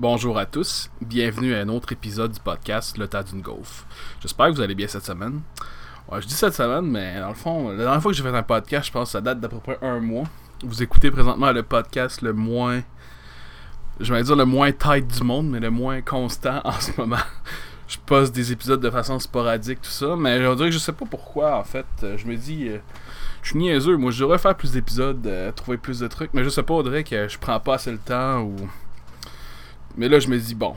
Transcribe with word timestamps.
Bonjour 0.00 0.38
à 0.38 0.46
tous, 0.46 0.92
bienvenue 1.00 1.56
à 1.56 1.58
un 1.58 1.68
autre 1.68 1.90
épisode 1.90 2.30
du 2.30 2.38
podcast 2.38 2.96
Le 2.98 3.08
tas 3.08 3.24
d'une 3.24 3.40
gaufre. 3.40 3.84
J'espère 4.20 4.46
que 4.46 4.52
vous 4.52 4.60
allez 4.60 4.76
bien 4.76 4.86
cette 4.86 5.04
semaine. 5.04 5.40
Je 6.12 6.24
dis 6.24 6.34
cette 6.34 6.54
semaine, 6.54 6.86
mais 6.86 7.18
dans 7.18 7.30
le 7.30 7.34
fond, 7.34 7.70
la 7.70 7.78
dernière 7.78 8.00
fois 8.00 8.12
que 8.12 8.16
j'ai 8.16 8.22
fait 8.22 8.28
un 8.28 8.44
podcast, 8.44 8.86
je 8.86 8.92
pense 8.92 9.08
que 9.08 9.12
ça 9.14 9.20
date 9.20 9.40
d'à 9.40 9.48
peu 9.48 9.58
près 9.58 9.76
un 9.82 9.98
mois. 9.98 10.22
Vous 10.62 10.84
écoutez 10.84 11.10
présentement 11.10 11.50
le 11.50 11.64
podcast 11.64 12.22
le 12.22 12.32
moins. 12.32 12.80
Je 13.98 14.14
vais 14.14 14.22
dire 14.22 14.36
le 14.36 14.44
moins 14.44 14.70
tight 14.70 15.04
du 15.04 15.24
monde, 15.24 15.50
mais 15.50 15.58
le 15.58 15.70
moins 15.70 16.00
constant 16.00 16.60
en 16.62 16.78
ce 16.78 16.92
moment. 16.96 17.16
je 17.88 17.96
poste 18.06 18.32
des 18.32 18.52
épisodes 18.52 18.80
de 18.80 18.90
façon 18.90 19.18
sporadique, 19.18 19.82
tout 19.82 19.90
ça, 19.90 20.14
mais 20.14 20.40
je 20.40 20.54
dirais 20.54 20.68
que 20.68 20.74
je 20.74 20.78
sais 20.78 20.92
pas 20.92 21.06
pourquoi 21.06 21.58
en 21.58 21.64
fait. 21.64 21.86
Je 22.02 22.24
me 22.24 22.36
dis. 22.36 22.68
euh, 22.68 22.78
je 23.42 23.48
suis 23.48 23.58
niaiseux, 23.58 23.96
moi 23.96 24.12
je 24.12 24.20
devrais 24.20 24.38
faire 24.38 24.56
plus 24.56 24.70
d'épisodes, 24.70 25.26
euh, 25.26 25.50
trouver 25.50 25.76
plus 25.76 25.98
de 25.98 26.06
trucs, 26.06 26.32
mais 26.34 26.44
je 26.44 26.50
sais 26.50 26.62
pas, 26.62 26.74
Audrey, 26.74 27.02
que 27.02 27.26
je 27.26 27.36
prends 27.36 27.58
pas 27.58 27.74
assez 27.74 27.90
le 27.90 27.98
temps 27.98 28.42
ou. 28.42 28.54
Mais 29.98 30.08
là, 30.08 30.18
je 30.18 30.28
me 30.28 30.38
dis, 30.38 30.54
bon. 30.54 30.74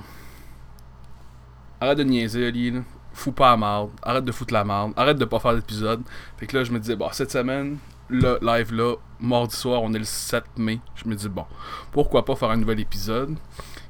Arrête 1.79 1.97
de 1.97 2.03
niaiser, 2.03 2.47
Ali. 2.47 2.73
Fous 3.13 3.31
pas 3.31 3.51
la 3.51 3.57
marde. 3.57 3.91
Arrête 4.01 4.25
de 4.25 4.31
foutre 4.31 4.53
la 4.53 4.63
marde. 4.63 4.93
Arrête 4.97 5.17
de 5.17 5.25
pas 5.25 5.39
faire 5.39 5.55
d'épisode. 5.55 6.01
Fait 6.37 6.47
que 6.47 6.57
là, 6.57 6.63
je 6.63 6.71
me 6.71 6.79
disais, 6.79 6.95
bon, 6.95 7.07
cette 7.11 7.31
semaine, 7.31 7.77
le 8.09 8.37
live 8.41 8.73
là, 8.73 8.95
mardi 9.19 9.55
soir, 9.55 9.81
on 9.83 9.93
est 9.93 9.99
le 9.99 10.03
7 10.03 10.43
mai. 10.57 10.79
Je 10.95 11.07
me 11.07 11.15
dis, 11.15 11.29
bon, 11.29 11.45
pourquoi 11.91 12.25
pas 12.25 12.35
faire 12.35 12.49
un 12.49 12.57
nouvel 12.57 12.79
épisode 12.79 13.37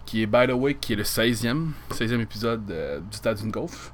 qui 0.05 0.21
est, 0.21 0.25
by 0.25 0.47
the 0.47 0.51
way, 0.53 0.75
qui 0.75 0.93
est 0.93 0.97
le 0.97 1.03
16e. 1.03 1.69
16e 1.91 2.19
épisode 2.21 2.69
euh, 2.71 2.99
du 2.99 3.17
Stade 3.17 3.41
Gaufre. 3.47 3.93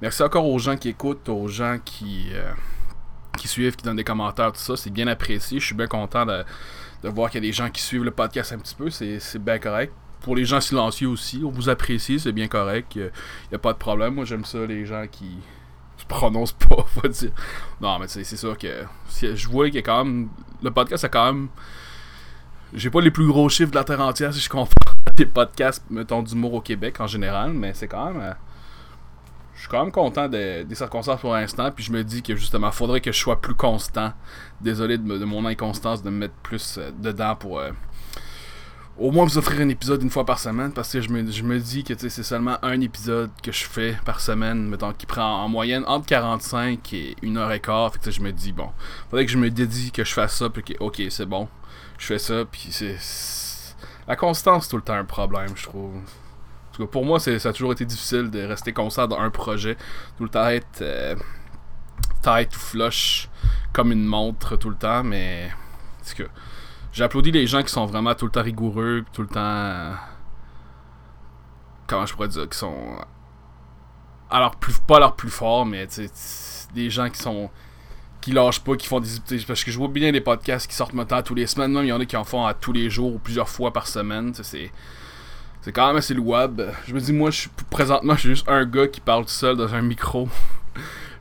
Merci 0.00 0.22
encore 0.22 0.46
aux 0.48 0.58
gens 0.58 0.76
qui 0.76 0.88
écoutent, 0.88 1.28
aux 1.28 1.48
gens 1.48 1.78
qui. 1.84 2.28
euh, 2.32 2.52
qui 3.36 3.46
suivent, 3.46 3.76
qui 3.76 3.84
donnent 3.84 3.96
des 3.96 4.04
commentaires, 4.04 4.50
tout 4.52 4.58
ça, 4.58 4.76
c'est 4.76 4.90
bien 4.90 5.06
apprécié. 5.06 5.60
Je 5.60 5.66
suis 5.66 5.74
bien 5.74 5.86
content 5.86 6.26
de, 6.26 6.44
de 7.04 7.08
voir 7.08 7.30
qu'il 7.30 7.42
y 7.42 7.46
a 7.46 7.48
des 7.48 7.52
gens 7.52 7.70
qui 7.70 7.80
suivent 7.80 8.02
le 8.02 8.10
podcast 8.10 8.52
un 8.52 8.58
petit 8.58 8.74
peu, 8.74 8.90
c'est 8.90 9.38
bien 9.38 9.58
correct. 9.60 9.92
Pour 10.20 10.34
les 10.36 10.44
gens 10.44 10.60
silencieux 10.60 11.08
aussi, 11.08 11.42
on 11.44 11.50
vous 11.50 11.68
apprécie, 11.68 12.18
c'est 12.18 12.32
bien 12.32 12.48
correct, 12.48 12.92
il 12.96 13.10
n'y 13.50 13.54
a 13.54 13.58
pas 13.58 13.72
de 13.72 13.78
problème. 13.78 14.14
Moi, 14.14 14.24
j'aime 14.24 14.44
ça, 14.44 14.58
les 14.66 14.84
gens 14.84 15.04
qui 15.10 15.38
se 15.96 16.04
prononcent 16.06 16.52
pas, 16.68 16.84
faut 16.86 17.08
dire. 17.08 17.30
Non, 17.80 17.98
mais 17.98 18.08
c'est 18.08 18.24
sûr 18.24 18.56
que 18.58 18.84
je 19.22 19.48
vois 19.48 19.66
a 19.66 19.70
quand 19.82 20.04
même. 20.04 20.28
Le 20.62 20.70
podcast 20.70 21.04
a 21.04 21.08
quand 21.08 21.26
même. 21.32 21.48
J'ai 22.74 22.90
pas 22.90 23.00
les 23.00 23.10
plus 23.10 23.26
gros 23.26 23.48
chiffres 23.48 23.70
de 23.70 23.76
la 23.76 23.84
terre 23.84 24.00
entière 24.00 24.34
si 24.34 24.40
je 24.40 24.48
compare 24.48 24.72
les 25.18 25.24
podcasts, 25.26 25.84
mettons, 25.88 26.22
d'humour 26.22 26.54
au 26.54 26.60
Québec 26.60 27.00
en 27.00 27.06
général, 27.06 27.52
mais 27.52 27.72
c'est 27.74 27.88
quand 27.88 28.12
même. 28.12 28.20
euh, 28.20 28.32
je 29.54 29.60
suis 29.62 29.68
quand 29.70 29.82
même 29.82 29.90
content 29.92 30.28
de- 30.28 30.62
des 30.62 30.74
circonstances 30.76 31.20
pour 31.20 31.32
l'instant, 31.32 31.70
puis 31.72 31.82
je 31.84 31.90
me 31.90 32.04
dis 32.04 32.22
que 32.22 32.36
justement, 32.36 32.70
faudrait 32.70 33.00
que 33.00 33.10
je 33.10 33.18
sois 33.18 33.40
plus 33.40 33.54
constant. 33.54 34.12
Désolé 34.60 34.98
de, 34.98 35.18
de 35.18 35.24
mon 35.24 35.44
inconstance 35.46 36.02
de 36.02 36.10
me 36.10 36.18
mettre 36.18 36.34
plus 36.42 36.76
euh, 36.78 36.90
dedans 36.98 37.34
pour 37.34 37.58
euh, 37.58 37.70
au 38.98 39.12
moins 39.12 39.24
vous 39.24 39.38
offrir 39.38 39.60
un 39.60 39.68
épisode 39.68 40.02
une 40.02 40.10
fois 40.10 40.24
par 40.24 40.38
semaine, 40.38 40.72
parce 40.72 40.92
que 40.92 41.00
je 41.00 41.08
me, 41.08 41.30
je 41.30 41.42
me 41.42 41.58
dis 41.58 41.84
que 41.84 41.94
c'est 41.96 42.22
seulement 42.22 42.58
un 42.62 42.80
épisode 42.80 43.30
que 43.42 43.52
je 43.52 43.64
fais 43.64 43.96
par 44.04 44.20
semaine, 44.20 44.68
mettons, 44.68 44.92
qui 44.92 45.06
prend 45.06 45.44
en 45.44 45.48
moyenne 45.48 45.84
entre 45.86 46.06
45 46.06 46.92
et 46.94 47.16
1 47.22 47.36
heure 47.36 47.52
et 47.52 47.60
quart. 47.60 47.92
Fait 47.92 48.00
que 48.00 48.10
je 48.10 48.20
me 48.20 48.32
dis, 48.32 48.52
bon, 48.52 48.70
faudrait 49.08 49.24
que 49.24 49.30
je 49.30 49.38
me 49.38 49.50
dédie 49.50 49.92
que 49.92 50.04
je 50.04 50.12
fasse 50.12 50.36
ça, 50.36 50.50
puis 50.50 50.62
que, 50.62 50.72
ok, 50.80 51.02
c'est 51.10 51.26
bon, 51.26 51.48
je 51.98 52.06
fais 52.06 52.18
ça, 52.18 52.44
puis 52.50 52.68
c'est. 52.70 52.96
La 54.08 54.16
constance, 54.16 54.64
c'est 54.64 54.70
tout 54.70 54.76
le 54.76 54.82
temps 54.82 54.94
un 54.94 55.04
problème, 55.04 55.50
je 55.54 55.64
trouve. 55.64 55.94
En 55.94 56.72
tout 56.72 56.82
cas, 56.82 56.90
pour 56.90 57.04
moi, 57.04 57.20
ça 57.20 57.30
a 57.30 57.52
toujours 57.52 57.72
été 57.72 57.84
difficile 57.84 58.30
de 58.30 58.42
rester 58.42 58.72
constant 58.72 59.06
dans 59.06 59.20
un 59.20 59.30
projet. 59.30 59.76
Tout 60.16 60.24
le 60.24 60.30
temps 60.30 60.46
être 60.48 60.80
euh, 60.80 61.14
tight 62.22 62.54
ou 62.56 62.58
flush 62.58 63.28
comme 63.72 63.92
une 63.92 64.04
montre 64.04 64.56
tout 64.56 64.70
le 64.70 64.76
temps, 64.76 65.04
mais. 65.04 65.50
En 66.00 66.08
tout 66.08 66.22
cas, 66.24 66.30
j'applaudis 66.92 67.30
les 67.32 67.46
gens 67.46 67.62
qui 67.62 67.70
sont 67.72 67.86
vraiment 67.86 68.14
tout 68.14 68.26
le 68.26 68.30
temps 68.32 68.42
rigoureux, 68.42 69.04
tout 69.12 69.22
le 69.22 69.28
temps. 69.28 69.40
euh, 69.40 69.92
Comment 71.86 72.06
je 72.06 72.14
pourrais 72.14 72.28
dire 72.28 72.48
Qui 72.48 72.58
sont. 72.58 72.96
Alors, 74.30 74.56
plus, 74.56 74.78
pas 74.80 74.98
leur 74.98 75.16
plus 75.16 75.30
fort, 75.30 75.64
mais 75.64 75.86
tu 75.86 75.94
sais, 76.06 76.08
t- 76.08 76.74
des 76.74 76.90
gens 76.90 77.08
qui 77.08 77.18
sont. 77.18 77.50
qui 78.20 78.32
lâchent 78.32 78.60
pas, 78.60 78.76
qui 78.76 78.86
font 78.86 79.00
des. 79.00 79.08
Parce 79.46 79.64
que 79.64 79.70
je 79.70 79.78
vois 79.78 79.88
bien 79.88 80.12
des 80.12 80.20
podcasts 80.20 80.66
qui 80.68 80.74
sortent 80.76 80.92
maintenant 80.92 81.22
tous 81.22 81.34
les 81.34 81.46
semaines, 81.46 81.72
même 81.72 81.84
il 81.84 81.88
y 81.88 81.92
en 81.92 82.00
a 82.00 82.04
qui 82.04 82.16
en 82.16 82.24
font 82.24 82.44
à 82.44 82.52
tous 82.52 82.72
les 82.72 82.90
jours 82.90 83.14
ou 83.14 83.18
plusieurs 83.18 83.48
fois 83.48 83.72
par 83.72 83.86
semaine. 83.86 84.32
C'est. 84.34 84.70
C'est 85.62 85.72
quand 85.72 85.86
même 85.88 85.96
assez 85.96 86.14
louable. 86.14 86.72
Je 86.86 86.94
me 86.94 87.00
dis, 87.00 87.12
moi, 87.12 87.30
je 87.30 87.40
suis 87.40 87.50
présentement, 87.68 88.14
je 88.14 88.20
suis 88.20 88.28
juste 88.30 88.48
un 88.48 88.64
gars 88.64 88.86
qui 88.86 89.00
parle 89.00 89.24
tout 89.24 89.30
seul 89.30 89.56
dans 89.56 89.74
un 89.74 89.82
micro. 89.82 90.28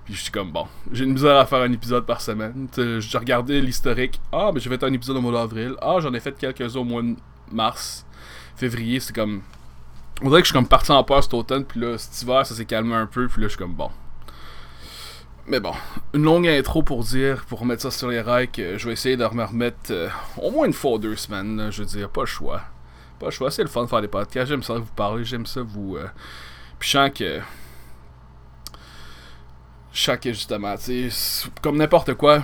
Puis 0.07 0.15
je 0.15 0.21
suis 0.23 0.31
comme, 0.31 0.51
bon, 0.51 0.67
j'ai 0.93 1.03
une 1.03 1.11
misère 1.11 1.35
à 1.35 1.45
faire 1.45 1.59
un 1.61 1.71
épisode 1.73 2.05
par 2.05 2.21
semaine. 2.21 2.69
J'ai 2.77 3.17
regardé 3.17 3.59
l'historique. 3.59 4.21
Ah, 4.31 4.51
mais 4.53 4.61
j'ai 4.61 4.69
fait 4.69 4.81
un 4.83 4.93
épisode 4.93 5.17
au 5.17 5.21
mois 5.21 5.33
d'avril. 5.33 5.75
Ah, 5.81 5.97
j'en 5.99 6.13
ai 6.13 6.21
fait 6.21 6.35
quelques-uns 6.37 6.79
au 6.79 6.85
mois 6.85 7.01
de 7.01 7.15
mars, 7.51 8.05
février. 8.55 9.01
C'est 9.01 9.13
comme. 9.13 9.41
On 10.21 10.29
dirait 10.29 10.41
que 10.41 10.47
je 10.47 10.51
suis 10.53 10.57
comme 10.57 10.67
parti 10.67 10.91
en 10.93 11.03
peur 11.03 11.21
cet 11.21 11.33
automne. 11.33 11.65
Puis 11.65 11.81
là, 11.81 11.97
cet 11.97 12.21
hiver, 12.21 12.45
ça 12.45 12.55
s'est 12.55 12.63
calmé 12.65 12.95
un 12.95 13.05
peu. 13.05 13.27
Puis 13.27 13.41
là, 13.41 13.47
je 13.47 13.51
suis 13.53 13.57
comme, 13.57 13.73
bon. 13.73 13.91
Mais 15.45 15.59
bon, 15.59 15.73
une 16.13 16.23
longue 16.23 16.47
intro 16.47 16.83
pour 16.83 17.03
dire, 17.03 17.43
pour 17.45 17.59
remettre 17.59 17.81
ça 17.81 17.91
sur 17.91 18.07
les 18.07 18.21
rails, 18.21 18.49
que 18.49 18.77
je 18.77 18.87
vais 18.87 18.93
essayer 18.93 19.15
de 19.17 19.25
me 19.27 19.43
remettre 19.43 19.91
euh, 19.91 20.09
au 20.41 20.51
moins 20.51 20.67
une 20.67 20.73
fois 20.73 20.93
ou 20.93 20.97
deux 20.99 21.15
semaines. 21.17 21.69
je 21.71 21.81
veux 21.83 21.87
dire, 21.87 22.09
pas 22.09 22.21
le 22.21 22.27
choix. 22.27 22.61
Pas 23.19 23.27
le 23.27 23.31
choix, 23.31 23.51
c'est 23.51 23.61
le 23.63 23.69
fun 23.69 23.83
de 23.83 23.87
faire 23.87 24.01
des 24.01 24.07
podcasts. 24.07 24.47
J'aime 24.47 24.63
ça 24.63 24.73
vous 24.75 24.85
parler, 24.95 25.23
j'aime 25.25 25.45
ça 25.45 25.61
vous. 25.61 25.97
euh, 25.97 26.07
Puis 26.79 26.89
je 26.89 26.97
sens 26.97 27.11
que. 27.13 27.39
Que 29.93 30.31
justement, 30.31 30.75
comme 31.61 31.77
n'importe 31.77 32.13
quoi, 32.13 32.43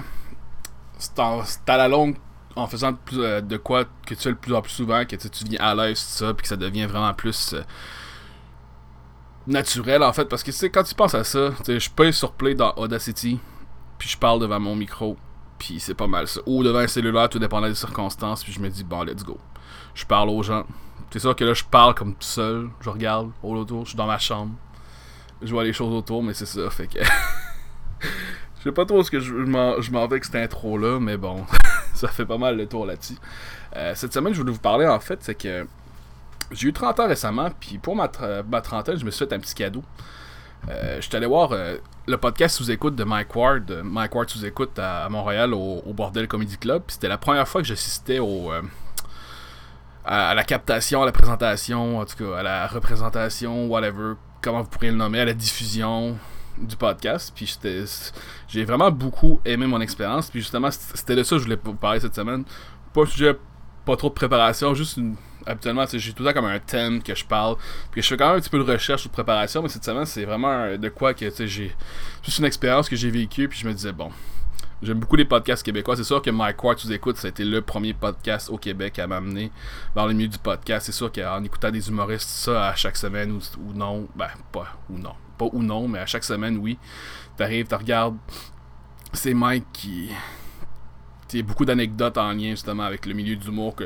c'est 0.98 1.20
à 1.20 1.78
la 1.78 1.88
longue, 1.88 2.16
en 2.56 2.68
faisant 2.68 2.98
euh, 3.14 3.42
de 3.42 3.58
quoi 3.58 3.86
que 4.06 4.16
tu 4.16 4.22
fais 4.22 4.30
le 4.30 4.36
plus 4.36 4.54
en 4.56 4.62
plus 4.62 4.72
souvent, 4.72 5.06
que 5.06 5.16
tu 5.16 5.44
deviens 5.44 5.60
à 5.60 5.76
l'aise, 5.76 6.00
tout 6.00 6.26
ça, 6.26 6.34
puis 6.34 6.42
que 6.42 6.48
ça 6.48 6.58
devient 6.58 6.86
vraiment 6.86 7.14
plus. 7.14 7.54
euh, 7.54 7.62
naturel 9.48 10.04
en 10.04 10.14
fait. 10.14 10.26
Parce 10.26 10.44
que 10.44 10.52
tu 10.52 10.58
sais 10.58 10.70
quand 10.70 10.84
tu 10.84 10.96
penses 10.96 11.16
à 11.16 11.24
ça 11.24 11.52
je 11.68 11.90
peux 11.90 12.12
sur 12.12 12.32
play 12.34 12.56
dans 12.56 12.74
Audacity 12.78 13.40
puis 13.98 14.10
je 14.10 14.18
parle 14.18 14.40
devant 14.40 14.60
mon 14.60 14.76
micro 14.76 15.18
puis 15.58 15.80
c'est 15.80 15.94
pas 15.94 16.08
mal 16.08 16.28
ça. 16.28 16.42
Ou 16.46 16.64
devant 16.64 16.80
un 16.80 16.88
cellulaire 16.88 17.30
tout 17.30 17.40
dépendant 17.40 17.68
des 17.68 17.76
circonstances 17.76 18.44
puis 18.44 18.54
je 18.54 18.60
me 18.60 18.70
dis 18.70 18.84
bon 18.84 19.04
let's 19.04 19.24
go. 19.24 19.38
Je 19.94 20.06
parle 20.06 20.30
aux 20.30 20.44
gens. 20.44 20.66
C'est 21.12 21.20
sûr 21.20 21.36
que 21.36 21.44
là 21.44 21.54
je 21.54 21.64
parle 21.64 21.94
comme 21.94 22.14
tout 22.14 22.22
seul 22.22 22.70
je 22.82 22.90
regarde 22.90 23.32
au 23.42 23.56
autour 23.56 23.84
je 23.86 23.90
suis 23.90 23.98
dans 23.98 24.08
ma 24.08 24.18
chambre 24.18 24.54
je 25.44 25.52
vois 25.52 25.64
les 25.64 25.74
choses 25.74 25.94
autour 25.94 26.24
mais 26.24 26.34
c'est 26.34 26.46
ça 26.46 26.70
fait 26.70 26.88
que 26.88 27.00
je 28.00 28.64
sais 28.64 28.72
pas 28.72 28.86
trop 28.86 29.04
ce 29.04 29.12
que 29.12 29.20
je, 29.20 29.34
m'en 29.34 29.80
vais 29.80 30.00
avec 30.00 30.26
cette 30.26 30.36
intro 30.36 30.78
là 30.78 31.00
mais 31.00 31.18
bon 31.18 31.46
ça 31.94 32.08
fait 32.08 32.26
pas 32.26 32.38
mal 32.38 32.58
le 32.58 32.68
tour 32.68 32.86
là-dessus 32.86 33.18
Euh, 33.76 33.94
cette 33.96 34.14
semaine 34.14 34.34
je 34.34 34.40
voulais 34.40 34.54
vous 34.54 34.60
parler 34.60 34.86
en 34.88 35.00
fait 35.00 35.24
c'est 35.24 35.36
que 35.36 35.66
j'ai 36.52 36.68
eu 36.68 36.74
30 36.74 37.00
ans 37.00 37.08
récemment, 37.08 37.50
puis 37.60 37.78
pour 37.78 37.96
ma, 37.96 38.10
ma 38.48 38.62
trentaine, 38.62 38.98
je 38.98 39.06
me 39.06 39.12
suis 39.12 39.26
fait 39.26 39.34
un 39.34 39.40
petit 39.40 39.56
cadeau. 39.56 39.84
Euh, 40.70 40.98
je 40.98 41.02
suis 41.02 41.16
allé 41.16 41.26
voir 41.26 41.52
euh, 41.52 41.78
le 42.08 42.18
podcast 42.18 42.58
sous-écoute 42.58 42.96
de 42.96 43.04
Mike 43.04 43.36
Ward, 43.36 43.82
Mike 43.84 44.14
Ward 44.14 44.30
sous-écoute 44.30 44.78
à, 44.78 45.06
à 45.06 45.10
Montréal 45.10 45.54
au, 45.54 45.82
Bordel 45.94 46.28
Comedy 46.28 46.58
Club. 46.58 46.84
Puis 46.86 46.96
c'était 46.96 47.08
la 47.08 47.18
première 47.18 47.48
fois 47.48 47.62
que 47.62 47.68
j'assistais 47.68 48.20
au, 48.20 48.52
à 50.06 50.34
la 50.34 50.44
captation, 50.44 51.02
à 51.02 51.06
la 51.06 51.12
présentation, 51.12 52.00
en 52.00 52.06
tout 52.06 52.18
cas 52.18 52.38
à 52.38 52.44
la 52.44 52.68
représentation, 52.68 53.68
whatever, 53.68 54.14
comment 54.44 54.62
vous 54.62 54.70
pourriez 54.70 54.92
le 54.92 54.98
nommer, 54.98 55.22
à 55.22 55.26
la 55.26 55.34
diffusion 55.34 56.18
du 56.58 56.76
podcast. 56.76 57.32
Puis 57.34 57.58
j'ai 58.48 58.66
vraiment 58.66 58.92
beaucoup 58.92 59.40
aimé 59.46 59.66
mon 59.66 59.82
expérience. 59.82 60.30
Puis 60.30 60.42
justement, 60.42 60.70
c'était 60.70 61.16
de 61.16 61.24
ça 61.24 61.36
que 61.36 61.40
je 61.40 61.46
voulais 61.46 61.60
vous 61.64 61.74
parler 61.74 62.00
cette 62.00 62.14
semaine. 62.14 62.44
Pas 62.94 63.98
trop 63.98 64.10
de 64.10 64.14
préparation, 64.14 64.74
juste 64.76 64.98
une 64.98 65.16
habituellement, 65.46 65.86
j'ai 65.92 66.14
tout 66.14 66.24
le 66.24 66.30
temps 66.30 66.40
comme 66.40 66.50
un 66.50 66.60
thème 66.60 67.04
que 67.04 67.14
je 67.16 67.26
parle. 67.26 67.58
Puis 67.92 68.02
je 68.02 68.08
fais 68.08 68.18
quand 68.18 68.28
même 68.28 68.38
un 68.38 68.40
petit 68.40 68.50
peu 68.50 68.64
de 68.64 68.72
recherche 68.72 69.06
ou 69.06 69.10
de 69.10 69.14
préparation, 69.14 69.62
mais 69.62 69.70
cette 69.70 69.84
semaine, 69.84 70.06
c'est 70.06 70.24
vraiment 70.26 70.78
de 70.78 70.90
quoi 70.90 71.14
que 71.14 71.30
j'ai. 71.46 71.76
Juste 72.24 72.38
une 72.40 72.46
expérience 72.46 72.88
que 72.88 72.96
j'ai 72.96 73.10
vécue, 73.10 73.50
puis 73.50 73.60
je 73.60 73.68
me 73.68 73.74
disais, 73.74 73.92
bon. 73.92 74.10
J'aime 74.84 75.00
beaucoup 75.00 75.16
les 75.16 75.24
podcasts 75.24 75.64
québécois. 75.64 75.96
C'est 75.96 76.04
sûr 76.04 76.22
que 76.22 76.30
Mike 76.30 76.62
Ward, 76.62 76.78
vous 76.84 76.92
écoute, 76.92 77.16
ça 77.16 77.28
a 77.28 77.30
été 77.30 77.46
le 77.46 77.62
premier 77.62 77.94
podcast 77.94 78.50
au 78.50 78.58
Québec 78.58 79.00
à 79.00 79.08
m'amener 79.08 79.50
dans 79.96 80.06
le 80.06 80.12
milieu 80.12 80.28
du 80.28 80.38
podcast. 80.38 80.88
C'est 80.88 80.92
sûr 80.92 81.10
qu'en 81.10 81.42
écoutant 81.42 81.72
des 81.72 81.88
humoristes, 81.88 82.28
ça 82.28 82.68
à 82.68 82.76
chaque 82.76 82.98
semaine 82.98 83.32
ou, 83.32 83.40
ou 83.62 83.72
non, 83.74 84.10
ben, 84.14 84.28
pas 84.52 84.76
ou 84.90 84.98
non. 84.98 85.14
Pas 85.38 85.46
ou 85.54 85.64
non, 85.64 85.88
mais 85.88 86.00
à 86.00 86.06
chaque 86.06 86.26
semaine, 86.26 86.58
oui. 86.58 86.78
T'arrives, 87.38 87.66
tu 87.66 87.76
regardes. 87.76 88.18
C'est 89.14 89.34
Mike 89.34 89.66
qui. 89.72 90.10
Il 91.32 91.40
a 91.40 91.44
beaucoup 91.44 91.64
d'anecdotes 91.64 92.18
en 92.18 92.34
lien 92.34 92.50
justement 92.50 92.84
avec 92.84 93.06
le 93.06 93.14
milieu 93.14 93.38
d'humour 93.38 93.76
que 93.78 93.86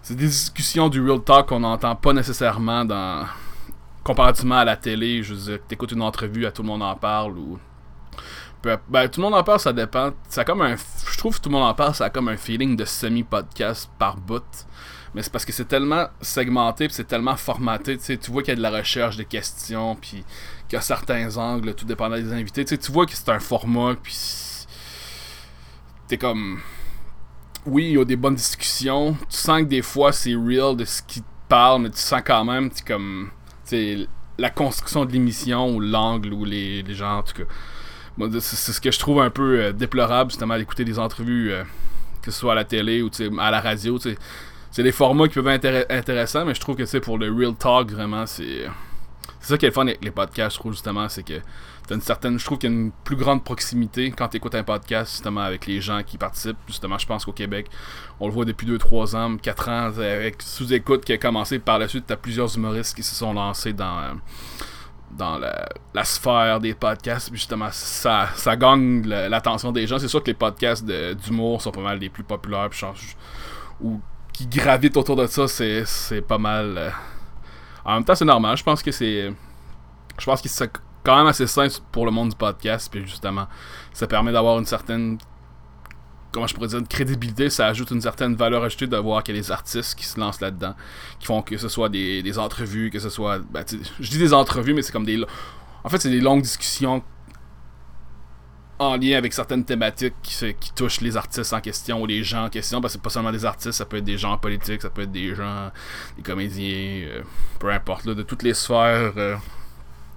c'est 0.00 0.16
des 0.16 0.26
discussions 0.26 0.88
du 0.88 1.02
real 1.06 1.22
talk 1.22 1.48
qu'on 1.48 1.60
n'entend 1.60 1.94
pas 1.94 2.14
nécessairement 2.14 2.84
dans 2.86 3.26
comparativement 4.02 4.56
à 4.56 4.64
la 4.64 4.76
télé 4.76 5.22
je 5.22 5.34
veux 5.34 5.52
dire 5.52 5.58
t'écoutes 5.68 5.92
une 5.92 6.02
entrevue 6.02 6.46
à 6.46 6.50
tout 6.50 6.62
le 6.62 6.66
monde 6.68 6.82
en 6.82 6.96
parle 6.96 7.38
ou 7.38 7.60
Ben, 8.62 9.08
tout 9.08 9.20
le 9.20 9.24
monde 9.24 9.34
en 9.34 9.42
parle 9.42 9.58
ça 9.58 9.72
dépend 9.72 10.12
comme 10.44 10.60
un 10.60 10.76
je 10.76 11.16
trouve 11.16 11.36
que 11.36 11.42
tout 11.42 11.48
le 11.48 11.54
monde 11.54 11.66
en 11.66 11.74
parle 11.74 11.94
ça 11.94 12.06
a 12.06 12.10
comme 12.10 12.28
un 12.28 12.36
feeling 12.36 12.76
de 12.76 12.84
semi 12.84 13.22
podcast 13.22 13.90
par 13.98 14.18
bout 14.18 14.44
mais 15.14 15.22
c'est 15.22 15.32
parce 15.32 15.46
que 15.46 15.52
c'est 15.52 15.64
tellement 15.64 16.08
segmenté 16.20 16.86
c'est 16.90 17.06
tellement 17.06 17.36
formaté 17.36 17.96
tu 17.96 18.30
vois 18.30 18.42
qu'il 18.42 18.50
y 18.50 18.52
a 18.52 18.56
de 18.56 18.62
la 18.62 18.70
recherche 18.70 19.16
de 19.16 19.22
questions 19.22 19.96
puis 19.96 20.24
qu'il 20.68 20.76
y 20.76 20.76
a 20.76 20.82
certains 20.82 21.36
angles 21.38 21.74
tout 21.74 21.86
dépendant 21.86 22.16
des 22.16 22.32
invités 22.32 22.64
tu 22.64 22.92
vois 22.92 23.06
que 23.06 23.12
c'est 23.14 23.30
un 23.30 23.40
format 23.40 23.94
puis 23.94 24.14
t'es 26.06 26.18
comme 26.18 26.60
oui, 27.66 27.88
il 27.88 27.92
y 27.92 27.98
a 27.98 28.04
des 28.04 28.16
bonnes 28.16 28.34
discussions. 28.34 29.16
Tu 29.28 29.36
sens 29.36 29.60
que 29.60 29.66
des 29.66 29.82
fois, 29.82 30.12
c'est 30.12 30.34
real 30.34 30.76
de 30.76 30.84
ce 30.84 31.02
qui 31.02 31.22
parle, 31.48 31.82
mais 31.82 31.90
tu 31.90 31.98
sens 31.98 32.22
quand 32.24 32.44
même, 32.44 32.70
tu 32.70 32.82
comme, 32.84 33.30
tu 33.68 34.06
la 34.38 34.50
construction 34.50 35.04
de 35.04 35.12
l'émission, 35.12 35.68
ou 35.68 35.80
l'angle, 35.80 36.32
ou 36.32 36.44
les, 36.44 36.82
les 36.82 36.94
gens, 36.94 37.18
en 37.18 37.22
tout 37.22 37.34
cas. 37.34 37.50
C'est 38.40 38.72
ce 38.72 38.80
que 38.80 38.90
je 38.90 38.98
trouve 38.98 39.20
un 39.20 39.30
peu 39.30 39.60
euh, 39.60 39.72
déplorable, 39.72 40.30
justement, 40.30 40.56
d'écouter 40.56 40.84
des 40.84 40.98
entrevues, 40.98 41.52
euh, 41.52 41.64
que 42.22 42.30
ce 42.30 42.38
soit 42.38 42.52
à 42.52 42.54
la 42.54 42.64
télé 42.64 43.02
ou 43.02 43.10
à 43.38 43.50
la 43.50 43.60
radio, 43.60 43.98
c'est 43.98 44.82
des 44.82 44.92
formats 44.92 45.28
qui 45.28 45.34
peuvent 45.34 45.48
être 45.48 45.86
intéressants, 45.90 46.44
mais 46.44 46.54
je 46.54 46.60
trouve 46.60 46.76
que 46.76 46.98
pour 46.98 47.18
le 47.18 47.32
real 47.32 47.54
talk, 47.54 47.90
vraiment, 47.90 48.26
c'est. 48.26 48.66
C'est 49.42 49.54
ça 49.54 49.58
qui 49.58 49.64
est 49.64 49.70
le 49.70 49.74
fun 49.74 49.86
avec 49.86 50.04
les 50.04 50.10
podcasts, 50.10 50.56
je 50.56 50.60
trouve, 50.60 50.72
justement, 50.72 51.08
c'est 51.08 51.22
que 51.22 51.40
une 51.94 52.00
certaine. 52.00 52.38
Je 52.38 52.44
trouve 52.44 52.58
qu'il 52.58 52.70
y 52.70 52.72
a 52.72 52.76
une 52.76 52.92
plus 53.04 53.16
grande 53.16 53.44
proximité 53.44 54.10
quand 54.10 54.28
tu 54.28 54.36
écoutes 54.36 54.54
un 54.54 54.62
podcast, 54.62 55.12
justement, 55.12 55.40
avec 55.40 55.66
les 55.66 55.80
gens 55.80 56.02
qui 56.02 56.18
participent. 56.18 56.56
Justement, 56.66 56.98
je 56.98 57.06
pense 57.06 57.24
qu'au 57.24 57.32
Québec, 57.32 57.66
on 58.18 58.26
le 58.26 58.32
voit 58.32 58.44
depuis 58.44 58.66
2-3 58.66 59.16
ans, 59.16 59.36
4 59.36 59.68
ans, 59.68 59.98
avec 59.98 60.42
sous-écoute 60.42 61.04
qui 61.04 61.12
a 61.12 61.18
commencé. 61.18 61.58
Par 61.58 61.78
la 61.78 61.88
suite, 61.88 62.06
tu 62.06 62.12
as 62.12 62.16
plusieurs 62.16 62.54
humoristes 62.56 62.94
qui 62.94 63.02
se 63.02 63.14
sont 63.14 63.32
lancés 63.32 63.72
dans. 63.72 64.16
Dans 65.10 65.38
la, 65.38 66.04
sphère 66.04 66.60
des 66.60 66.74
podcasts, 66.74 67.30
justement, 67.32 67.68
ça, 67.70 68.28
ça 68.34 68.56
gagne 68.56 69.06
l'attention 69.06 69.72
des 69.72 69.86
gens. 69.86 69.98
C'est 69.98 70.08
sûr 70.08 70.22
que 70.22 70.28
les 70.28 70.34
podcasts 70.34 70.84
d'humour 70.84 71.60
sont 71.60 71.72
pas 71.72 71.80
mal 71.80 71.98
les 71.98 72.08
plus 72.08 72.22
populaires, 72.22 72.70
ou 73.80 74.00
qui 74.32 74.46
gravitent 74.46 74.96
autour 74.96 75.16
de 75.16 75.26
ça, 75.26 75.48
c'est 75.48 76.22
pas 76.26 76.38
mal. 76.38 76.78
Euh, 76.78 76.90
en 77.84 77.94
même 77.94 78.04
temps, 78.04 78.14
c'est 78.14 78.24
normal. 78.24 78.56
Je 78.56 78.62
pense 78.62 78.82
que 78.82 78.90
c'est. 78.90 79.32
Je 80.18 80.24
pense 80.24 80.40
que 80.40 80.48
c'est 80.48 80.70
quand 81.02 81.16
même 81.16 81.26
assez 81.26 81.46
simple 81.46 81.74
pour 81.90 82.04
le 82.04 82.10
monde 82.10 82.30
du 82.30 82.36
podcast. 82.36 82.88
Puis 82.90 83.06
justement, 83.06 83.46
ça 83.92 84.06
permet 84.06 84.32
d'avoir 84.32 84.58
une 84.58 84.66
certaine. 84.66 85.18
Comment 86.32 86.46
je 86.46 86.54
pourrais 86.54 86.68
dire, 86.68 86.78
une 86.78 86.86
crédibilité. 86.86 87.50
Ça 87.50 87.66
ajoute 87.66 87.90
une 87.90 88.00
certaine 88.00 88.34
valeur 88.36 88.62
ajoutée 88.62 88.86
de 88.86 88.96
voir 88.96 89.22
qu'il 89.22 89.34
y 89.34 89.38
a 89.38 89.40
des 89.40 89.50
artistes 89.50 89.96
qui 89.96 90.04
se 90.04 90.18
lancent 90.18 90.40
là-dedans. 90.40 90.74
Qui 91.18 91.26
font 91.26 91.42
que 91.42 91.56
ce 91.56 91.68
soit 91.68 91.88
des, 91.88 92.22
des 92.22 92.38
entrevues, 92.38 92.90
que 92.90 93.00
ce 93.00 93.10
soit. 93.10 93.40
Ben, 93.50 93.64
je 93.98 94.10
dis 94.10 94.18
des 94.18 94.32
entrevues, 94.32 94.74
mais 94.74 94.82
c'est 94.82 94.92
comme 94.92 95.06
des. 95.06 95.24
En 95.82 95.88
fait, 95.88 95.98
c'est 95.98 96.10
des 96.10 96.20
longues 96.20 96.42
discussions 96.42 97.02
en 98.80 98.96
lien 98.96 99.18
avec 99.18 99.34
certaines 99.34 99.64
thématiques 99.64 100.14
qui, 100.22 100.72
touchent 100.74 101.02
les 101.02 101.16
artistes 101.18 101.52
en 101.52 101.60
question 101.60 102.00
ou 102.00 102.06
les 102.06 102.24
gens 102.24 102.46
en 102.46 102.48
question. 102.48 102.80
Parce 102.80 102.94
que 102.94 102.98
c'est 102.98 103.02
pas 103.02 103.10
seulement 103.10 103.30
des 103.30 103.44
artistes, 103.44 103.72
ça 103.72 103.84
peut 103.84 103.98
être 103.98 104.04
des 104.04 104.16
gens 104.16 104.38
politiques, 104.38 104.80
ça 104.80 104.88
peut 104.88 105.02
être 105.02 105.12
des 105.12 105.34
gens, 105.34 105.70
des 106.16 106.22
comédiens, 106.22 107.06
euh, 107.06 107.22
peu 107.58 107.70
importe, 107.70 108.06
là, 108.06 108.14
de 108.14 108.22
toutes 108.22 108.42
les 108.42 108.54
sphères. 108.54 109.12
Euh, 109.18 109.36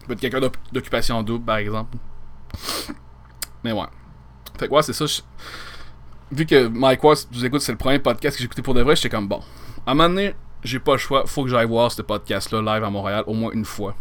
peut 0.08 0.14
être 0.14 0.22
quelqu'un 0.22 0.40
d'occupation 0.72 1.22
double, 1.24 1.44
par 1.44 1.58
exemple. 1.58 1.98
Mais 3.66 3.74
ouais. 3.74 3.86
Fait 4.58 4.70
que 4.70 4.74
ouais, 4.74 4.82
c'est 4.82 4.94
ça. 4.94 5.06
Vu 6.34 6.48
que 6.48 6.68
Mike 6.68 7.04
Watts, 7.04 7.28
vous 7.32 7.46
écoute, 7.46 7.62
c'est 7.62 7.72
le 7.72 7.78
premier 7.78 8.00
podcast 8.00 8.36
que 8.36 8.42
j'ai 8.42 8.46
écouté 8.46 8.64
pour 8.64 8.74
de 8.74 8.82
vrai, 8.82 8.96
j'étais 8.96 9.10
comme 9.10 9.28
bon. 9.28 9.40
À 9.86 9.92
un 9.92 9.94
moment 9.94 10.10
donné, 10.10 10.34
j'ai 10.64 10.80
pas 10.80 10.94
le 10.94 10.98
choix, 10.98 11.28
faut 11.28 11.44
que 11.44 11.50
j'aille 11.50 11.68
voir 11.68 11.92
ce 11.92 12.02
podcast-là 12.02 12.60
live 12.60 12.84
à 12.84 12.90
Montréal 12.90 13.24
au 13.28 13.34
moins 13.36 13.52
une 13.52 13.66
fois. 13.66 13.96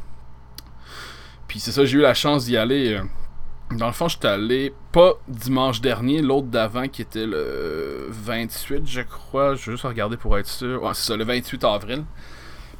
Puis 1.46 1.61
c'est 1.61 1.73
ça, 1.73 1.84
j'ai 1.84 1.99
eu 1.99 2.00
la 2.00 2.14
chance 2.14 2.46
d'y 2.46 2.56
aller. 2.56 2.94
Euh, 2.94 3.02
dans 3.76 3.87
le 3.87 3.93
fond, 3.93 4.08
j'étais 4.08 4.29
allé 4.29 4.73
pas 4.93 5.12
dimanche 5.29 5.82
dernier, 5.82 6.23
l'autre 6.23 6.46
d'avant 6.46 6.88
qui 6.88 7.02
était 7.02 7.26
le 7.26 8.06
28, 8.08 8.87
je 8.87 9.02
crois. 9.02 9.55
Je 9.55 9.67
vais 9.67 9.73
juste 9.73 9.85
regarder 9.85 10.17
pour 10.17 10.38
être 10.38 10.49
sûr. 10.49 10.82
Ouais, 10.82 10.94
c'est 10.94 11.08
ça, 11.08 11.17
le 11.19 11.25
28 11.25 11.62
avril. 11.64 12.05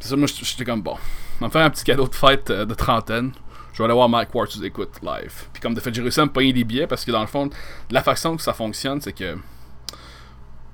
Puis 0.01 0.09
ça, 0.09 0.17
moi, 0.17 0.29
j'étais 0.29 0.65
comme 0.65 0.81
bon. 0.81 0.97
On 1.43 1.45
va 1.45 1.51
faire 1.51 1.67
un 1.67 1.71
petit 1.71 1.85
cadeau 1.85 2.09
de 2.09 2.15
fête 2.15 2.49
euh, 2.49 2.65
de 2.65 2.73
trentaine. 2.73 3.33
Je 3.73 3.79
vais 3.79 3.85
aller 3.85 3.95
voir 3.95 4.09
Mike 4.09 4.35
Ward 4.35 4.49
sous 4.49 4.61
live. 4.61 5.49
Puis 5.53 5.63
comme 5.63 5.75
de 5.75 5.81
fait, 5.81 5.95
j'ai 5.95 6.03
réussi 6.03 6.21
à 6.21 6.27
me 6.27 6.31
payer 6.31 6.53
des 6.53 6.65
billets 6.65 6.87
parce 6.87 7.05
que 7.05 7.11
dans 7.11 7.21
le 7.21 7.27
fond, 7.27 7.49
la 7.91 8.03
façon 8.03 8.37
que 8.37 8.43
ça 8.43 8.53
fonctionne, 8.53 9.01
c'est 9.01 9.13
que 9.13 9.37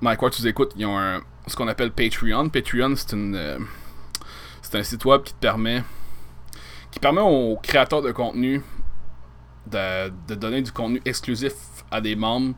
Mike 0.00 0.21
Ward 0.21 0.35
sous 0.35 0.47
écoute, 0.47 0.73
ils 0.77 0.87
ont 0.87 0.99
un, 0.99 1.21
ce 1.47 1.56
qu'on 1.56 1.69
appelle 1.69 1.93
Patreon. 1.93 2.49
Patreon, 2.49 2.95
c'est 2.97 3.12
une. 3.12 3.35
Euh, 3.37 3.59
c'est 4.62 4.77
un 4.79 4.83
site 4.83 5.05
web 5.05 5.23
qui 5.23 5.33
te 5.33 5.39
permet. 5.39 5.83
qui 6.91 6.99
permet 6.99 7.23
aux 7.23 7.56
créateurs 7.62 8.03
de 8.03 8.12
contenu 8.12 8.62
de, 9.71 10.35
donner 10.35 10.62
du 10.62 10.73
contenu 10.73 11.00
exclusif 11.05 11.53
à 11.91 12.00
des 12.00 12.17
membres 12.17 12.55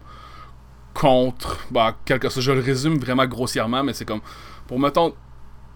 contre, 0.94 1.58
bah, 1.70 1.96
quelque 2.04 2.28
chose. 2.28 2.42
Je 2.42 2.52
le 2.52 2.60
résume 2.60 2.98
vraiment 2.98 3.26
grossièrement, 3.26 3.82
mais 3.82 3.92
c'est 3.92 4.04
comme, 4.04 4.20
pour 4.66 4.78
mettons, 4.78 5.14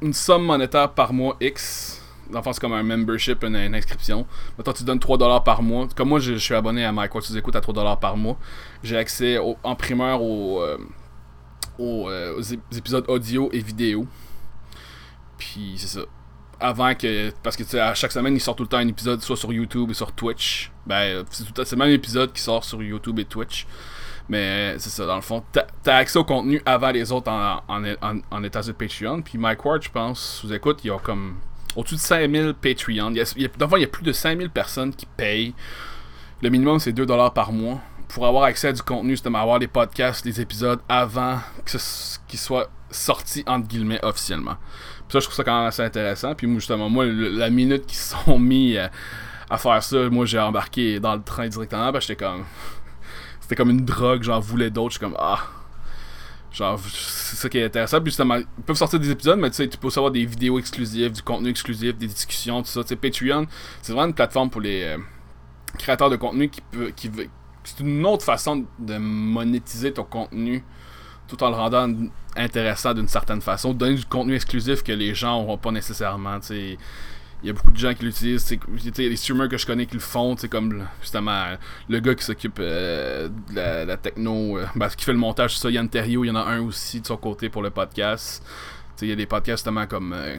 une 0.02 0.12
somme 0.12 0.44
monétaire 0.44 0.93
par 0.93 1.12
mois 1.12 1.37
X, 1.40 2.02
dans 2.31 2.43
c'est 2.43 2.61
comme 2.61 2.73
un 2.73 2.82
membership, 2.82 3.43
une, 3.44 3.56
inscription. 3.56 4.26
Mettons, 4.59 4.73
tu 4.73 4.85
donnes 4.85 4.99
3$ 4.99 5.44
par 5.44 5.62
mois. 5.62 5.88
Comme 5.94 6.09
moi, 6.09 6.21
je, 6.21 6.35
suis 6.35 6.55
abonné 6.55 6.85
à 6.85 6.93
MyQuartz, 6.93 7.31
tu 7.31 7.38
écoutes 7.38 7.56
à 7.56 7.61
3$ 7.61 7.99
par 7.99 8.17
mois. 8.17 8.37
J'ai 8.82 8.97
accès 8.97 9.38
en 9.38 9.75
primeur 9.75 10.21
euh, 10.23 10.79
euh, 11.81 12.37
aux 12.37 12.43
épisodes 12.76 13.05
audio 13.09 13.49
et 13.53 13.61
vidéo. 13.61 14.06
Puis 15.38 15.75
c'est 15.76 15.99
ça 15.99 16.06
avant 16.61 16.94
que. 16.94 17.31
Parce 17.43 17.56
que 17.56 17.76
à 17.76 17.94
chaque 17.94 18.12
semaine, 18.12 18.35
il 18.35 18.41
sort 18.41 18.56
tout 18.56 18.62
le 18.62 18.69
temps 18.69 18.79
un 18.79 18.88
épisode, 18.88 19.21
soit 19.23 19.37
sur 19.37 19.53
YouTube 19.53 19.91
et 19.91 19.94
sur 19.94 20.12
Twitch. 20.12 20.71
Ben, 20.87 21.25
c'est 21.31 21.73
le 21.73 21.76
même 21.76 21.91
épisode 21.91 22.32
qui 22.32 22.41
sort 22.41 22.65
sur 22.65 22.82
YouTube 22.82 23.19
et 23.19 23.25
Twitch. 23.25 23.67
Mais 24.29 24.76
c'est 24.79 24.88
ça, 24.88 25.05
dans 25.05 25.17
le 25.17 25.21
fond, 25.21 25.43
t'as 25.53 25.67
as 25.87 25.97
accès 25.97 26.19
au 26.19 26.25
contenu 26.25 26.62
avant 26.65 26.91
les 26.91 27.12
autres 27.12 27.31
en, 27.31 27.61
en, 27.69 28.21
en, 28.31 28.43
état 28.43 28.62
de 28.62 28.73
Patreon. 28.73 29.21
Puis 29.21 29.37
Mike 29.37 29.62
Ward, 29.65 29.82
je 29.82 29.91
pense, 29.91 30.41
vous 30.43 30.53
écoute, 30.53 30.81
il 30.82 30.88
y 30.88 30.91
a 30.91 30.99
comme 30.99 31.37
au-dessus 31.76 31.97
de 31.97 32.00
5000 32.00 32.55
Patreon. 32.61 33.11
Il 33.11 33.17
y 33.17 33.21
a, 33.21 33.35
il 33.37 33.43
y 33.43 33.85
a 33.85 33.88
plus 33.88 34.03
de 34.03 34.12
5000 34.12 34.50
personnes 34.50 34.94
qui 34.94 35.06
payent. 35.06 35.55
Le 36.43 36.50
minimum, 36.50 36.79
c'est 36.79 36.93
2$ 36.93 37.32
par 37.32 37.53
mois 37.53 37.81
pour 38.09 38.26
avoir 38.26 38.44
accès 38.44 38.69
à 38.69 38.73
du 38.73 38.82
contenu, 38.82 39.11
justement, 39.11 39.41
avoir 39.41 39.59
les 39.59 39.67
podcasts, 39.67 40.25
les 40.25 40.41
épisodes 40.41 40.79
avant 40.88 41.38
qu'ils 41.67 42.38
soient 42.38 42.71
sortis, 42.91 43.43
entre 43.47 43.67
guillemets, 43.67 43.99
officiellement 44.05 44.56
ça, 45.09 45.21
je 45.21 45.25
trouve 45.25 45.35
ça 45.35 45.44
quand 45.44 45.56
même 45.56 45.69
assez 45.69 45.82
intéressant. 45.82 46.35
Puis 46.35 46.53
justement, 46.55 46.88
moi, 46.88 47.06
la 47.06 47.50
minute 47.50 47.87
qu'ils 47.87 47.99
sont 48.26 48.38
mis 48.38 48.76
euh, 48.76 48.88
à, 49.50 49.59
faire 49.59 49.82
ça, 49.82 50.09
moi, 50.11 50.26
j'ai 50.26 50.38
embarqué 50.38 51.00
dans 51.00 51.15
le 51.15 51.23
train 51.23 51.49
directement. 51.49 51.93
Parce 51.93 52.06
que 52.06 52.12
j'étais 52.12 52.25
comme. 52.25 52.44
C'était 53.41 53.56
comme 53.56 53.71
une 53.71 53.85
drogue, 53.85 54.23
j'en 54.23 54.41
voulais 54.41 54.71
d'autres. 54.71 54.94
Je 54.94 54.99
suis 54.99 55.06
comme, 55.06 55.17
ah. 55.19 55.41
Genre, 56.54 56.78
c'est 56.78 57.36
ça 57.36 57.48
qui 57.48 57.58
est 57.58 57.64
intéressant. 57.64 58.00
Puis 58.00 58.10
justement, 58.10 58.36
ils 58.36 58.46
peuvent 58.64 58.76
sortir 58.76 59.00
des 59.00 59.10
épisodes, 59.10 59.38
mais 59.38 59.50
tu 59.50 59.56
sais, 59.56 59.68
tu 59.68 59.76
peux 59.76 59.88
aussi 59.88 59.98
avoir 59.98 60.12
des 60.12 60.24
vidéos 60.24 60.58
exclusives, 60.58 61.12
du 61.12 61.22
contenu 61.22 61.50
exclusif, 61.50 61.96
des 61.96 62.06
discussions, 62.06 62.62
tout 62.62 62.68
ça. 62.68 62.82
Tu 62.82 62.90
sais, 62.90 62.96
Patreon, 62.96 63.46
c'est 63.82 63.92
vraiment 63.92 64.08
une 64.08 64.14
plateforme 64.14 64.50
pour 64.50 64.60
les 64.60 64.84
euh, 64.84 64.98
créateurs 65.78 66.10
de 66.10 66.16
contenu 66.16 66.48
qui 66.48 66.60
peut. 66.60 66.92
Qui, 66.94 67.10
c'est 67.64 67.80
une 67.80 68.04
autre 68.06 68.24
façon 68.24 68.66
de 68.78 68.98
monétiser 68.98 69.92
ton 69.92 70.04
contenu 70.04 70.62
tout 71.26 71.42
en 71.42 71.48
le 71.48 71.56
rendant 71.56 71.90
intéressant 72.36 72.92
d'une 72.92 73.08
certaine 73.08 73.40
façon, 73.40 73.72
donner 73.72 73.94
du 73.94 74.04
contenu 74.04 74.34
exclusif 74.34 74.82
que 74.82 74.92
les 74.92 75.14
gens 75.14 75.40
n'auront 75.40 75.58
pas 75.58 75.70
nécessairement. 75.70 76.38
Il 77.44 77.49
y 77.49 77.50
a 77.50 77.52
beaucoup 77.52 77.73
de 77.73 77.76
gens 77.76 77.93
qui 77.93 78.06
l'utilisent. 78.06 78.50
Il 78.50 78.85
y 78.87 78.88
a 78.88 79.11
des 79.11 79.16
streamers 79.16 79.50
que 79.50 79.59
je 79.59 79.66
connais 79.66 79.85
qui 79.85 79.92
le 79.92 80.00
font, 80.00 80.35
comme 80.50 80.87
justement 81.02 81.59
le 81.90 82.00
gars 82.00 82.14
qui 82.14 82.25
s'occupe 82.25 82.57
euh, 82.59 83.28
de 83.28 83.87
la, 83.87 83.99
techno, 83.99 84.57
euh, 84.57 84.64
ben, 84.75 84.88
qui 84.88 85.04
fait 85.04 85.12
le 85.12 85.18
montage, 85.18 85.59
ça, 85.59 85.71
Yann 85.71 85.87
Terrio, 85.87 86.25
il 86.25 86.28
y 86.28 86.30
en 86.30 86.37
a 86.37 86.40
un 86.45 86.62
aussi 86.62 87.02
de 87.02 87.07
son 87.07 87.18
côté 87.18 87.50
pour 87.50 87.61
le 87.61 87.68
podcast. 87.68 88.42
Il 89.02 89.09
y 89.09 89.12
a 89.12 89.14
des 89.14 89.26
podcasts 89.26 89.59
justement 89.59 89.87
comme 89.87 90.14
euh, 90.14 90.38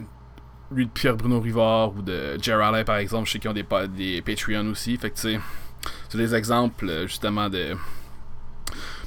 lui 0.72 0.86
de 0.86 0.90
Pierre-Bruno 0.90 1.38
Rivard 1.38 1.96
ou 1.96 2.02
de 2.02 2.38
Jerry 2.42 2.82
par 2.82 2.96
exemple, 2.96 3.28
je 3.28 3.34
sais 3.34 3.38
qu'ils 3.38 3.50
ont 3.50 3.54
des, 3.54 3.64
des 4.22 4.24
aussi. 4.68 4.96
Fait 4.96 5.10
que 5.10 5.18
c'est 5.20 5.38
des 6.12 6.34
exemples 6.34 7.06
justement 7.06 7.48
de. 7.48 7.76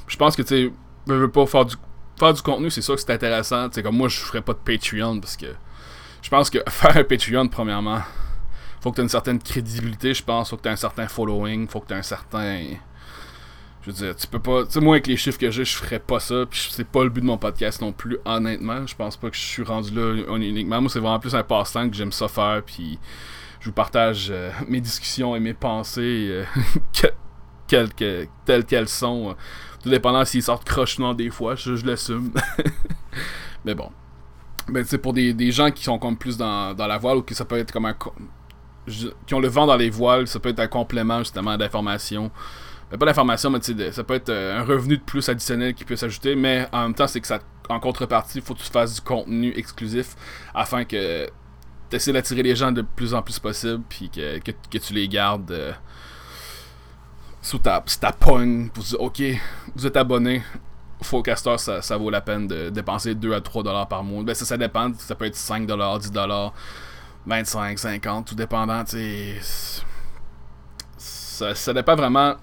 Je 0.06 0.16
pense 0.16 0.36
que 0.36 0.42
tu 0.42 0.48
sais, 0.48 0.72
veux 1.06 1.30
pas 1.30 1.44
faire 1.44 1.66
du 1.66 1.76
faire 2.18 2.32
du 2.32 2.40
contenu, 2.40 2.70
c'est 2.70 2.80
ça 2.80 2.94
que 2.94 3.00
c'est 3.00 3.12
intéressant. 3.12 3.68
C'est 3.70 3.82
comme 3.82 3.98
moi, 3.98 4.08
je 4.08 4.20
ferais 4.20 4.40
pas 4.40 4.54
de 4.54 4.58
Patreon 4.58 5.20
parce 5.20 5.36
que 5.36 5.48
je 6.30 6.36
pense 6.36 6.48
que 6.48 6.58
faire 6.70 6.96
un 6.96 7.02
Patreon, 7.02 7.48
premièrement, 7.48 8.02
faut 8.80 8.90
que 8.90 8.96
tu 8.96 9.00
aies 9.00 9.04
une 9.04 9.10
certaine 9.10 9.42
crédibilité, 9.42 10.14
je 10.14 10.22
pense. 10.22 10.50
Faut 10.50 10.56
que 10.56 10.62
tu 10.62 10.68
aies 10.68 10.72
un 10.72 10.76
certain 10.76 11.08
following. 11.08 11.66
Faut 11.66 11.80
que 11.80 11.88
tu 11.88 11.92
aies 11.92 11.98
un 11.98 12.02
certain. 12.02 12.66
Je 13.82 13.90
veux 13.90 13.92
dire, 13.92 14.14
tu 14.14 14.28
peux 14.28 14.38
pas. 14.38 14.64
Tu 14.64 14.72
sais, 14.72 14.80
moi, 14.80 14.94
avec 14.94 15.08
les 15.08 15.16
chiffres 15.16 15.38
que 15.38 15.50
j'ai, 15.50 15.64
je 15.64 15.76
ferais 15.76 15.98
pas 15.98 16.20
ça. 16.20 16.44
Puis 16.48 16.68
c'est 16.70 16.86
pas 16.86 17.02
le 17.02 17.10
but 17.10 17.20
de 17.20 17.26
mon 17.26 17.36
podcast 17.36 17.82
non 17.82 17.92
plus, 17.92 18.18
honnêtement. 18.24 18.86
Je 18.86 18.94
pense 18.94 19.16
pas 19.16 19.28
que 19.28 19.36
je 19.36 19.40
suis 19.40 19.64
rendu 19.64 19.92
là 19.92 20.36
uniquement. 20.36 20.80
Moi, 20.80 20.88
c'est 20.88 21.00
vraiment 21.00 21.18
plus 21.18 21.34
un 21.34 21.42
passe-temps 21.42 21.90
que 21.90 21.96
j'aime 21.96 22.12
ça 22.12 22.28
faire. 22.28 22.62
Puis 22.64 23.00
je 23.58 23.66
vous 23.66 23.72
partage 23.72 24.28
euh, 24.30 24.52
mes 24.68 24.80
discussions 24.80 25.34
et 25.34 25.40
mes 25.40 25.54
pensées 25.54 26.28
euh, 26.30 27.08
telles 28.44 28.64
qu'elles 28.66 28.88
sont. 28.88 29.34
Tout 29.82 29.90
dépendant 29.90 30.24
s'ils 30.24 30.44
sortent 30.44 30.64
crochement 30.64 31.12
des 31.12 31.30
fois, 31.30 31.56
je, 31.56 31.74
je 31.74 31.84
l'assume. 31.84 32.32
Mais 33.64 33.74
bon. 33.74 33.90
Ben, 34.68 34.84
c'est 34.84 34.98
pour 34.98 35.12
des, 35.12 35.32
des, 35.32 35.50
gens 35.50 35.70
qui 35.70 35.82
sont 35.84 35.98
comme 35.98 36.16
plus 36.16 36.36
dans, 36.36 36.74
dans 36.74 36.86
la 36.86 36.98
voile 36.98 37.18
ou 37.18 37.22
que 37.22 37.34
ça 37.34 37.44
peut 37.44 37.58
être 37.58 37.72
comme 37.72 37.86
un. 37.86 37.96
qui 39.26 39.34
ont 39.34 39.40
le 39.40 39.48
vent 39.48 39.66
dans 39.66 39.76
les 39.76 39.90
voiles, 39.90 40.26
ça 40.26 40.38
peut 40.38 40.50
être 40.50 40.60
un 40.60 40.68
complément 40.68 41.18
justement 41.18 41.56
d'information. 41.56 42.30
Ben, 42.90 42.98
pas 42.98 43.06
d'information, 43.06 43.50
mais 43.50 43.60
ça 43.92 44.04
peut 44.04 44.14
être 44.14 44.30
euh, 44.30 44.60
un 44.60 44.64
revenu 44.64 44.96
de 44.96 45.02
plus 45.02 45.28
additionnel 45.28 45.74
qui 45.74 45.84
peut 45.84 45.96
s'ajouter, 45.96 46.34
mais 46.34 46.68
en 46.72 46.82
même 46.82 46.94
temps, 46.94 47.06
c'est 47.06 47.20
que 47.20 47.26
ça 47.26 47.38
en 47.68 47.78
contrepartie, 47.78 48.38
il 48.38 48.42
faut 48.42 48.54
que 48.54 48.60
tu 48.60 48.70
fasses 48.70 48.96
du 48.96 49.00
contenu 49.00 49.52
exclusif 49.56 50.16
afin 50.52 50.84
que 50.84 51.30
tu 51.88 51.96
essaies 51.96 52.12
d'attirer 52.12 52.42
les 52.42 52.56
gens 52.56 52.72
de 52.72 52.82
plus 52.82 53.14
en 53.14 53.22
plus 53.22 53.38
possible, 53.38 53.84
puis 53.88 54.10
que, 54.10 54.38
que, 54.38 54.78
tu 54.78 54.92
les 54.92 55.08
gardes. 55.08 55.52
Euh, 55.52 55.72
sous 57.42 57.58
ta, 57.58 57.82
ta 58.00 58.12
pogne 58.12 58.68
pour 58.68 58.84
dire 58.84 59.00
ok, 59.00 59.22
vous 59.74 59.86
êtes 59.86 59.96
abonné, 59.96 60.42
Forecaster, 61.02 61.58
ça, 61.58 61.82
ça 61.82 61.96
vaut 61.96 62.10
la 62.10 62.20
peine 62.20 62.46
de 62.46 62.70
dépenser 62.70 63.14
2 63.14 63.32
à 63.32 63.40
3 63.40 63.62
dollars 63.62 63.88
par 63.88 64.04
mois. 64.04 64.22
Ben, 64.22 64.34
ça, 64.34 64.44
ça 64.44 64.56
dépend. 64.56 64.92
Ça 64.98 65.14
peut 65.14 65.24
être 65.26 65.36
5 65.36 65.66
dollars, 65.66 65.98
10 65.98 66.10
dollars, 66.10 66.52
25, 67.26 67.78
50, 67.78 68.26
tout 68.26 68.34
dépendant. 68.34 68.84
Ça, 70.96 71.54
ça 71.54 71.72
dépend 71.72 71.96
vraiment. 71.96 72.34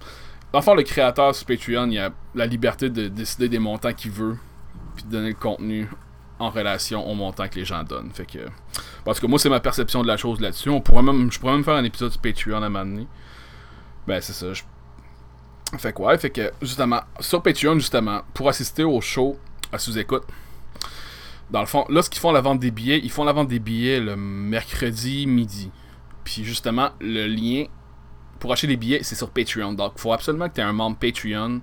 Enfin, 0.54 0.76
le 0.76 0.84
créateur 0.84 1.36
sur 1.36 1.46
Patreon, 1.46 1.90
il 1.90 2.00
a 2.00 2.10
la 2.34 2.46
liberté 2.46 2.90
de 2.90 3.08
décider 3.08 3.50
des 3.50 3.60
montants 3.60 3.94
qu'il 3.94 4.12
veut, 4.12 4.38
puis 4.96 5.04
de 5.06 5.12
donner 5.12 5.30
le 5.30 5.36
contenu 5.36 5.88
en 6.40 6.50
relation 6.50 7.08
au 7.08 7.14
montant 7.16 7.48
que 7.48 7.56
les 7.56 7.66
gens 7.66 7.84
donnent. 7.84 8.12
Fait 8.12 8.26
que, 8.26 8.40
parce 9.04 9.20
que 9.20 9.28
moi, 9.28 9.40
c'est 9.40 9.50
ma 9.50 9.60
perception 9.60 10.02
de 10.04 10.08
la 10.08 10.18
chose 10.18 10.40
là-dessus. 10.40 10.70
On 10.70 10.82
pourrait 10.82 11.04
même, 11.04 11.32
je 11.32 11.40
pourrais 11.40 11.54
même 11.54 11.64
faire 11.64 11.76
un 11.76 11.84
épisode 11.84 12.12
sur 12.12 12.22
Patreon 12.22 12.62
à 12.62 12.66
un 12.66 12.70
moment 12.70 12.86
donné. 12.86 13.08
Ben, 14.08 14.22
c'est 14.22 14.34
ça. 14.34 14.48
Fait 15.78 15.94
que, 15.94 16.02
ouais, 16.02 16.18
fait 16.18 16.30
que, 16.30 16.52
justement, 16.62 17.02
sur 17.20 17.42
Patreon, 17.42 17.76
justement, 17.76 18.22
pour 18.34 18.48
assister 18.48 18.84
au 18.84 19.02
show 19.02 19.38
à 19.72 19.78
sous-écoute, 19.78 20.24
dans 21.50 21.60
le 21.60 21.66
fond, 21.66 21.86
là, 21.90 22.02
ce 22.02 22.10
qu'ils 22.10 22.22
font 22.22 22.32
la 22.32 22.42
vente 22.42 22.60
des 22.60 22.72
billets, 22.72 23.00
ils 23.04 23.12
font 23.12 23.24
la 23.24 23.34
vente 23.34 23.48
des 23.48 23.60
billets 23.60 24.00
le 24.00 24.16
mercredi 24.16 25.28
midi. 25.28 25.72
Puis, 26.24 26.44
justement, 26.44 26.90
le 27.00 27.28
lien 27.28 27.66
pour 28.40 28.52
acheter 28.52 28.68
des 28.68 28.78
billets, 28.78 29.04
c'est 29.04 29.16
sur 29.16 29.30
Patreon. 29.30 29.74
Donc, 29.74 29.94
il 29.96 30.02
faut 30.02 30.14
absolument 30.14 30.48
que 30.48 30.56
tu 30.56 30.62
aies 30.62 30.66
un 30.66 30.74
membre 30.74 30.98
Patreon 30.98 31.62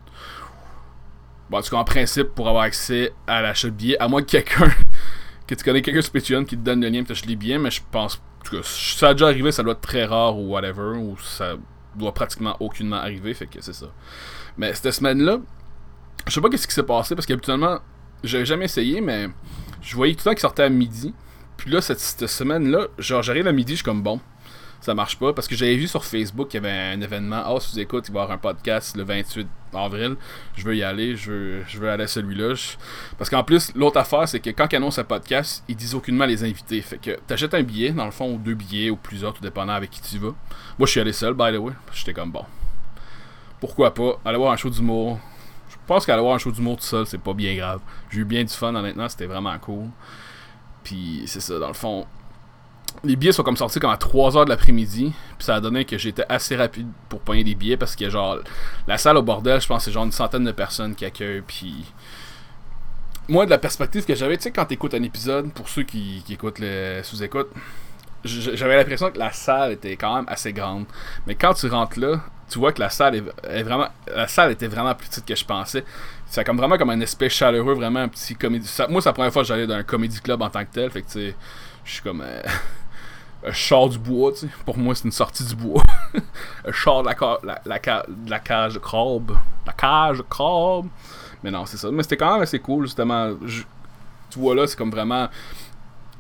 Bon, 1.51 1.59
en 1.59 1.63
tout 1.63 1.71
cas, 1.71 1.77
en 1.77 1.85
principe, 1.85 2.29
pour 2.35 2.49
avoir 2.49 2.65
accès 2.65 3.13
à 3.27 3.43
l'achat 3.43 3.69
de 3.69 3.75
billets, 3.75 3.99
à 3.99 4.09
moins 4.09 4.23
que 4.23 4.31
quelqu'un, 4.31 4.73
que 5.47 5.55
tu 5.55 5.63
connais 5.63 5.83
quelqu'un 5.83 6.01
sur 6.01 6.13
Patreon 6.13 6.45
qui 6.45 6.57
te 6.57 6.63
donne 6.63 6.81
le 6.81 6.89
lien 6.89 7.01
pour 7.01 7.09
t'acheter 7.09 7.29
les 7.29 7.37
billets, 7.37 7.59
mais 7.59 7.71
je 7.71 7.83
pense, 7.91 8.17
en 8.17 8.45
tout 8.45 8.57
cas, 8.57 8.63
ça 8.65 9.09
a 9.09 9.13
déjà 9.15 9.27
arrivé, 9.27 9.53
ça 9.53 9.63
doit 9.63 9.73
être 9.73 9.81
très 9.81 10.05
rare 10.05 10.39
ou 10.39 10.53
whatever, 10.53 10.97
ou 10.97 11.19
ça 11.19 11.57
doit 11.97 12.13
pratiquement 12.13 12.57
aucunement 12.61 12.97
arriver, 12.97 13.35
fait 13.35 13.47
que 13.47 13.61
c'est 13.61 13.73
ça. 13.73 13.87
Mais 14.57 14.75
cette 14.75 14.93
semaine-là, 14.93 15.39
je 16.27 16.33
sais 16.33 16.41
pas 16.41 16.49
qu'est-ce 16.49 16.67
qui 16.67 16.75
s'est 16.75 16.83
passé, 16.83 17.15
parce 17.15 17.27
qu'habituellement, 17.27 17.79
j'avais 18.23 18.47
jamais 18.47 18.65
essayé, 18.67 19.01
mais 19.01 19.29
je 19.83 19.95
voyais 19.95 20.15
tout 20.15 20.21
le 20.21 20.25
temps 20.25 20.31
qu'il 20.31 20.41
sortait 20.41 20.63
à 20.63 20.69
midi. 20.69 21.15
Puis 21.57 21.71
là, 21.71 21.81
cette, 21.81 22.01
cette 22.01 22.29
semaine-là, 22.29 22.89
genre, 22.99 23.23
j'arrive 23.23 23.47
à 23.47 23.53
midi, 23.53 23.73
je 23.73 23.77
suis 23.77 23.85
comme 23.85 24.03
bon 24.03 24.21
ça 24.85 24.95
marche 24.95 25.19
pas. 25.19 25.33
Parce 25.33 25.49
que 25.49 25.57
j'avais 25.57 25.77
vu 25.77 25.89
sur 25.89 26.05
Facebook 26.05 26.49
qu'il 26.49 26.63
y 26.63 26.67
avait 26.67 26.95
un 26.95 27.01
événement. 27.01 27.43
Ah, 27.45 27.53
oh, 27.55 27.61
si 27.61 27.73
vous 27.73 27.81
écoutez, 27.81 28.09
il 28.09 28.15
va 28.15 28.21
y 28.21 28.23
avoir 28.23 28.37
un 28.37 28.39
podcast 28.39 28.97
le 28.97 29.03
28 29.03 29.49
avril. 29.73 30.17
Je 30.57 30.65
veux 30.65 30.77
y 30.77 30.83
aller. 30.83 31.17
Je 31.17 31.31
veux, 31.31 31.65
je 31.67 31.79
veux 31.79 31.89
aller 31.89 32.05
à 32.05 32.07
celui-là. 32.07 32.55
Parce 33.17 33.31
qu'en 33.31 33.43
plus, 33.43 33.73
l'autre 33.75 33.99
affaire, 33.99 34.29
c'est 34.29 34.41
que 34.41 34.51
quand 34.51 34.71
ils 34.71 34.77
annoncent 34.77 35.01
un 35.01 35.05
podcast, 35.05 35.65
ils 35.69 35.77
disent 35.77 35.95
aucunement 35.95 36.27
les 36.27 36.45
invités. 36.45 36.81
Fait 36.83 36.99
que 36.99 37.19
t'achètes 37.27 37.55
un 37.55 37.63
billet, 37.63 37.93
dans 37.93 38.05
le 38.05 38.11
fond, 38.11 38.35
ou 38.35 38.39
deux 38.39 38.55
billets, 38.55 38.91
ou 38.91 38.97
plusieurs, 38.97 39.33
tout 39.33 39.43
dépendant 39.43 39.73
avec 39.73 39.91
qui 39.91 40.03
tu 40.03 40.19
vas. 40.19 40.35
Moi, 40.79 40.87
je 40.87 40.91
suis 40.91 41.01
allé 41.01 41.13
seul, 41.13 41.33
by 41.33 41.53
the 41.53 41.59
way. 41.59 41.73
J'étais 41.93 42.13
comme 42.13 42.31
bon. 42.31 42.45
Pourquoi 43.61 43.95
pas? 43.95 44.21
Aller 44.25 44.37
voir 44.37 44.53
un 44.53 44.57
show 44.57 44.69
d'humour. 44.69 45.19
Je 45.71 45.77
pense 45.87 46.05
qu'aller 46.05 46.23
voir 46.23 46.35
un 46.35 46.39
show 46.39 46.51
d'humour 46.51 46.77
tout 46.77 46.85
seul, 46.85 47.07
c'est 47.07 47.19
pas 47.19 47.33
bien 47.33 47.55
grave. 47.57 47.81
J'ai 48.11 48.21
eu 48.21 48.25
bien 48.25 48.45
du 48.45 48.53
fun, 48.53 48.75
honnêtement. 48.75 49.09
C'était 49.09 49.27
vraiment 49.27 49.59
cool. 49.59 49.89
Puis 50.83 51.23
c'est 51.27 51.41
ça, 51.41 51.59
dans 51.59 51.69
le 51.69 51.75
fond 51.75 52.07
les 53.03 53.17
billets 53.17 53.33
sont 53.33 53.43
comme 53.43 53.57
sortis 53.57 53.81
comme 53.81 53.91
à 53.91 53.97
3h 53.97 54.45
de 54.45 54.51
l'après-midi. 54.51 55.13
Puis 55.37 55.45
ça 55.45 55.57
a 55.57 55.61
donné 55.61 55.85
que 55.85 55.99
j'étais 55.99 56.25
assez 56.29 56.57
rapide 56.57 56.89
pour 57.09 57.21
pogner 57.21 57.45
des 57.45 57.55
billets 57.55 57.77
parce 57.77 57.97
que 57.97 58.09
genre 58.09 58.39
la 58.87 58.99
salle 58.99 59.17
au 59.17 59.23
bordel, 59.23 59.61
je 59.61 59.67
pense 59.67 59.85
c'est 59.85 59.93
genre 59.93 60.05
une 60.05 60.13
centaine 60.13 60.45
de 60.45 60.53
personnes 60.53 60.95
qui 60.95 61.05
accueillent. 61.05 61.43
Puis 61.47 61.85
moi 63.29 63.45
de 63.47 63.51
la 63.51 63.59
perspective 63.59 64.05
que 64.05 64.15
j'avais, 64.15 64.37
tu 64.37 64.45
sais 64.45 64.51
quand 64.51 64.67
t'écoutes 64.67 64.95
un 64.95 65.03
épisode, 65.03 65.53
pour 65.53 65.69
ceux 65.69 65.83
qui, 65.83 66.23
écoutent 66.29 66.59
le 66.59 67.01
sous-écoute, 67.03 67.49
j'avais 68.25 68.77
l'impression 68.77 69.11
que 69.11 69.19
la 69.19 69.33
salle 69.33 69.73
était 69.73 69.97
quand 69.97 70.15
même 70.17 70.25
assez 70.29 70.53
grande. 70.53 70.87
Mais 71.27 71.35
quand 71.35 71.55
tu 71.55 71.67
rentres 71.69 71.99
là, 71.99 72.21
tu 72.49 72.59
vois 72.59 72.73
que 72.73 72.81
la 72.81 72.91
salle 72.91 73.17
est, 73.17 73.63
vraiment. 73.63 73.89
La 74.07 74.29
salle 74.29 74.53
était 74.53 74.67
vraiment 74.67 74.95
plus 74.95 75.09
petite 75.09 75.27
que 75.27 75.35
je 75.35 75.45
pensais. 75.45 75.85
C'est 76.27 76.45
comme 76.45 76.57
vraiment 76.57 76.77
comme 76.77 76.91
un 76.91 77.01
espèce 77.01 77.33
chaleureux, 77.33 77.75
vraiment 77.75 78.01
un 78.01 78.09
petit 78.09 78.35
comédie. 78.35 78.69
moi, 78.89 79.01
c'est 79.01 79.09
la 79.09 79.13
première 79.13 79.33
fois 79.33 79.43
que 79.43 79.49
j'allais 79.49 79.67
dans 79.67 79.75
un 79.75 79.83
comédie 79.83 80.21
club 80.21 80.43
en 80.43 80.51
tant 80.51 80.65
que 80.65 80.71
tel. 80.73 80.91
Fait 80.91 81.03
que 81.03 81.07
tu 81.07 81.13
sais, 81.13 81.35
je 81.85 81.93
suis 81.93 82.03
comme. 82.03 82.23
Euh, 82.23 82.43
un 83.45 83.53
char 83.53 83.89
du 83.89 83.99
bois, 83.99 84.33
tu 84.33 84.39
sais. 84.39 84.49
Pour 84.65 84.79
moi, 84.79 84.95
c'est 84.95 85.05
une 85.05 85.13
sortie 85.13 85.45
du 85.45 85.55
bois. 85.55 85.83
un 86.65 86.73
char 86.73 87.03
de 87.03 87.09
la, 87.09 87.61
la, 87.65 88.05
la, 88.27 88.39
cage 88.39 88.75
de 88.75 88.79
crabe. 88.79 89.33
La 89.67 89.73
cage 89.73 90.19
de 90.19 90.23
crabe. 90.23 90.87
Mais 91.43 91.51
non, 91.51 91.67
c'est 91.67 91.77
ça. 91.77 91.91
Mais 91.91 92.03
c'était 92.03 92.17
quand 92.17 92.33
même 92.33 92.43
assez 92.43 92.59
cool, 92.59 92.87
justement. 92.87 93.35
tu 94.31 94.39
vois 94.39 94.55
là, 94.55 94.67
c'est 94.67 94.77
comme 94.77 94.91
vraiment. 94.91 95.29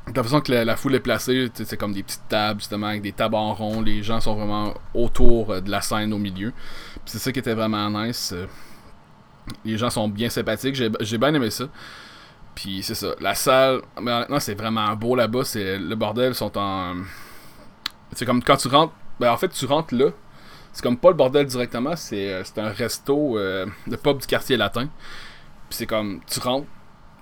De 0.06 0.14
la 0.14 0.22
façon 0.22 0.42
que 0.42 0.52
la, 0.52 0.76
foule 0.76 0.96
est 0.96 1.00
placée, 1.00 1.50
c'est 1.54 1.78
comme 1.78 1.94
des 1.94 2.02
petites 2.02 2.28
tables, 2.28 2.60
justement, 2.60 2.88
avec 2.88 3.00
des 3.00 3.12
tables 3.12 3.36
en 3.36 3.54
rond. 3.54 3.80
Les 3.80 4.02
gens 4.02 4.20
sont 4.20 4.34
vraiment 4.34 4.74
autour 4.92 5.50
euh, 5.50 5.60
de 5.62 5.70
la 5.70 5.80
scène 5.80 6.12
au 6.12 6.18
milieu. 6.18 6.52
c'est 7.06 7.18
ça 7.18 7.32
qui 7.32 7.38
était 7.38 7.54
vraiment 7.54 7.88
nice. 7.88 8.32
Euh. 8.34 8.46
Les 9.64 9.78
gens 9.78 9.88
sont 9.88 10.08
bien 10.08 10.28
sympathiques. 10.28 10.74
J'ai 10.74 11.18
bien 11.18 11.32
aimé 11.32 11.50
ça. 11.50 11.64
Puis 12.54 12.82
c'est 12.82 12.94
ça. 12.94 13.14
La 13.20 13.34
salle, 13.34 13.82
mais 14.00 14.12
honnêtement, 14.12 14.40
c'est 14.40 14.54
vraiment 14.54 14.94
beau 14.94 15.16
là-bas. 15.16 15.44
C'est 15.44 15.78
le 15.78 15.94
bordel 15.96 16.34
sont 16.34 16.56
en. 16.56 16.94
C'est 18.12 18.26
comme 18.26 18.42
quand 18.42 18.56
tu 18.56 18.68
rentres. 18.68 18.92
Ben 19.20 19.32
en 19.32 19.36
fait, 19.36 19.48
tu 19.48 19.66
rentres 19.66 19.94
là. 19.94 20.10
C'est 20.72 20.82
comme 20.82 20.96
pas 20.96 21.08
le 21.08 21.14
bordel 21.14 21.46
directement. 21.46 21.96
C'est 21.96 22.32
euh, 22.32 22.42
un 22.56 22.68
resto 22.68 23.38
euh, 23.38 23.66
de 23.86 23.96
pub 23.96 24.18
du 24.18 24.26
quartier 24.26 24.56
latin. 24.56 24.88
Puis 25.68 25.78
c'est 25.78 25.86
comme 25.86 26.20
tu 26.26 26.40
rentres 26.40 26.66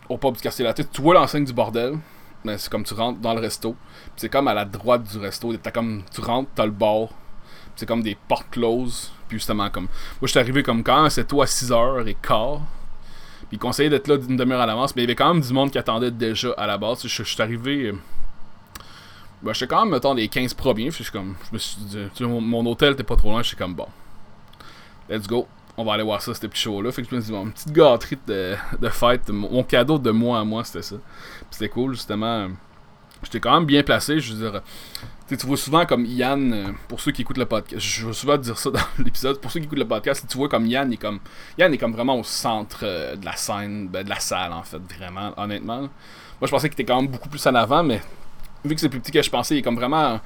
au 0.08 0.18
pub 0.18 0.34
du 0.34 0.40
quartier 0.40 0.64
latin. 0.64 0.82
Tu 0.90 1.02
vois 1.02 1.14
l'enseigne 1.14 1.44
du 1.44 1.52
bordel. 1.52 1.98
Mais 2.44 2.58
c'est 2.58 2.70
comme 2.70 2.82
tu 2.82 2.94
rentres 2.94 3.20
dans 3.20 3.34
le 3.34 3.40
resto. 3.40 3.76
c'est 4.16 4.28
comme 4.28 4.48
à 4.48 4.54
la 4.54 4.64
droite 4.64 5.04
du 5.04 5.18
resto. 5.18 5.54
T'as 5.56 5.70
comme 5.70 6.02
tu 6.12 6.20
rentres, 6.20 6.50
t'as 6.54 6.64
le 6.64 6.72
bar. 6.72 7.08
C'est 7.76 7.86
comme 7.86 8.02
des 8.02 8.16
portes 8.28 8.50
closes. 8.50 9.12
Puis 9.28 9.38
justement 9.38 9.70
comme. 9.70 9.84
Moi 9.84 10.22
je 10.22 10.28
suis 10.28 10.40
arrivé 10.40 10.62
comme 10.62 10.82
quand 10.82 11.08
c'est 11.08 11.26
toi 11.26 11.44
à 11.44 11.46
6h15 11.46 12.60
il 13.52 13.58
conseillait 13.58 13.90
d'être 13.90 14.08
là 14.08 14.16
d'une 14.16 14.36
demi-heure 14.36 14.62
à 14.62 14.66
l'avance, 14.66 14.96
mais 14.96 15.02
il 15.02 15.04
y 15.04 15.08
avait 15.08 15.14
quand 15.14 15.32
même 15.32 15.42
du 15.42 15.52
monde 15.52 15.70
qui 15.70 15.78
attendait 15.78 16.10
déjà 16.10 16.52
à 16.56 16.66
la 16.66 16.78
base. 16.78 17.06
Je, 17.06 17.22
suis 17.22 17.42
arrivé. 17.42 17.88
Euh, 17.88 17.92
ben, 19.42 19.52
j'étais 19.52 19.66
quand 19.66 19.84
même, 19.84 19.92
mettons, 19.92 20.14
les 20.14 20.28
15 20.28 20.54
premiers. 20.54 20.90
Je 20.90 21.18
me 21.52 21.58
suis 21.58 21.76
dit, 21.82 22.24
mon, 22.24 22.64
hôtel 22.64 22.94
était 22.94 23.02
pas 23.02 23.16
trop 23.16 23.30
loin. 23.30 23.42
Je 23.42 23.48
suis 23.48 23.56
comme, 23.56 23.74
bon, 23.74 23.86
let's 25.10 25.28
go. 25.28 25.46
On 25.76 25.84
va 25.84 25.94
aller 25.94 26.02
voir 26.02 26.20
ça, 26.22 26.32
c'était 26.32 26.48
petit 26.48 26.62
show-là. 26.62 26.92
Fait 26.92 27.02
que 27.02 27.08
je 27.10 27.14
me 27.14 27.20
suis 27.20 27.32
dit, 27.32 27.38
une 27.38 27.52
petite 27.52 27.72
gâterie 27.72 28.18
de, 28.26 28.56
fête. 28.88 29.28
Mon 29.28 29.62
cadeau 29.62 29.98
de 29.98 30.10
moi 30.10 30.40
à 30.40 30.44
moi, 30.44 30.64
c'était 30.64 30.82
ça. 30.82 30.96
c'était 31.50 31.68
cool, 31.68 31.92
justement. 31.92 32.48
J'étais 33.22 33.40
quand 33.40 33.52
même 33.52 33.66
bien 33.66 33.82
placé. 33.82 34.18
Je 34.18 34.32
veux 34.32 34.50
dire, 34.50 34.62
tu 35.36 35.46
vois 35.46 35.56
souvent 35.56 35.86
comme 35.86 36.04
Yann, 36.04 36.52
euh, 36.52 36.72
pour 36.88 37.00
ceux 37.00 37.12
qui 37.12 37.22
écoutent 37.22 37.38
le 37.38 37.46
podcast, 37.46 37.80
je 37.80 38.06
veux 38.06 38.12
souvent 38.12 38.36
dire 38.36 38.58
ça 38.58 38.70
dans 38.70 38.80
l'épisode, 39.04 39.40
pour 39.40 39.50
ceux 39.50 39.60
qui 39.60 39.66
écoutent 39.66 39.78
le 39.78 39.88
podcast, 39.88 40.24
tu 40.28 40.36
vois 40.36 40.48
comme 40.48 40.66
Yann 40.66 40.92
est 40.92 40.96
comme 40.96 41.20
Yann 41.58 41.72
est 41.72 41.78
comme 41.78 41.92
vraiment 41.92 42.18
au 42.18 42.24
centre 42.24 42.80
euh, 42.82 43.16
de 43.16 43.24
la 43.24 43.36
scène, 43.36 43.88
ben, 43.88 44.04
de 44.04 44.08
la 44.08 44.20
salle 44.20 44.52
en 44.52 44.62
fait, 44.62 44.80
vraiment, 44.98 45.32
honnêtement. 45.36 45.80
Moi 45.80 45.90
je 46.42 46.50
pensais 46.50 46.68
qu'il 46.68 46.80
était 46.80 46.90
quand 46.90 47.00
même 47.00 47.10
beaucoup 47.10 47.28
plus 47.28 47.44
en 47.46 47.54
avant, 47.54 47.82
mais 47.82 48.00
vu 48.64 48.74
que 48.74 48.80
c'est 48.80 48.88
plus 48.88 49.00
petit 49.00 49.12
que 49.12 49.22
je 49.22 49.30
pensais, 49.30 49.54
il 49.54 49.58
est 49.58 49.62
comme 49.62 49.76
vraiment. 49.76 50.20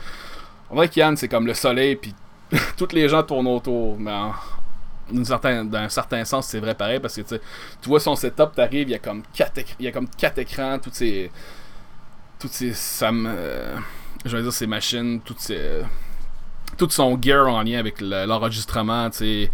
On 0.70 0.74
dirait 0.74 0.88
que 0.88 0.98
Yann 0.98 1.16
c'est 1.16 1.28
comme 1.28 1.46
le 1.46 1.54
soleil, 1.54 1.96
puis 1.96 2.14
toutes 2.76 2.92
les 2.92 3.08
gens 3.08 3.22
tournent 3.22 3.48
autour. 3.48 3.98
Mais 3.98 4.12
d'un 5.12 5.88
certain, 5.88 6.24
sens, 6.24 6.46
c'est 6.46 6.58
vrai 6.58 6.74
pareil, 6.74 7.00
parce 7.00 7.14
que 7.16 7.22
tu 7.22 7.88
vois 7.88 8.00
son 8.00 8.16
setup, 8.16 8.52
t'arrives, 8.54 8.88
il 8.88 8.92
y 8.92 8.94
a 8.94 8.98
comme 8.98 9.22
quatre, 9.32 9.60
il 9.78 9.84
y 9.84 9.88
a 9.88 9.92
comme 9.92 10.08
quatre 10.08 10.38
écrans, 10.38 10.78
toutes 10.78 10.94
ces. 10.94 11.30
Toutes 12.38 12.52
ces. 12.52 12.72
Ça 12.74 13.12
me 13.12 13.34
je 14.24 14.36
vais 14.36 14.42
dire, 14.42 14.52
ses 14.52 14.66
machines, 14.66 15.20
toutes 15.20 15.40
ses, 15.40 15.82
tout 16.76 16.90
son 16.90 17.20
gear 17.20 17.46
en 17.48 17.62
lien 17.62 17.78
avec 17.78 18.00
l'enregistrement, 18.00 19.10
tu 19.10 19.18
sais. 19.18 19.50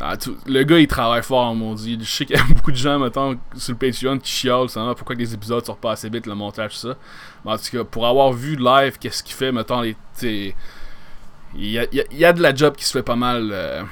Ah, 0.00 0.16
le 0.46 0.64
gars 0.64 0.80
il 0.80 0.88
travaille 0.88 1.22
fort 1.22 1.54
mon 1.54 1.74
dieu. 1.74 1.96
Je 2.00 2.04
sais 2.04 2.26
qu'il 2.26 2.36
y 2.36 2.38
a 2.38 2.42
beaucoup 2.48 2.72
de 2.72 2.76
gens 2.76 2.98
mettons 2.98 3.38
sur 3.56 3.74
le 3.74 3.78
Patreon 3.78 4.18
qui 4.18 4.32
chiolent 4.32 4.68
ça 4.68 4.92
pourquoi 4.96 5.14
les 5.14 5.32
épisodes 5.32 5.64
sortent 5.64 5.80
pas 5.80 5.92
assez 5.92 6.08
vite, 6.08 6.26
le 6.26 6.34
montage, 6.34 6.76
ça. 6.76 6.96
Mais 7.44 7.52
en 7.52 7.56
tout 7.56 7.70
cas, 7.70 7.84
pour 7.84 8.06
avoir 8.06 8.32
vu 8.32 8.56
live 8.56 8.98
qu'est-ce 8.98 9.22
qu'il 9.22 9.34
fait, 9.34 9.52
mettons 9.52 9.80
les. 9.82 9.96
Il 11.56 11.70
y 11.70 11.78
a, 11.78 11.86
y 11.92 12.24
a, 12.24 12.32
de 12.32 12.42
la 12.42 12.52
job 12.52 12.74
qui 12.74 12.84
se 12.84 12.90
fait 12.90 13.04
pas 13.04 13.14
mal 13.14 13.50
euh, 13.52 13.84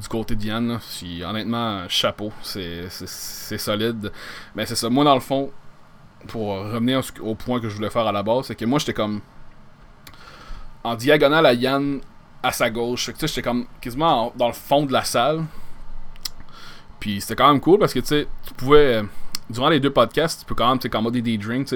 du 0.00 0.08
côté 0.08 0.34
de 0.34 0.42
Yann. 0.42 0.80
honnêtement, 1.26 1.82
chapeau, 1.88 2.32
c'est 2.40 2.88
solide. 3.58 4.10
Mais 4.54 4.64
c'est 4.64 4.74
ça, 4.74 4.88
moi 4.88 5.04
dans 5.04 5.14
le 5.14 5.20
fond, 5.20 5.52
pour 6.28 6.48
revenir 6.48 7.02
au 7.20 7.34
point 7.34 7.60
que 7.60 7.68
je 7.68 7.76
voulais 7.76 7.90
faire 7.90 8.06
à 8.06 8.12
la 8.12 8.22
base, 8.22 8.46
c'est 8.46 8.54
que 8.54 8.64
moi 8.64 8.78
j'étais 8.78 8.94
comme 8.94 9.20
en 10.82 10.94
diagonale 10.94 11.46
à 11.46 11.54
Yann 11.54 12.00
à 12.42 12.52
sa 12.52 12.70
gauche. 12.70 13.06
Fait 13.06 13.12
que 13.12 13.26
j'étais 13.26 13.42
comme 13.42 13.66
quasiment 13.80 14.32
dans 14.36 14.48
le 14.48 14.52
fond 14.52 14.84
de 14.84 14.92
la 14.92 15.02
salle. 15.02 15.44
Puis 17.00 17.20
c'était 17.20 17.34
quand 17.34 17.48
même 17.50 17.60
cool 17.60 17.78
parce 17.78 17.92
que 17.92 18.00
tu 18.00 18.06
sais, 18.06 18.28
tu 18.46 18.54
pouvais. 18.54 19.02
Durant 19.50 19.68
les 19.68 19.78
deux 19.78 19.90
podcasts, 19.90 20.40
tu 20.40 20.46
peux 20.46 20.54
quand 20.54 20.70
même 20.70 20.78
commander 20.90 21.20
des 21.20 21.36
drinks. 21.36 21.74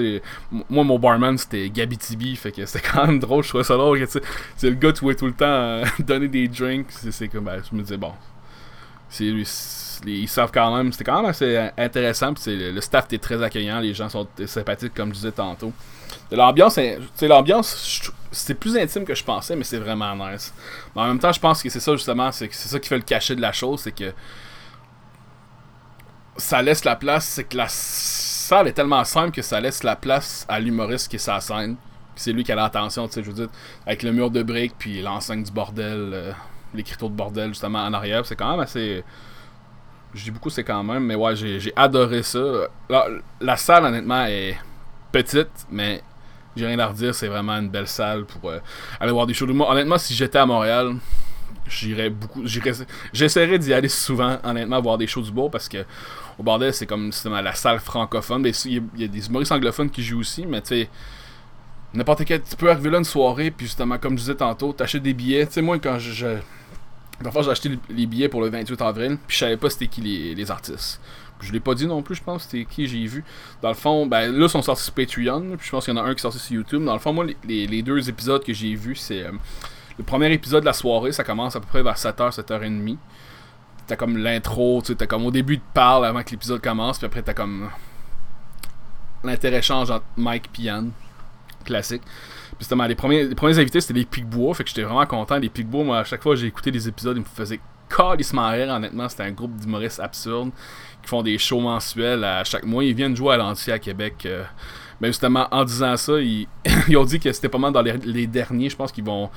Moi, 0.71 0.83
mon 0.83 0.97
barman, 0.97 1.37
c'était 1.37 1.69
Gabi 1.69 1.99
Tibi. 1.99 2.35
Fait 2.35 2.51
que 2.51 2.65
c'était 2.65 2.87
quand 2.87 3.05
même 3.05 3.19
drôle. 3.19 3.43
Je 3.43 3.49
trouvais 3.49 3.63
ça 3.63 3.77
drôle. 3.77 4.03
C'est 4.07 4.69
le 4.71 4.75
gars, 4.75 4.91
tu 4.91 5.01
vois 5.01 5.13
tout 5.13 5.27
le 5.27 5.33
temps 5.33 5.45
euh, 5.45 5.85
donner 5.99 6.27
des 6.27 6.47
drinks. 6.47 6.89
C'est 6.89 7.27
comme. 7.27 7.43
Ben, 7.43 7.61
je 7.69 7.75
me 7.75 7.83
disais, 7.83 7.97
bon. 7.97 8.13
C'est 9.07 9.25
lui 9.25 9.45
ils 10.05 10.27
savent 10.27 10.51
quand 10.53 10.75
même, 10.75 10.91
c'était 10.91 11.03
quand 11.05 11.21
même 11.21 11.29
assez 11.29 11.69
intéressant. 11.77 12.33
le, 12.45 12.71
le 12.71 12.81
staff 12.81 13.05
était 13.05 13.17
très 13.17 13.41
accueillant, 13.41 13.79
les 13.79 13.93
gens 13.93 14.09
sont 14.09 14.27
sympathiques, 14.45 14.93
comme 14.93 15.09
je 15.09 15.15
disais 15.15 15.31
tantôt. 15.31 15.73
L'ambiance, 16.31 16.79
l'ambiance, 17.21 18.11
c'est 18.31 18.53
plus 18.53 18.77
intime 18.77 19.03
que 19.03 19.15
je 19.15 19.23
pensais, 19.23 19.55
mais 19.55 19.63
c'est 19.63 19.79
vraiment 19.79 20.15
nice. 20.15 20.53
Mais 20.95 21.01
en 21.01 21.07
même 21.07 21.19
temps, 21.19 21.31
je 21.31 21.39
pense 21.39 21.63
que 21.63 21.69
c'est 21.69 21.79
ça 21.79 21.93
justement, 21.93 22.31
c'est 22.31 22.51
ça 22.53 22.79
qui 22.79 22.87
fait 22.87 22.97
le 22.97 23.03
cachet 23.03 23.35
de 23.35 23.41
la 23.41 23.51
chose, 23.51 23.81
c'est 23.81 23.91
que 23.91 24.13
ça 26.37 26.61
laisse 26.61 26.85
la 26.85 26.95
place, 26.95 27.25
c'est 27.25 27.43
que 27.43 27.57
la 27.57 27.67
salle 27.67 28.67
est 28.67 28.73
tellement 28.73 29.03
simple 29.03 29.31
que 29.31 29.41
ça 29.41 29.59
laisse 29.59 29.83
la 29.83 29.95
place 29.95 30.45
à 30.47 30.59
l'humoriste 30.59 31.09
qui 31.09 31.17
est. 31.17 31.75
C'est 32.15 32.33
lui 32.33 32.43
qui 32.43 32.51
a 32.51 32.55
l'attention, 32.55 33.07
tu 33.07 33.13
sais, 33.13 33.23
je 33.23 33.27
veux 33.27 33.35
dire, 33.35 33.49
avec 33.85 34.03
le 34.03 34.11
mur 34.11 34.29
de 34.29 34.43
briques, 34.43 34.75
puis 34.77 35.01
l'enseigne 35.01 35.43
du 35.43 35.51
bordel, 35.51 36.11
euh, 36.13 36.33
de 36.73 37.07
bordel, 37.07 37.49
justement, 37.49 37.79
en 37.79 37.93
arrière. 37.93 38.25
C'est 38.25 38.35
quand 38.35 38.51
même 38.51 38.59
assez. 38.59 39.03
Je 40.13 40.23
dis 40.23 40.31
beaucoup, 40.31 40.49
c'est 40.49 40.63
quand 40.63 40.83
même, 40.83 41.03
mais 41.03 41.15
ouais, 41.15 41.35
j'ai 41.35 41.73
adoré 41.75 42.23
ça. 42.23 42.67
La, 43.39 43.57
salle, 43.57 43.85
honnêtement, 43.85 44.25
est 44.25 44.57
petite, 45.11 45.67
mais 45.71 46.01
j'ai 46.55 46.65
rien 46.65 46.79
à 46.79 46.87
redire. 46.87 47.13
C'est 47.13 47.27
vraiment 47.27 47.53
une 47.53 47.69
belle 47.69 47.87
salle 47.87 48.25
pour 48.25 48.49
euh, 48.49 48.59
aller 48.99 49.11
voir 49.11 49.27
des 49.27 49.33
shows 49.33 49.45
de 49.45 49.53
moi. 49.53 49.71
Honnêtement, 49.71 49.97
si 49.97 50.13
j'étais 50.13 50.39
à 50.39 50.45
Montréal, 50.45 50.95
j'irais 51.67 52.09
beaucoup. 52.09 52.43
J'essaierais 53.13 53.59
d'y 53.59 53.73
aller 53.73 53.89
souvent, 53.89 54.37
honnêtement, 54.43 54.81
voir 54.81 54.97
des 54.97 55.07
shows 55.07 55.21
du 55.21 55.31
beau 55.31 55.49
parce 55.49 55.69
que 55.69 55.85
au 56.39 56.43
bordel, 56.43 56.73
c'est 56.73 56.85
comme 56.85 57.11
la 57.25 57.53
salle 57.53 57.79
francophone. 57.79 58.49
Il 58.65 58.83
y, 58.97 59.03
a 59.03 59.07
des 59.07 59.27
humoristes 59.27 59.51
anglophones 59.51 59.89
qui 59.89 60.01
jouent 60.03 60.21
aussi, 60.21 60.45
mais 60.45 60.61
tu 60.61 60.69
sais 60.69 60.89
n'importe 61.93 62.25
quel. 62.25 62.41
Tu 62.41 62.55
peux 62.55 62.69
arriver 62.69 62.89
là 62.89 62.97
une 62.99 63.03
soirée, 63.03 63.51
puis 63.51 63.65
justement, 63.65 63.97
comme 63.97 64.13
je 64.13 64.23
disais 64.23 64.35
tantôt, 64.35 64.73
t'achètes 64.73 65.03
des 65.03 65.13
billets. 65.13 65.45
Tu 65.47 65.53
sais, 65.53 65.61
moi, 65.61 65.77
quand 65.79 65.99
je 65.99 66.37
Parfois, 67.23 67.41
j'ai 67.41 67.51
acheté 67.51 67.69
les 67.89 68.05
billets 68.05 68.29
pour 68.29 68.41
le 68.41 68.49
28 68.49 68.81
avril, 68.81 69.17
puis 69.27 69.35
je 69.35 69.39
savais 69.41 69.57
pas 69.57 69.69
c'était 69.69 69.87
qui 69.87 70.01
les, 70.01 70.35
les 70.35 70.51
artistes. 70.51 71.01
Je 71.41 71.53
l'ai 71.53 71.59
pas 71.59 71.73
dit 71.73 71.87
non 71.87 72.01
plus, 72.01 72.15
je 72.15 72.23
pense, 72.23 72.43
c'était 72.43 72.65
qui 72.65 72.87
j'ai 72.87 73.05
vu. 73.05 73.23
Dans 73.61 73.69
le 73.69 73.75
fond, 73.75 74.05
ben 74.05 74.31
là, 74.31 74.45
ils 74.45 74.49
sont 74.49 74.61
sortis 74.61 74.83
sur 74.83 74.93
Patreon, 74.93 75.55
puis 75.57 75.67
je 75.67 75.71
pense 75.71 75.85
qu'il 75.85 75.93
y 75.93 75.97
en 75.97 76.01
a 76.01 76.05
un 76.05 76.13
qui 76.13 76.19
est 76.19 76.21
sorti 76.21 76.39
sur 76.39 76.55
YouTube. 76.55 76.83
Dans 76.83 76.93
le 76.93 76.99
fond, 76.99 77.13
moi, 77.13 77.25
les, 77.45 77.67
les 77.67 77.81
deux 77.81 78.09
épisodes 78.09 78.43
que 78.43 78.53
j'ai 78.53 78.75
vus, 78.75 78.95
c'est. 78.95 79.23
Euh, 79.23 79.31
le 79.97 80.03
premier 80.05 80.31
épisode 80.31 80.61
de 80.61 80.65
la 80.65 80.73
soirée, 80.73 81.11
ça 81.11 81.25
commence 81.25 81.55
à 81.57 81.59
peu 81.59 81.67
près 81.67 81.83
vers 81.83 81.95
7h, 81.95 82.33
7h30. 82.33 82.97
T'as 83.85 83.95
comme 83.97 84.17
l'intro, 84.17 84.81
tu 84.81 84.95
t'as 84.95 85.07
comme 85.07 85.25
au 85.25 85.31
début, 85.31 85.57
tu 85.57 85.63
parles 85.73 86.05
avant 86.05 86.23
que 86.23 86.31
l'épisode 86.31 86.61
commence, 86.61 86.97
puis 86.97 87.07
après, 87.07 87.21
t'as 87.21 87.33
comme. 87.33 87.69
L'intérêt-échange 89.23 89.91
entre 89.91 90.05
Mike 90.15 90.49
et 90.59 90.63
Yann 90.63 90.91
classique. 91.65 92.01
Justement, 92.59 92.85
les 92.85 92.95
premiers, 92.95 93.23
les 93.23 93.35
premiers 93.35 93.57
invités, 93.57 93.79
c'était 93.79 93.93
les 93.93 94.05
Picbois. 94.05 94.53
Fait 94.53 94.63
que 94.63 94.69
j'étais 94.69 94.83
vraiment 94.83 95.05
content. 95.05 95.37
Les 95.37 95.49
Picbois, 95.49 95.83
moi, 95.83 95.99
à 95.99 96.03
chaque 96.03 96.21
fois 96.21 96.35
j'ai 96.35 96.47
écouté 96.47 96.71
les 96.71 96.87
épisodes, 96.87 97.15
ils 97.15 97.21
me 97.21 97.25
faisaient 97.25 97.59
calissement 97.89 98.49
rire, 98.49 98.69
honnêtement. 98.69 99.09
C'était 99.09 99.23
un 99.23 99.31
groupe 99.31 99.55
d'humoristes 99.55 99.99
absurdes 99.99 100.51
qui 101.01 101.09
font 101.09 101.23
des 101.23 101.37
shows 101.37 101.61
mensuels 101.61 102.23
à 102.23 102.43
chaque 102.43 102.65
mois. 102.65 102.83
Ils 102.83 102.93
viennent 102.93 103.15
jouer 103.15 103.35
à 103.35 103.37
l'entier 103.37 103.73
à 103.73 103.79
Québec. 103.79 104.15
mais 104.23 104.29
euh, 104.29 104.43
ben, 105.01 105.07
justement, 105.07 105.47
en 105.51 105.63
disant 105.63 105.97
ça, 105.97 106.13
ils, 106.19 106.47
ont 106.97 107.05
dit 107.05 107.19
que 107.19 107.31
c'était 107.31 107.49
pas 107.49 107.57
mal 107.57 107.71
dans 107.71 107.81
les, 107.81 108.27
derniers. 108.27 108.69
Je 108.69 108.75
pense 108.75 108.91
qu'ils 108.91 109.05
vont. 109.05 109.29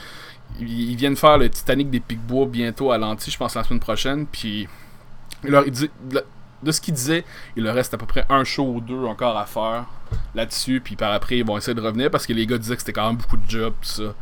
Ils, 0.60 0.96
viennent 0.96 1.16
faire 1.16 1.38
le 1.38 1.48
Titanic 1.48 1.90
des 1.90 2.00
Picbois 2.00 2.46
bientôt 2.46 2.92
à 2.92 2.98
l'entier, 2.98 3.32
je 3.32 3.38
pense 3.38 3.54
la 3.54 3.64
semaine 3.64 3.80
prochaine. 3.80 4.26
Puis. 4.26 4.68
Alors, 5.44 5.64
ils 5.66 5.72
disent 5.72 5.90
de 6.62 6.72
ce 6.72 6.80
qu'il 6.80 6.94
disait, 6.94 7.24
il 7.56 7.64
leur 7.64 7.74
reste 7.74 7.94
à 7.94 7.98
peu 7.98 8.06
près 8.06 8.24
un 8.28 8.44
show 8.44 8.64
ou 8.64 8.80
deux 8.80 9.04
encore 9.04 9.36
à 9.36 9.46
faire 9.46 9.86
là-dessus. 10.34 10.80
Puis 10.80 10.96
par 10.96 11.12
après, 11.12 11.38
ils 11.38 11.44
vont 11.44 11.56
essayer 11.56 11.74
de 11.74 11.80
revenir 11.80 12.10
parce 12.10 12.26
que 12.26 12.32
les 12.32 12.46
gars 12.46 12.58
disaient 12.58 12.74
que 12.74 12.82
c'était 12.82 12.92
quand 12.92 13.06
même 13.06 13.16
beaucoup 13.16 13.36
de 13.36 13.48
job, 13.48 13.74
ça. 13.82 14.14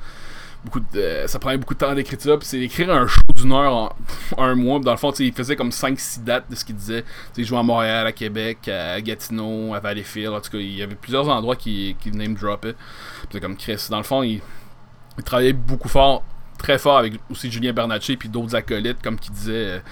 Beaucoup 0.63 0.81
de, 0.93 1.23
ça 1.27 1.39
prenait 1.39 1.57
beaucoup 1.57 1.73
de 1.73 1.79
temps 1.79 1.95
d'écriture. 1.95 2.39
Puis 2.39 2.47
c'est 2.47 2.61
écrire 2.61 2.91
un 2.91 3.07
show 3.07 3.23
d'une 3.35 3.53
heure 3.53 3.73
en 3.73 3.97
un 4.39 4.55
mois. 4.55 4.79
dans 4.79 4.91
le 4.91 4.99
fond, 4.99 5.11
il 5.13 5.33
faisait 5.33 5.57
comme 5.57 5.71
5-6 5.71 6.23
dates 6.23 6.51
de 6.51 6.55
ce 6.55 6.65
qu'il 6.65 6.77
disait. 6.77 7.05
il 7.37 7.45
jouait 7.45 7.59
à 7.59 7.63
Montréal, 7.63 8.07
à 8.07 8.13
Québec, 8.13 8.69
à 8.69 9.01
Gatineau, 9.01 9.75
à 9.75 9.81
Valleyfield. 9.81 10.35
En 10.35 10.41
tout 10.41 10.51
cas, 10.51 10.59
il 10.59 10.77
y 10.77 10.83
avait 10.83 10.97
plusieurs 10.97 11.29
endroits 11.29 11.57
qui, 11.57 11.97
name 12.13 12.35
droppaient. 12.35 12.75
c'est 13.31 13.41
comme 13.41 13.57
Chris. 13.57 13.87
Dans 13.89 13.99
le 13.99 14.03
fond, 14.03 14.23
il, 14.23 14.43
il 15.17 15.25
travaillait 15.25 15.55
beaucoup 15.55 15.89
fort, 15.89 16.23
très 16.59 16.79
fort 16.79 16.99
avec 16.99 17.15
aussi 17.31 17.51
Julien 17.51 17.73
Bernatchez 17.73 18.19
puis 18.19 18.29
d'autres 18.29 18.55
acolytes, 18.55 19.01
comme 19.03 19.19
qui 19.19 19.31
disait 19.31 19.83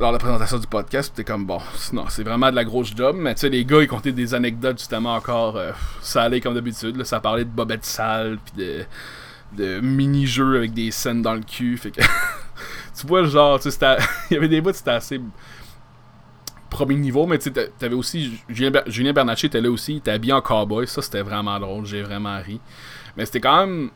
lors 0.00 0.12
de 0.12 0.16
la 0.16 0.18
présentation 0.18 0.58
du 0.58 0.66
podcast, 0.66 1.12
t'es 1.14 1.24
comme 1.24 1.44
bon, 1.44 1.58
non, 1.92 2.06
c'est 2.08 2.22
vraiment 2.22 2.50
de 2.50 2.56
la 2.56 2.64
grosse 2.64 2.94
job, 2.96 3.16
mais 3.18 3.34
tu 3.34 3.42
sais, 3.42 3.48
les 3.50 3.64
gars, 3.64 3.82
ils 3.82 3.88
comptaient 3.88 4.12
des 4.12 4.34
anecdotes 4.34 4.78
justement 4.78 5.14
encore, 5.14 5.56
euh, 5.56 5.72
allait 6.14 6.40
comme 6.40 6.54
d'habitude, 6.54 7.04
ça 7.04 7.20
parlait 7.20 7.44
de 7.44 7.50
bobette 7.50 7.84
sale, 7.84 8.38
puis 8.38 8.64
de, 8.64 8.84
de 9.56 9.80
mini-jeux 9.80 10.56
avec 10.56 10.72
des 10.72 10.90
scènes 10.90 11.22
dans 11.22 11.34
le 11.34 11.42
cul, 11.42 11.76
fait 11.76 11.90
que 11.90 12.00
tu 12.98 13.06
vois, 13.06 13.24
genre, 13.24 13.60
tu 13.60 13.70
sais, 13.70 13.78
il 14.30 14.34
y 14.34 14.36
avait 14.36 14.48
des 14.48 14.60
bouts, 14.60 14.72
c'était 14.72 14.90
assez 14.90 15.20
premier 16.70 16.94
niveau, 16.94 17.26
mais 17.26 17.38
tu 17.38 17.52
sais, 17.52 17.70
t'avais 17.78 17.94
aussi 17.94 18.40
Julien, 18.48 18.70
Julien 18.86 19.12
Bernatchez 19.12 19.48
était 19.48 19.60
là 19.60 19.70
aussi, 19.70 19.94
il 19.94 19.96
était 19.98 20.12
habillé 20.12 20.32
en 20.32 20.40
cowboy, 20.40 20.86
ça 20.86 21.02
c'était 21.02 21.22
vraiment 21.22 21.58
drôle, 21.60 21.84
j'ai 21.84 22.02
vraiment 22.02 22.40
ri, 22.40 22.60
mais 23.16 23.26
c'était 23.26 23.40
quand 23.40 23.66
même 23.66 23.90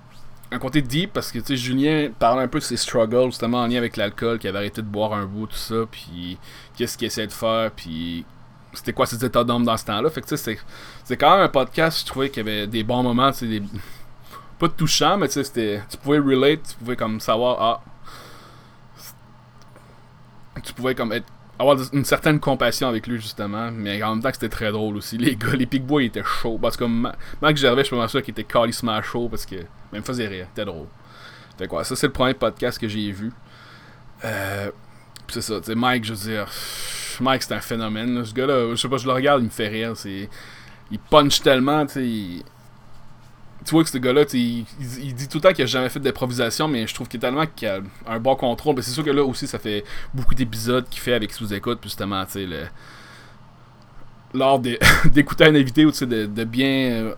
un 0.54 0.58
côté 0.58 0.82
deep 0.82 1.12
parce 1.12 1.32
que 1.32 1.38
tu 1.38 1.46
sais 1.46 1.56
Julien 1.56 2.10
parlait 2.18 2.42
un 2.42 2.48
peu 2.48 2.58
de 2.58 2.64
ses 2.64 2.76
struggles 2.76 3.26
justement 3.26 3.62
en 3.62 3.66
lien 3.66 3.78
avec 3.78 3.96
l'alcool, 3.96 4.38
qu'il 4.38 4.48
avait 4.48 4.58
arrêté 4.58 4.82
de 4.82 4.86
boire 4.86 5.12
un 5.12 5.26
bout 5.26 5.46
tout 5.46 5.56
ça, 5.56 5.84
puis 5.90 6.38
qu'est-ce 6.76 6.96
qu'il 6.96 7.06
essayait 7.06 7.26
de 7.26 7.32
faire, 7.32 7.70
puis 7.72 8.24
c'était 8.72 8.92
quoi 8.92 9.06
ses 9.06 9.24
états 9.24 9.44
d'homme 9.44 9.64
dans 9.64 9.76
ce 9.76 9.84
temps-là. 9.86 10.08
Fait 10.10 10.20
que 10.20 10.26
tu 10.28 10.36
sais 10.36 10.58
c'est 11.04 11.16
quand 11.16 11.32
même 11.32 11.44
un 11.44 11.48
podcast, 11.48 12.00
je 12.00 12.06
trouvais 12.06 12.30
qu'il 12.30 12.46
y 12.46 12.48
avait 12.48 12.66
des 12.66 12.84
bons 12.84 13.02
moments, 13.02 13.30
tu 13.32 13.38
sais 13.38 13.46
des 13.46 13.62
pas 14.58 14.68
touchants, 14.68 15.18
mais 15.18 15.26
tu 15.26 15.34
sais 15.34 15.44
c'était 15.44 15.82
tu 15.90 15.96
pouvais 15.96 16.18
relate, 16.18 16.62
tu 16.68 16.76
pouvais 16.76 16.96
comme 16.96 17.20
savoir 17.20 17.56
ah 17.60 17.82
tu 20.62 20.72
pouvais 20.72 20.94
comme 20.94 21.12
être 21.12 21.26
avoir 21.58 21.76
une 21.92 22.04
certaine 22.04 22.40
compassion 22.40 22.88
avec 22.88 23.06
lui 23.06 23.20
justement, 23.20 23.70
mais 23.70 24.02
en 24.02 24.14
même 24.14 24.22
temps 24.22 24.30
c'était 24.32 24.48
très 24.48 24.72
drôle 24.72 24.96
aussi. 24.96 25.18
Les 25.18 25.36
gars, 25.36 25.52
les 25.52 25.66
Pigbois 25.66 26.02
ils 26.02 26.06
étaient 26.06 26.24
chauds. 26.24 26.58
Parce 26.60 26.76
que 26.76 26.84
Mac 26.84 27.56
Gervais, 27.56 27.82
je 27.82 27.88
suis 27.88 27.96
pas 27.96 28.08
sûr 28.08 28.22
qu'il 28.22 28.32
était 28.32 28.44
calissement 28.44 29.00
chaud 29.02 29.28
parce 29.28 29.46
que 29.46 29.56
même 29.56 29.66
me 29.92 30.00
faisait 30.02 30.26
rire, 30.26 30.46
c'était 30.50 30.64
drôle. 30.64 30.86
Fait 31.56 31.68
quoi, 31.68 31.84
ça 31.84 31.94
c'est 31.96 32.06
le 32.06 32.12
premier 32.12 32.34
podcast 32.34 32.78
que 32.78 32.88
j'ai 32.88 33.10
vu. 33.12 33.32
Euh, 34.24 34.70
c'est 35.28 35.42
ça, 35.42 35.60
tu 35.60 35.66
sais, 35.66 35.74
Mike, 35.74 36.04
je 36.04 36.12
veux 36.12 36.30
dire, 36.30 36.48
Mike 37.20 37.42
c'est 37.42 37.54
un 37.54 37.60
phénomène. 37.60 38.24
Ce 38.24 38.34
gars-là, 38.34 38.70
je 38.70 38.76
sais 38.76 38.88
pas, 38.88 38.96
je 38.96 39.06
le 39.06 39.12
regarde, 39.12 39.42
il 39.42 39.46
me 39.46 39.50
fait 39.50 39.68
rire. 39.68 39.92
Il 40.90 40.98
punch 40.98 41.40
tellement, 41.42 41.86
tu 41.86 41.92
sais 41.92 42.44
tu 43.64 43.70
vois 43.70 43.84
que 43.84 43.90
ce 43.90 43.98
gars-là, 43.98 44.24
il, 44.32 44.64
dit 45.14 45.28
tout 45.28 45.38
le 45.38 45.42
temps 45.42 45.52
qu'il 45.52 45.64
a 45.64 45.66
jamais 45.66 45.88
fait 45.88 46.00
d'improvisation, 46.00 46.68
mais 46.68 46.86
je 46.86 46.94
trouve 46.94 47.08
qu'il 47.08 47.18
est 47.18 47.20
tellement 47.20 47.46
qu'il 47.46 47.68
a 47.68 47.80
un 48.06 48.18
bon 48.18 48.36
contrôle. 48.36 48.82
c'est 48.82 48.90
sûr 48.90 49.04
que 49.04 49.10
là 49.10 49.24
aussi, 49.24 49.46
ça 49.46 49.58
fait 49.58 49.84
beaucoup 50.12 50.34
d'épisodes 50.34 50.86
qu'il 50.88 51.00
fait 51.00 51.14
avec 51.14 51.32
sous-écoute, 51.32 51.80
justement, 51.82 52.24
tu 52.26 52.32
sais, 52.32 52.46
le... 52.46 52.64
lors 54.34 54.58
d'écouter 55.06 55.44
un 55.44 55.54
invité 55.54 55.84
ou 55.86 55.90
de, 55.90 56.26
de 56.26 56.44
bien 56.44 56.90
euh, 56.90 57.14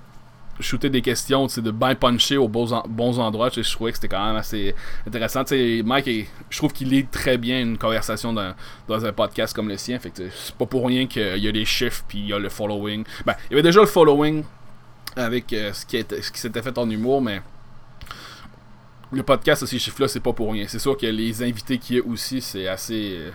shooter 0.60 0.90
des 0.90 1.02
questions, 1.02 1.46
de 1.46 1.70
bien 1.70 1.94
puncher 1.94 2.36
aux 2.36 2.48
bons, 2.48 2.72
endroits, 2.72 3.50
je 3.50 3.72
trouvais 3.72 3.90
que 3.90 3.98
c'était 3.98 4.08
quand 4.08 4.24
même 4.24 4.36
assez 4.36 4.74
intéressant. 5.06 5.42
Mike, 5.50 6.28
je 6.50 6.56
trouve 6.56 6.72
qu'il 6.72 6.90
lit 6.90 7.06
très 7.06 7.38
bien 7.38 7.60
une 7.60 7.78
conversation 7.78 8.32
dans, 8.32 8.54
un 8.88 9.12
podcast 9.12 9.54
comme 9.54 9.68
le 9.68 9.76
sien. 9.76 9.98
Fait 9.98 10.12
c'est 10.14 10.54
pas 10.54 10.66
pour 10.66 10.86
rien 10.86 11.06
qu'il 11.06 11.38
y 11.38 11.48
a 11.48 11.50
les 11.50 11.64
chiffres 11.64 12.04
puis 12.06 12.18
il 12.18 12.26
y 12.28 12.32
a 12.32 12.38
le 12.38 12.48
following. 12.48 13.04
Ben, 13.24 13.34
il 13.50 13.52
y 13.52 13.54
avait 13.54 13.62
déjà 13.62 13.80
le 13.80 13.86
following 13.86 14.44
avec 15.16 15.52
euh, 15.52 15.72
ce 15.72 15.86
qui, 15.86 15.98
ce 15.98 16.30
qui 16.30 16.38
s'était 16.38 16.62
fait 16.62 16.76
en 16.78 16.88
humour, 16.88 17.22
mais 17.22 17.40
le 19.10 19.22
podcast 19.22 19.62
à 19.62 19.66
ces 19.66 19.78
chiffres-là, 19.78 20.08
c'est 20.08 20.20
pas 20.20 20.32
pour 20.32 20.52
rien. 20.52 20.66
C'est 20.68 20.78
sûr 20.78 20.96
que 20.96 21.06
les 21.06 21.42
invités 21.42 21.78
qu'il 21.78 21.96
y 21.96 22.00
a 22.00 22.04
aussi, 22.04 22.40
c'est 22.40 22.68
assez. 22.68 23.16
Euh, 23.18 23.30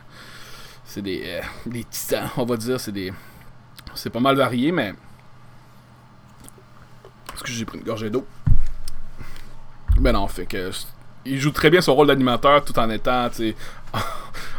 c'est 0.85 1.01
des, 1.01 1.23
euh, 1.25 1.41
des 1.65 1.83
titans, 1.83 2.29
on 2.37 2.45
va 2.45 2.55
dire. 2.57 2.79
C'est 2.79 2.91
des. 2.91 3.11
C'est 3.95 4.09
pas 4.09 4.19
mal 4.19 4.35
varié, 4.35 4.71
mais. 4.71 4.93
Parce 7.27 7.43
que 7.43 7.51
j'ai 7.51 7.65
pris 7.65 7.79
une 7.79 7.83
gorgée 7.83 8.09
d'eau. 8.09 8.25
Ben 9.97 10.13
non, 10.13 10.27
fait 10.27 10.45
que. 10.45 10.71
Il 11.23 11.39
joue 11.39 11.51
très 11.51 11.69
bien 11.69 11.81
son 11.81 11.93
rôle 11.93 12.07
d'animateur 12.07 12.65
tout 12.65 12.77
en 12.79 12.89
étant, 12.89 13.29
tu 13.29 13.55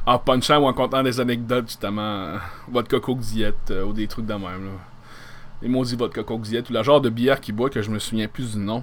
en 0.07 0.19
punchant 0.21 0.59
ou 0.59 0.67
en 0.67 0.73
contant 0.73 1.03
des 1.03 1.19
anecdotes, 1.19 1.67
justement. 1.67 2.37
Votre 2.69 2.89
coco 2.89 3.15
diète 3.15 3.73
ou 3.85 3.93
des 3.93 4.07
trucs 4.07 4.27
de 4.27 4.35
même, 4.35 4.67
là 4.67 4.92
les 5.63 5.69
maudits 5.69 5.97
vodka 5.97 6.25
coke 6.25 6.43
diète 6.43 6.69
ou 6.71 6.73
la 6.73 6.83
genre 6.83 7.01
de 7.01 7.09
bière 7.09 7.41
qu'il 7.41 7.55
boit 7.55 7.71
que 7.71 7.81
je 7.81 7.91
me 7.91 7.99
souviens 7.99 8.29
plus 8.29 8.53
du 8.53 8.59
nom. 8.59 8.83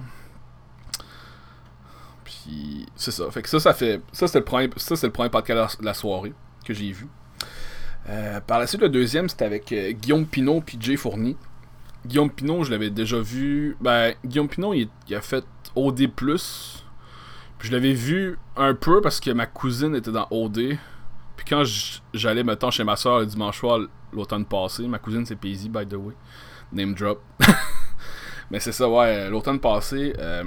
Puis 2.24 2.86
c'est 2.96 3.10
ça. 3.10 3.30
Fait 3.30 3.42
que 3.42 3.48
ça, 3.48 3.60
ça 3.60 3.74
fait. 3.74 4.00
Ça, 4.12 4.26
c'est 4.26 4.38
le 4.38 4.44
premier. 4.44 4.70
Ça, 4.76 4.96
c'est 4.96 5.06
le 5.06 5.12
premier 5.12 5.28
podcast 5.28 5.80
de 5.80 5.84
la 5.84 5.94
soirée 5.94 6.32
que 6.64 6.72
j'ai 6.72 6.90
vu. 6.90 7.06
Euh, 8.08 8.40
par 8.40 8.58
la 8.58 8.66
suite, 8.66 8.80
le 8.80 8.88
deuxième, 8.88 9.28
c'était 9.28 9.44
avec 9.44 9.70
euh, 9.72 9.92
Guillaume 9.92 10.26
Pinot 10.26 10.62
puis 10.62 10.78
Jay 10.80 10.96
Fournier. 10.96 11.36
Guillaume 12.06 12.30
Pinot, 12.30 12.64
je 12.64 12.70
l'avais 12.70 12.88
déjà 12.88 13.20
vu. 13.20 13.76
Ben, 13.80 14.14
Guillaume 14.24 14.48
Pinot, 14.48 14.72
il, 14.72 14.88
a 15.14 15.20
fait 15.20 15.44
OD. 15.76 16.08
Puis 16.16 17.68
je 17.68 17.72
l'avais 17.72 17.92
vu 17.92 18.38
un 18.56 18.74
peu 18.74 19.02
parce 19.02 19.20
que 19.20 19.30
ma 19.32 19.44
cousine 19.44 19.94
était 19.94 20.10
dans 20.10 20.26
OD. 20.30 20.78
Puis 21.36 21.46
quand 21.46 21.62
j'allais, 22.14 22.42
mettons, 22.42 22.70
chez 22.70 22.84
ma 22.84 22.96
soeur 22.96 23.18
le 23.18 23.26
dimanche 23.26 23.58
soir 23.58 23.80
l'automne 24.14 24.46
passé, 24.46 24.88
ma 24.88 24.98
cousine 24.98 25.26
c'est 25.26 25.36
Paisy, 25.36 25.68
by 25.68 25.86
the 25.86 25.94
way 25.94 26.14
name 26.72 26.94
drop. 26.94 27.22
Mais 28.50 28.60
c'est 28.60 28.72
ça, 28.72 28.88
ouais, 28.88 29.30
l'automne 29.30 29.60
passé, 29.60 30.12
euh, 30.18 30.44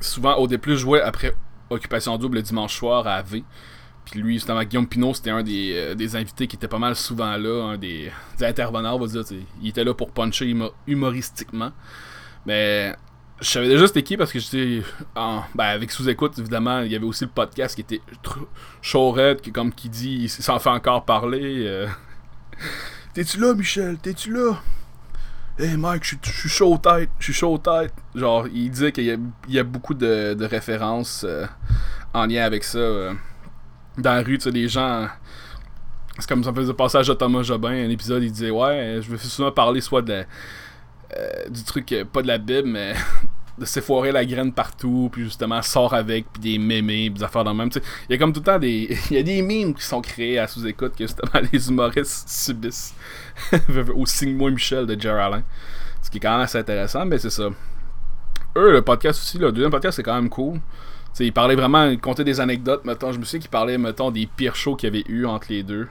souvent 0.00 0.36
OD 0.38 0.60
jouait 0.74 1.00
après 1.00 1.34
Occupation 1.70 2.16
Double 2.18 2.36
le 2.36 2.42
dimanche 2.42 2.76
soir 2.76 3.06
à 3.06 3.16
AV. 3.16 3.42
Puis 4.04 4.20
lui, 4.20 4.34
justement, 4.34 4.62
Guillaume 4.64 4.86
Pinot, 4.86 5.14
c'était 5.14 5.30
un 5.30 5.42
des, 5.42 5.72
euh, 5.74 5.94
des, 5.94 6.16
invités 6.16 6.46
qui 6.46 6.56
était 6.56 6.68
pas 6.68 6.78
mal 6.78 6.96
souvent 6.96 7.36
là, 7.36 7.72
un 7.72 7.78
des, 7.78 8.10
intervenants, 8.40 8.96
on 8.96 8.98
va 8.98 9.06
dire. 9.06 9.22
Il 9.62 9.68
était 9.68 9.84
là 9.84 9.94
pour 9.94 10.10
puncher 10.10 10.54
humoristiquement. 10.86 11.72
Mais 12.44 12.94
je 13.40 13.48
savais 13.48 13.68
déjà 13.68 13.86
c'était 13.86 14.02
qui 14.02 14.16
parce 14.18 14.32
que 14.32 14.38
j'étais 14.38 14.82
ben, 15.14 15.64
avec 15.64 15.90
sous-écoute 15.90 16.38
évidemment 16.38 16.80
il 16.80 16.92
y 16.92 16.96
avait 16.96 17.06
aussi 17.06 17.24
le 17.24 17.30
podcast 17.30 17.74
qui 17.74 17.80
était 17.80 18.02
chaud 18.82 19.16
qui 19.42 19.50
comme 19.50 19.72
qui 19.72 19.88
dit 19.88 20.18
il 20.22 20.28
s'en 20.28 20.58
fait 20.58 20.68
encore 20.68 21.06
parler 21.06 21.64
euh, 21.66 21.86
T'es-tu 23.14 23.40
là, 23.40 23.54
Michel? 23.54 23.98
T'es-tu 23.98 24.32
là? 24.32 24.60
Hey 25.58 25.76
Mike, 25.76 26.04
je 26.04 26.16
suis 26.30 26.48
chaud 26.48 26.78
tête, 26.78 27.10
je 27.18 27.24
suis 27.24 27.32
chaud 27.34 27.58
tête. 27.58 27.92
Genre, 28.14 28.46
il 28.48 28.70
disait 28.70 28.92
qu'il 28.92 29.18
y, 29.48 29.58
a 29.58 29.62
beaucoup 29.62 29.94
de, 29.94 30.44
références 30.44 31.24
euh, 31.28 31.46
en 32.14 32.26
lien 32.26 32.44
avec 32.44 32.64
ça. 32.64 32.78
Euh, 32.78 33.12
dans 33.98 34.14
la 34.14 34.22
rue, 34.22 34.38
tu 34.38 34.44
sais, 34.44 34.50
les 34.50 34.68
gens. 34.68 35.08
C'est 36.18 36.28
comme 36.28 36.44
ça 36.44 36.52
me 36.52 36.56
faisait 36.56 36.72
passage 36.72 37.10
à 37.10 37.14
Thomas 37.14 37.42
Jobin, 37.42 37.70
un 37.70 37.90
épisode, 37.90 38.22
il 38.22 38.32
disait 38.32 38.50
Ouais, 38.50 39.00
je 39.02 39.16
fais 39.16 39.28
souvent 39.28 39.52
parler 39.52 39.80
soit 39.80 40.02
de 40.02 40.24
euh, 41.16 41.48
du 41.48 41.62
truc, 41.64 41.94
pas 42.12 42.22
de 42.22 42.28
la 42.28 42.38
Bible, 42.38 42.68
mais 42.68 42.94
de 43.60 43.66
s'effoirer 43.66 44.10
la 44.10 44.24
graine 44.24 44.52
partout, 44.52 45.10
puis 45.12 45.24
justement 45.24 45.60
sort 45.60 45.92
avec, 45.92 46.24
puis 46.32 46.40
des 46.40 46.58
mémés, 46.58 47.10
des 47.10 47.22
affaires 47.22 47.44
dans 47.44 47.52
le 47.52 47.58
même. 47.58 47.68
Il 48.08 48.12
y 48.12 48.14
a 48.14 48.18
comme 48.18 48.32
tout 48.32 48.40
le 48.40 48.46
temps 48.46 48.58
des. 48.58 48.96
Il 49.10 49.16
y 49.16 49.20
a 49.20 49.22
des 49.22 49.42
mimes 49.42 49.74
qui 49.74 49.84
sont 49.84 50.00
créés 50.00 50.38
à 50.38 50.46
sous-écoute 50.46 50.96
que 50.96 51.04
justement 51.04 51.46
les 51.52 51.68
humoristes 51.68 52.28
subissent. 52.28 52.94
Au 53.94 54.06
signe-moi 54.06 54.50
Michel 54.50 54.86
de 54.86 54.98
Jerry 54.98 55.20
Allen. 55.20 55.42
Ce 56.02 56.10
qui 56.10 56.16
est 56.16 56.20
quand 56.20 56.32
même 56.32 56.40
assez 56.40 56.56
intéressant, 56.56 57.04
mais 57.04 57.18
c'est 57.18 57.30
ça. 57.30 57.50
Eux, 58.56 58.72
le 58.72 58.82
podcast 58.82 59.20
aussi, 59.20 59.36
le 59.36 59.52
deuxième 59.52 59.70
podcast, 59.70 59.96
c'est 59.96 60.02
quand 60.02 60.14
même 60.14 60.30
cool. 60.30 60.58
T'sais, 61.12 61.26
ils 61.26 61.32
parlaient 61.32 61.54
vraiment, 61.54 61.84
ils 61.84 62.00
comptaient 62.00 62.24
des 62.24 62.40
anecdotes. 62.40 62.84
Mettons, 62.86 63.12
je 63.12 63.18
me 63.18 63.24
souviens 63.24 63.40
qu'ils 63.40 63.50
parlaient, 63.50 63.78
mettons, 63.78 64.10
des 64.10 64.26
pires 64.26 64.56
shows 64.56 64.74
qu'il 64.74 64.88
y 64.88 64.96
avait 64.96 65.04
eu 65.06 65.26
entre 65.26 65.48
les 65.50 65.62
deux. 65.62 65.86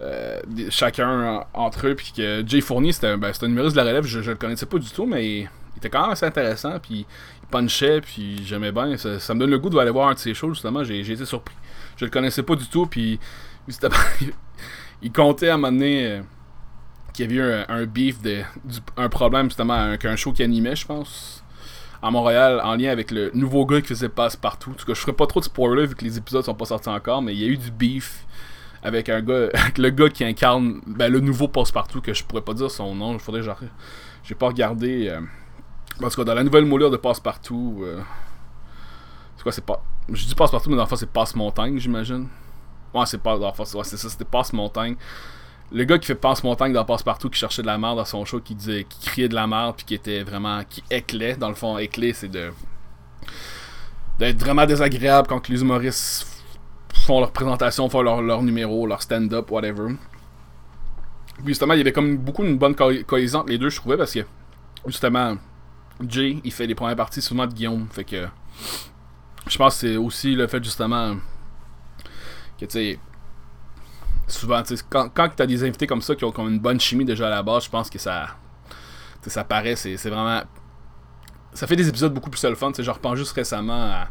Euh, 0.00 0.40
chacun 0.70 1.44
entre 1.52 1.88
eux, 1.88 1.94
puis 1.94 2.12
que 2.16 2.42
Jay 2.46 2.62
Fournier, 2.62 2.92
c'était 2.92 3.16
ben, 3.18 3.30
un 3.40 3.48
numériste 3.48 3.76
de 3.76 3.80
la 3.82 3.86
relève, 3.86 4.04
je, 4.04 4.22
je 4.22 4.30
le 4.30 4.36
connaissais 4.36 4.66
pas 4.66 4.78
du 4.78 4.90
tout, 4.90 5.06
mais 5.06 5.48
c'était 5.74 5.90
quand 5.90 6.02
même 6.02 6.10
assez 6.10 6.26
intéressant, 6.26 6.78
puis 6.78 7.06
il 7.42 7.48
punchait, 7.48 8.00
puis 8.00 8.44
j'aimais 8.44 8.72
bien. 8.72 8.96
Ça, 8.96 9.34
me 9.34 9.40
donne 9.40 9.50
le 9.50 9.58
goût 9.58 9.70
d'aller 9.70 9.90
voir 9.90 10.08
un 10.08 10.14
de 10.14 10.18
ses 10.18 10.34
shows, 10.34 10.54
justement. 10.54 10.84
J'ai 10.84 11.00
été 11.00 11.24
surpris. 11.24 11.56
Je 11.96 12.04
le 12.04 12.10
connaissais 12.10 12.42
pas 12.42 12.54
du 12.54 12.66
tout, 12.66 12.86
puis 12.86 13.18
il 15.02 15.12
comptait 15.12 15.48
à 15.48 15.54
un 15.54 15.56
moment 15.56 15.72
donné 15.72 16.06
euh, 16.06 16.20
qu'il 17.12 17.32
y 17.32 17.40
avait 17.40 17.60
eu 17.60 17.64
un, 17.68 17.84
beef, 17.86 18.20
de, 18.22 18.42
un 18.96 19.08
problème 19.08 19.46
justement 19.46 19.74
avec 19.74 20.04
un 20.04 20.16
show 20.16 20.32
qui 20.32 20.42
animait, 20.42 20.76
je 20.76 20.86
pense, 20.86 21.44
à 22.02 22.10
Montréal, 22.10 22.60
en 22.64 22.74
lien 22.76 22.90
avec 22.90 23.10
le 23.10 23.30
nouveau 23.34 23.66
gars 23.66 23.80
qui 23.80 23.88
faisait 23.88 24.08
passe-partout. 24.08 24.70
En 24.70 24.74
tout 24.74 24.86
cas, 24.86 24.94
je 24.94 25.00
ferai 25.00 25.12
pas 25.12 25.26
trop 25.26 25.40
de 25.40 25.44
spoilers 25.44 25.86
vu 25.86 25.94
que 25.94 26.04
les 26.04 26.18
épisodes 26.18 26.44
sont 26.44 26.54
pas 26.54 26.66
sortis 26.66 26.88
encore, 26.88 27.22
mais 27.22 27.34
il 27.34 27.40
y 27.40 27.44
a 27.44 27.48
eu 27.48 27.56
du 27.56 27.70
beef 27.70 28.24
avec 28.82 29.08
un 29.08 29.20
gars, 29.20 29.48
avec 29.54 29.78
le 29.78 29.90
gars 29.90 30.08
qui 30.08 30.24
incarne 30.24 30.80
ben, 30.86 31.10
le 31.10 31.20
nouveau 31.20 31.48
passe-partout, 31.48 32.00
que 32.00 32.14
je 32.14 32.24
pourrais 32.24 32.42
pas 32.42 32.54
dire 32.54 32.70
son 32.70 32.94
nom, 32.94 33.12
il 33.14 33.20
faudrait 33.20 33.42
genre. 33.42 33.60
J'ai 34.24 34.34
pas 34.34 34.46
regardé. 34.46 35.08
Euh, 35.08 35.20
parce 36.00 36.16
que 36.16 36.22
dans 36.22 36.34
la 36.34 36.44
nouvelle 36.44 36.64
moulure 36.64 36.90
de 36.90 36.96
Passe-Partout. 36.96 37.80
Euh, 37.82 38.00
c'est 39.36 39.42
quoi, 39.42 39.52
c'est 39.52 39.64
pas. 39.64 39.82
Je 40.08 40.26
dis 40.26 40.34
Passe-Partout, 40.34 40.70
mais 40.70 40.76
dans 40.76 40.82
le 40.82 40.88
fond, 40.88 40.96
c'est 40.96 41.10
Passe-Montagne, 41.10 41.78
j'imagine. 41.78 42.28
Ouais, 42.94 43.06
c'est 43.06 43.22
pas. 43.22 43.38
C'est 43.64 43.96
ça, 43.96 44.08
c'était 44.08 44.24
Passe-Montagne. 44.24 44.96
Le 45.70 45.84
gars 45.84 45.98
qui 45.98 46.06
fait 46.06 46.14
Passe-Montagne 46.14 46.72
dans 46.72 46.84
Passe-Partout, 46.84 47.30
qui 47.30 47.38
cherchait 47.38 47.62
de 47.62 47.66
la 47.66 47.78
merde 47.78 47.96
dans 47.96 48.04
son 48.04 48.24
show, 48.24 48.40
qui 48.40 48.54
disait. 48.54 48.84
qui 48.88 49.00
criait 49.00 49.28
de 49.28 49.34
la 49.34 49.46
merde, 49.46 49.76
puis 49.76 49.84
qui 49.84 49.94
était 49.94 50.22
vraiment. 50.22 50.62
qui 50.68 50.82
éclait. 50.90 51.36
Dans 51.36 51.48
le 51.48 51.54
fond, 51.54 51.78
éclait, 51.78 52.12
c'est 52.12 52.28
de. 52.28 52.52
d'être 54.18 54.38
vraiment 54.38 54.66
désagréable 54.66 55.28
quand 55.28 55.48
les 55.48 55.60
humoristes 55.60 56.26
font 56.94 57.20
leur 57.20 57.32
présentation, 57.32 57.88
font 57.88 58.02
leur, 58.02 58.22
leur 58.22 58.42
numéro, 58.42 58.86
leur 58.86 59.02
stand-up, 59.02 59.50
whatever. 59.50 59.94
Puis 61.36 61.48
justement, 61.48 61.74
il 61.74 61.78
y 61.78 61.80
avait 61.80 61.92
comme 61.92 62.16
beaucoup 62.18 62.44
une 62.44 62.58
bonne 62.58 62.74
cohésion 62.74 63.40
entre 63.40 63.48
les 63.48 63.58
deux, 63.58 63.70
je 63.70 63.76
trouvais, 63.76 63.96
parce 63.96 64.12
que 64.12 64.20
justement, 64.86 65.36
Jay, 66.06 66.38
il 66.42 66.52
fait 66.52 66.66
les 66.66 66.74
premières 66.74 66.96
parties 66.96 67.22
souvent 67.22 67.46
de 67.46 67.52
Guillaume. 67.52 67.86
Fait 67.90 68.04
que. 68.04 68.26
Je 69.48 69.58
pense 69.58 69.74
que 69.74 69.80
c'est 69.80 69.96
aussi 69.96 70.34
le 70.34 70.46
fait 70.46 70.62
justement. 70.62 71.16
Que 72.58 72.64
tu 72.64 72.70
sais. 72.70 72.98
Souvent, 74.28 74.62
quand, 74.88 75.10
quand 75.12 75.28
tu 75.36 75.42
as 75.42 75.46
des 75.46 75.62
invités 75.62 75.86
comme 75.86 76.00
ça 76.00 76.14
qui 76.14 76.24
ont 76.24 76.32
comme 76.32 76.48
une 76.48 76.60
bonne 76.60 76.80
chimie 76.80 77.04
déjà 77.04 77.26
à 77.26 77.30
la 77.30 77.42
base, 77.42 77.64
je 77.64 77.70
pense 77.70 77.90
que 77.90 77.98
ça. 77.98 78.28
ça 79.26 79.44
paraît, 79.44 79.76
c'est 79.76 79.96
vraiment. 80.08 80.42
Ça 81.52 81.66
fait 81.66 81.76
des 81.76 81.88
épisodes 81.88 82.14
beaucoup 82.14 82.30
plus 82.30 82.42
le 82.44 82.54
fun. 82.54 82.72
Je 82.78 82.90
repense 82.90 83.18
juste 83.18 83.32
récemment 83.32 84.04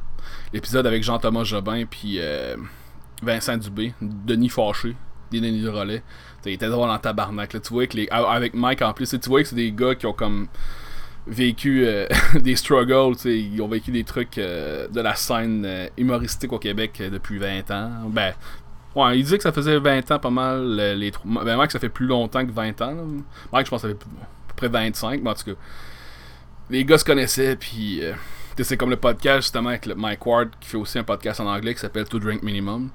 l'épisode 0.54 0.86
avec 0.86 1.04
Jean-Thomas 1.04 1.44
Jobin 1.44 1.86
puis 1.86 2.18
euh, 2.20 2.56
Vincent 3.22 3.58
Dubé, 3.58 3.94
Denis 4.02 4.50
Fâché, 4.50 4.96
Denis 5.32 5.62
de 5.62 5.70
Relais. 5.70 6.04
il 6.46 6.54
était 6.54 6.70
drôle 6.70 6.90
en 6.90 6.98
tabarnak. 6.98 7.54
Là. 7.54 7.60
Tu 7.60 7.74
vois 7.74 7.88
que 7.88 7.98
les, 7.98 8.08
avec 8.10 8.54
Mike 8.54 8.82
en 8.82 8.94
plus, 8.94 9.10
tu 9.10 9.30
vois 9.30 9.42
que 9.42 9.50
c'est 9.50 9.56
des 9.56 9.72
gars 9.72 9.96
qui 9.96 10.06
ont 10.06 10.14
comme 10.14 10.48
vécu 11.28 11.86
euh, 11.86 12.08
des 12.42 12.56
struggles, 12.56 13.16
ils 13.26 13.62
ont 13.62 13.68
vécu 13.68 13.92
des 13.92 14.04
trucs 14.04 14.38
euh, 14.38 14.88
de 14.88 15.02
la 15.02 15.16
scène 15.16 15.64
euh, 15.66 15.88
humoristique 15.98 16.52
au 16.52 16.60
Québec 16.60 17.02
depuis 17.12 17.38
20 17.38 17.72
ans. 17.72 17.90
Ben, 18.10 18.34
ouais, 18.96 19.20
il 19.20 19.24
disait 19.24 19.38
que 19.38 19.44
ça 19.44 19.52
faisait 19.52 19.80
20 19.80 20.12
ans 20.12 20.20
pas 20.20 20.30
mal 20.30 20.76
les 20.76 21.12
Ben, 21.26 21.58
Mike, 21.58 21.72
ça 21.72 21.80
fait 21.80 21.90
plus 21.90 22.08
longtemps 22.08 22.46
que 22.46 22.52
20 22.52 22.82
ans. 22.82 22.96
Mike, 23.52 23.66
je 23.66 23.70
pense 23.72 23.82
que 23.82 23.90
ça 23.90 23.94
fait 23.94 23.94
à 23.94 24.48
peu 24.48 24.54
près 24.56 24.68
25, 24.68 25.22
mais 25.24 25.30
en 25.30 25.34
tout 25.34 25.46
cas, 25.46 25.60
les 26.70 26.86
gars 26.86 26.98
se 26.98 27.06
connaissaient, 27.06 27.56
puis 27.56 28.02
c'est 28.64 28.78
comme 28.78 28.92
le 28.92 28.98
podcast 28.98 29.42
justement 29.42 29.70
avec 29.70 29.88
Mike 29.88 30.24
Ward 30.24 30.50
qui 30.60 30.70
fait 30.70 30.78
aussi 30.78 31.00
un 31.00 31.04
podcast 31.04 31.40
en 31.40 31.48
anglais 31.48 31.74
qui 31.74 31.80
s'appelle 31.80 32.08
To 32.08 32.20
Drink 32.20 32.44
Minimum. 32.44 32.90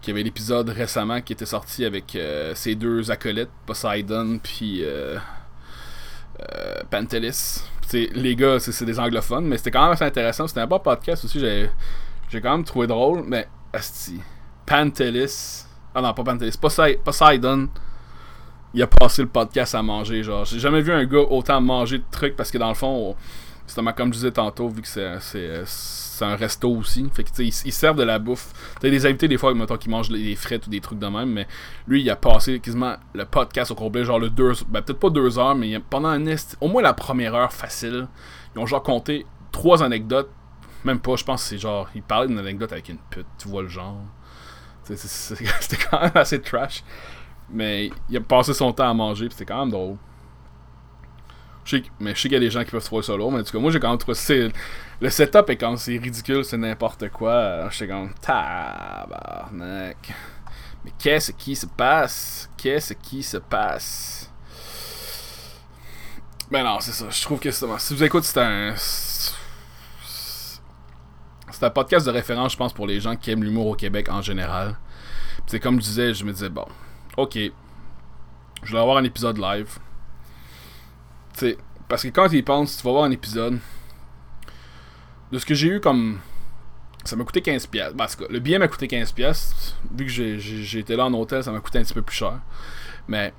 Qui 0.00 0.10
avait 0.10 0.22
l'épisode 0.22 0.68
récemment 0.68 1.22
qui 1.22 1.32
était 1.32 1.46
sorti 1.46 1.84
avec 1.84 2.18
ses 2.54 2.74
deux 2.74 3.10
acolytes, 3.10 3.50
Poseidon, 3.66 4.38
puis. 4.42 4.84
Euh, 6.52 6.82
Pantelis. 6.90 7.62
les 7.92 8.36
gars, 8.36 8.58
c'est 8.58 8.84
des 8.84 8.98
anglophones, 8.98 9.46
mais 9.46 9.56
c'était 9.56 9.70
quand 9.70 9.82
même 9.82 9.92
assez 9.92 10.04
intéressant. 10.04 10.46
C'était 10.46 10.60
un 10.60 10.66
bon 10.66 10.78
podcast 10.78 11.24
aussi. 11.24 11.40
J'ai 11.40 12.40
quand 12.40 12.52
même 12.52 12.64
trouvé 12.64 12.86
drôle, 12.86 13.24
mais 13.26 13.48
asti. 13.72 14.20
Pantelis. 14.66 15.64
Ah 15.94 16.00
non, 16.00 16.12
pas 16.12 16.24
Pantelis. 16.24 16.58
Poseidon. 16.58 17.68
Il 18.72 18.82
a 18.82 18.86
passé 18.88 19.22
le 19.22 19.28
podcast 19.28 19.74
à 19.74 19.82
manger. 19.82 20.22
Genre, 20.22 20.44
j'ai 20.44 20.58
jamais 20.58 20.80
vu 20.80 20.92
un 20.92 21.04
gars 21.04 21.20
autant 21.20 21.60
manger 21.60 21.98
de 21.98 22.04
trucs 22.10 22.34
parce 22.34 22.50
que 22.50 22.58
dans 22.58 22.68
le 22.68 22.74
fond, 22.74 23.14
justement, 23.66 23.92
comme 23.92 24.08
je 24.12 24.18
disais 24.18 24.32
tantôt, 24.32 24.68
vu 24.68 24.82
que 24.82 24.88
c'est 24.88 26.24
un 26.24 26.36
resto 26.36 26.70
aussi. 26.70 27.08
Fait 27.12 27.24
que, 27.24 27.30
ils, 27.42 27.52
ils 27.64 27.72
servent 27.72 27.96
de 27.96 28.02
la 28.02 28.18
bouffe. 28.18 28.52
T'as 28.80 28.90
des 28.90 29.06
invités, 29.06 29.28
des 29.28 29.38
fois, 29.38 29.54
mettons, 29.54 29.76
qui 29.76 29.88
mangent 29.88 30.10
des 30.10 30.36
frites 30.36 30.66
ou 30.66 30.70
des 30.70 30.80
trucs 30.80 30.98
de 30.98 31.06
même, 31.06 31.30
mais 31.30 31.46
lui, 31.86 32.02
il 32.02 32.10
a 32.10 32.16
passé 32.16 32.60
quasiment 32.60 32.96
le 33.14 33.24
podcast 33.24 33.70
au 33.70 33.74
complet, 33.74 34.04
genre 34.04 34.18
le 34.18 34.30
deux, 34.30 34.52
ben 34.68 34.82
peut-être 34.82 35.00
pas 35.00 35.10
deux 35.10 35.38
heures, 35.38 35.54
mais 35.54 35.78
pendant 35.78 36.08
un 36.08 36.24
au 36.60 36.68
moins 36.68 36.82
la 36.82 36.94
première 36.94 37.34
heure 37.34 37.52
facile, 37.52 38.08
ils 38.54 38.58
ont 38.58 38.66
genre 38.66 38.82
compté 38.82 39.26
trois 39.52 39.82
anecdotes. 39.82 40.30
Même 40.84 41.00
pas, 41.00 41.16
je 41.16 41.24
pense 41.24 41.42
c'est 41.42 41.58
genre, 41.58 41.88
il 41.94 42.02
parlait 42.02 42.28
d'une 42.28 42.38
anecdote 42.38 42.72
avec 42.72 42.88
une 42.90 42.98
pute, 43.10 43.26
tu 43.38 43.48
vois 43.48 43.62
le 43.62 43.68
genre. 43.68 43.96
C'était 44.84 45.76
quand 45.90 46.00
même 46.00 46.12
assez 46.14 46.40
trash. 46.40 46.84
Mais 47.50 47.90
il 48.08 48.16
a 48.16 48.20
passé 48.20 48.52
son 48.52 48.72
temps 48.72 48.90
à 48.90 48.94
manger, 48.94 49.28
c'était 49.30 49.44
quand 49.44 49.60
même 49.60 49.70
drôle. 49.70 49.96
Je 51.64 51.76
sais, 51.76 51.82
mais 51.98 52.14
je 52.14 52.20
sais 52.20 52.28
qu'il 52.28 52.34
y 52.34 52.36
a 52.36 52.40
des 52.40 52.50
gens 52.50 52.62
qui 52.62 52.70
peuvent 52.70 52.84
trouver 52.84 53.02
ça 53.02 53.16
lourd, 53.16 53.32
mais 53.32 53.40
en 53.40 53.42
tout 53.42 53.52
cas, 53.52 53.58
moi 53.58 53.70
j'ai 53.70 53.80
quand 53.80 53.88
même 53.88 53.98
trouvé. 53.98 54.52
Le 55.00 55.10
setup 55.10 55.48
est 55.48 55.56
quand 55.56 55.76
c'est 55.76 55.96
ridicule, 55.96 56.44
c'est 56.44 56.58
n'importe 56.58 57.08
quoi. 57.08 57.68
J'étais 57.70 57.88
comme 57.88 58.12
tabarnak. 58.20 60.12
Mais 60.84 60.92
qu'est-ce 60.98 61.32
qui 61.32 61.56
se 61.56 61.66
passe? 61.66 62.50
Qu'est-ce 62.56 62.92
qui 62.94 63.22
se 63.22 63.38
passe? 63.38 64.30
Ben 66.50 66.62
non, 66.62 66.78
c'est 66.80 66.92
ça. 66.92 67.06
Je 67.08 67.22
trouve 67.22 67.40
que 67.40 67.50
c'est. 67.50 67.66
Si 67.78 67.94
vous 67.94 68.04
écoutez, 68.04 68.26
c'est 68.26 68.40
un. 68.40 68.74
C'est 71.50 71.64
un 71.64 71.70
podcast 71.70 72.04
de 72.04 72.10
référence, 72.10 72.52
je 72.52 72.56
pense, 72.58 72.72
pour 72.72 72.86
les 72.86 73.00
gens 73.00 73.16
qui 73.16 73.30
aiment 73.30 73.44
l'humour 73.44 73.68
au 73.68 73.74
Québec 73.74 74.08
en 74.10 74.20
général. 74.20 74.76
C'est 75.46 75.60
comme 75.60 75.76
je 75.76 75.84
disais, 75.84 76.12
je 76.12 76.24
me 76.24 76.32
disais, 76.32 76.48
bon, 76.48 76.66
ok. 77.16 77.38
Je 78.62 78.72
vais 78.72 78.78
avoir 78.78 78.98
un 78.98 79.04
épisode 79.04 79.38
live 79.38 79.78
parce 81.88 82.02
que 82.02 82.08
quand 82.08 82.28
tu 82.28 82.36
y 82.36 82.42
penses, 82.42 82.76
tu 82.76 82.82
vas 82.84 82.92
voir 82.92 83.04
un 83.04 83.10
épisode. 83.10 83.58
De 85.32 85.38
ce 85.38 85.46
que 85.46 85.54
j'ai 85.54 85.68
eu 85.68 85.80
comme. 85.80 86.20
Ça 87.04 87.16
m'a 87.16 87.24
coûté 87.24 87.40
15$. 87.40 87.68
pièces 87.68 87.92
parce 87.96 88.16
que 88.16 88.24
le 88.30 88.38
billet 88.38 88.58
m'a 88.58 88.68
coûté 88.68 88.86
15$. 88.86 89.12
pièces 89.12 89.76
Vu 89.94 90.06
que 90.06 90.78
été 90.78 90.96
là 90.96 91.04
en 91.04 91.12
hôtel, 91.12 91.44
ça 91.44 91.52
m'a 91.52 91.60
coûté 91.60 91.78
un 91.78 91.82
petit 91.82 91.92
peu 91.92 92.02
plus 92.02 92.16
cher. 92.16 92.40
Mais 93.08 93.34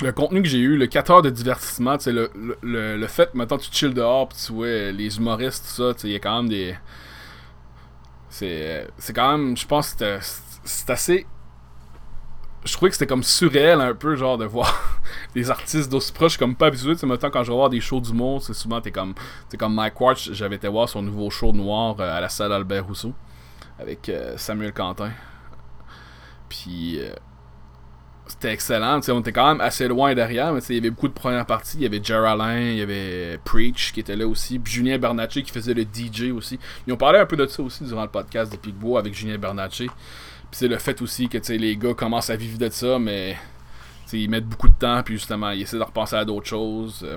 le 0.00 0.12
contenu 0.12 0.42
que 0.42 0.48
j'ai 0.48 0.58
eu, 0.58 0.76
le 0.76 0.86
4 0.86 1.10
heures 1.10 1.22
de 1.22 1.30
divertissement, 1.30 1.96
le, 2.06 2.30
le, 2.62 2.96
le, 2.96 3.06
fait, 3.06 3.32
maintenant 3.34 3.58
tu 3.58 3.70
chill 3.70 3.94
dehors, 3.94 4.28
pis 4.28 4.36
tu 4.46 4.52
vois 4.52 4.90
les 4.90 5.16
humoristes, 5.16 5.64
tout 5.64 5.94
ça, 5.94 5.94
il 6.04 6.10
y 6.10 6.16
a 6.16 6.18
quand 6.18 6.42
même 6.42 6.48
des. 6.48 6.74
C'est 8.30 8.88
quand 9.14 9.38
même. 9.38 9.56
Je 9.56 9.66
pense 9.66 9.94
que 9.94 10.18
c'est 10.64 10.90
assez 10.90 11.26
je 12.64 12.72
trouvais 12.74 12.90
que 12.90 12.94
c'était 12.94 13.08
comme 13.08 13.22
surréel 13.22 13.80
un 13.80 13.94
peu, 13.94 14.14
genre, 14.14 14.38
de 14.38 14.44
voir 14.44 15.00
des 15.34 15.50
artistes 15.50 15.90
d'aussi 15.90 16.12
proches, 16.12 16.36
comme 16.36 16.54
pas 16.54 16.66
habitué. 16.66 16.94
Tu 16.94 17.06
sais, 17.06 17.30
quand 17.30 17.42
je 17.42 17.50
vais 17.50 17.56
voir 17.56 17.70
des 17.70 17.80
shows 17.80 18.00
du 18.00 18.12
monde, 18.12 18.40
c'est 18.42 18.54
souvent, 18.54 18.80
t'es 18.80 18.92
comme, 18.92 19.14
comme 19.58 19.74
Mike 19.74 20.00
Ward, 20.00 20.16
j'avais 20.16 20.56
été 20.56 20.68
voir 20.68 20.88
son 20.88 21.02
nouveau 21.02 21.28
show 21.30 21.52
noir 21.52 21.96
euh, 21.98 22.16
à 22.16 22.20
la 22.20 22.28
salle 22.28 22.52
Albert 22.52 22.86
Rousseau, 22.86 23.12
avec 23.78 24.08
euh, 24.08 24.36
Samuel 24.36 24.72
Quentin. 24.72 25.10
Puis, 26.48 27.00
euh, 27.00 27.12
c'était 28.28 28.52
excellent. 28.52 29.00
Tu 29.00 29.06
sais, 29.06 29.12
on 29.12 29.20
était 29.20 29.32
quand 29.32 29.48
même 29.48 29.60
assez 29.60 29.88
loin 29.88 30.14
derrière, 30.14 30.52
mais 30.52 30.60
il 30.68 30.76
y 30.76 30.78
avait 30.78 30.90
beaucoup 30.90 31.08
de 31.08 31.12
premières 31.12 31.46
parties. 31.46 31.78
Il 31.78 31.82
y 31.82 31.86
avait 31.86 32.02
Jerry 32.02 32.26
Alain, 32.28 32.60
il 32.60 32.76
y 32.76 32.82
avait 32.82 33.38
Preach 33.44 33.92
qui 33.92 34.00
était 34.00 34.14
là 34.14 34.28
aussi, 34.28 34.60
puis 34.60 34.72
Julien 34.72 34.98
Bernatchez 34.98 35.42
qui 35.42 35.50
faisait 35.50 35.74
le 35.74 35.82
DJ 35.82 36.30
aussi. 36.32 36.60
Ils 36.86 36.92
ont 36.92 36.96
parlé 36.96 37.18
un 37.18 37.26
peu 37.26 37.36
de 37.36 37.46
ça 37.46 37.62
aussi 37.62 37.82
durant 37.84 38.02
le 38.02 38.08
podcast 38.08 38.52
de 38.52 38.56
Pigbois 38.56 39.00
avec 39.00 39.14
Julien 39.14 39.36
Bernatchez 39.36 39.88
c'est 40.52 40.68
le 40.68 40.78
fait 40.78 41.00
aussi 41.02 41.28
que 41.28 41.38
les 41.52 41.76
gars 41.76 41.94
commencent 41.94 42.30
à 42.30 42.36
vivre 42.36 42.58
de 42.58 42.68
ça, 42.68 42.98
mais 42.98 43.36
ils 44.12 44.28
mettent 44.28 44.46
beaucoup 44.46 44.68
de 44.68 44.74
temps, 44.74 45.02
puis 45.02 45.14
justement, 45.14 45.50
ils 45.50 45.62
essaient 45.62 45.78
de 45.78 45.82
repenser 45.82 46.16
à 46.16 46.24
d'autres 46.24 46.46
choses. 46.46 47.00
Euh, 47.02 47.16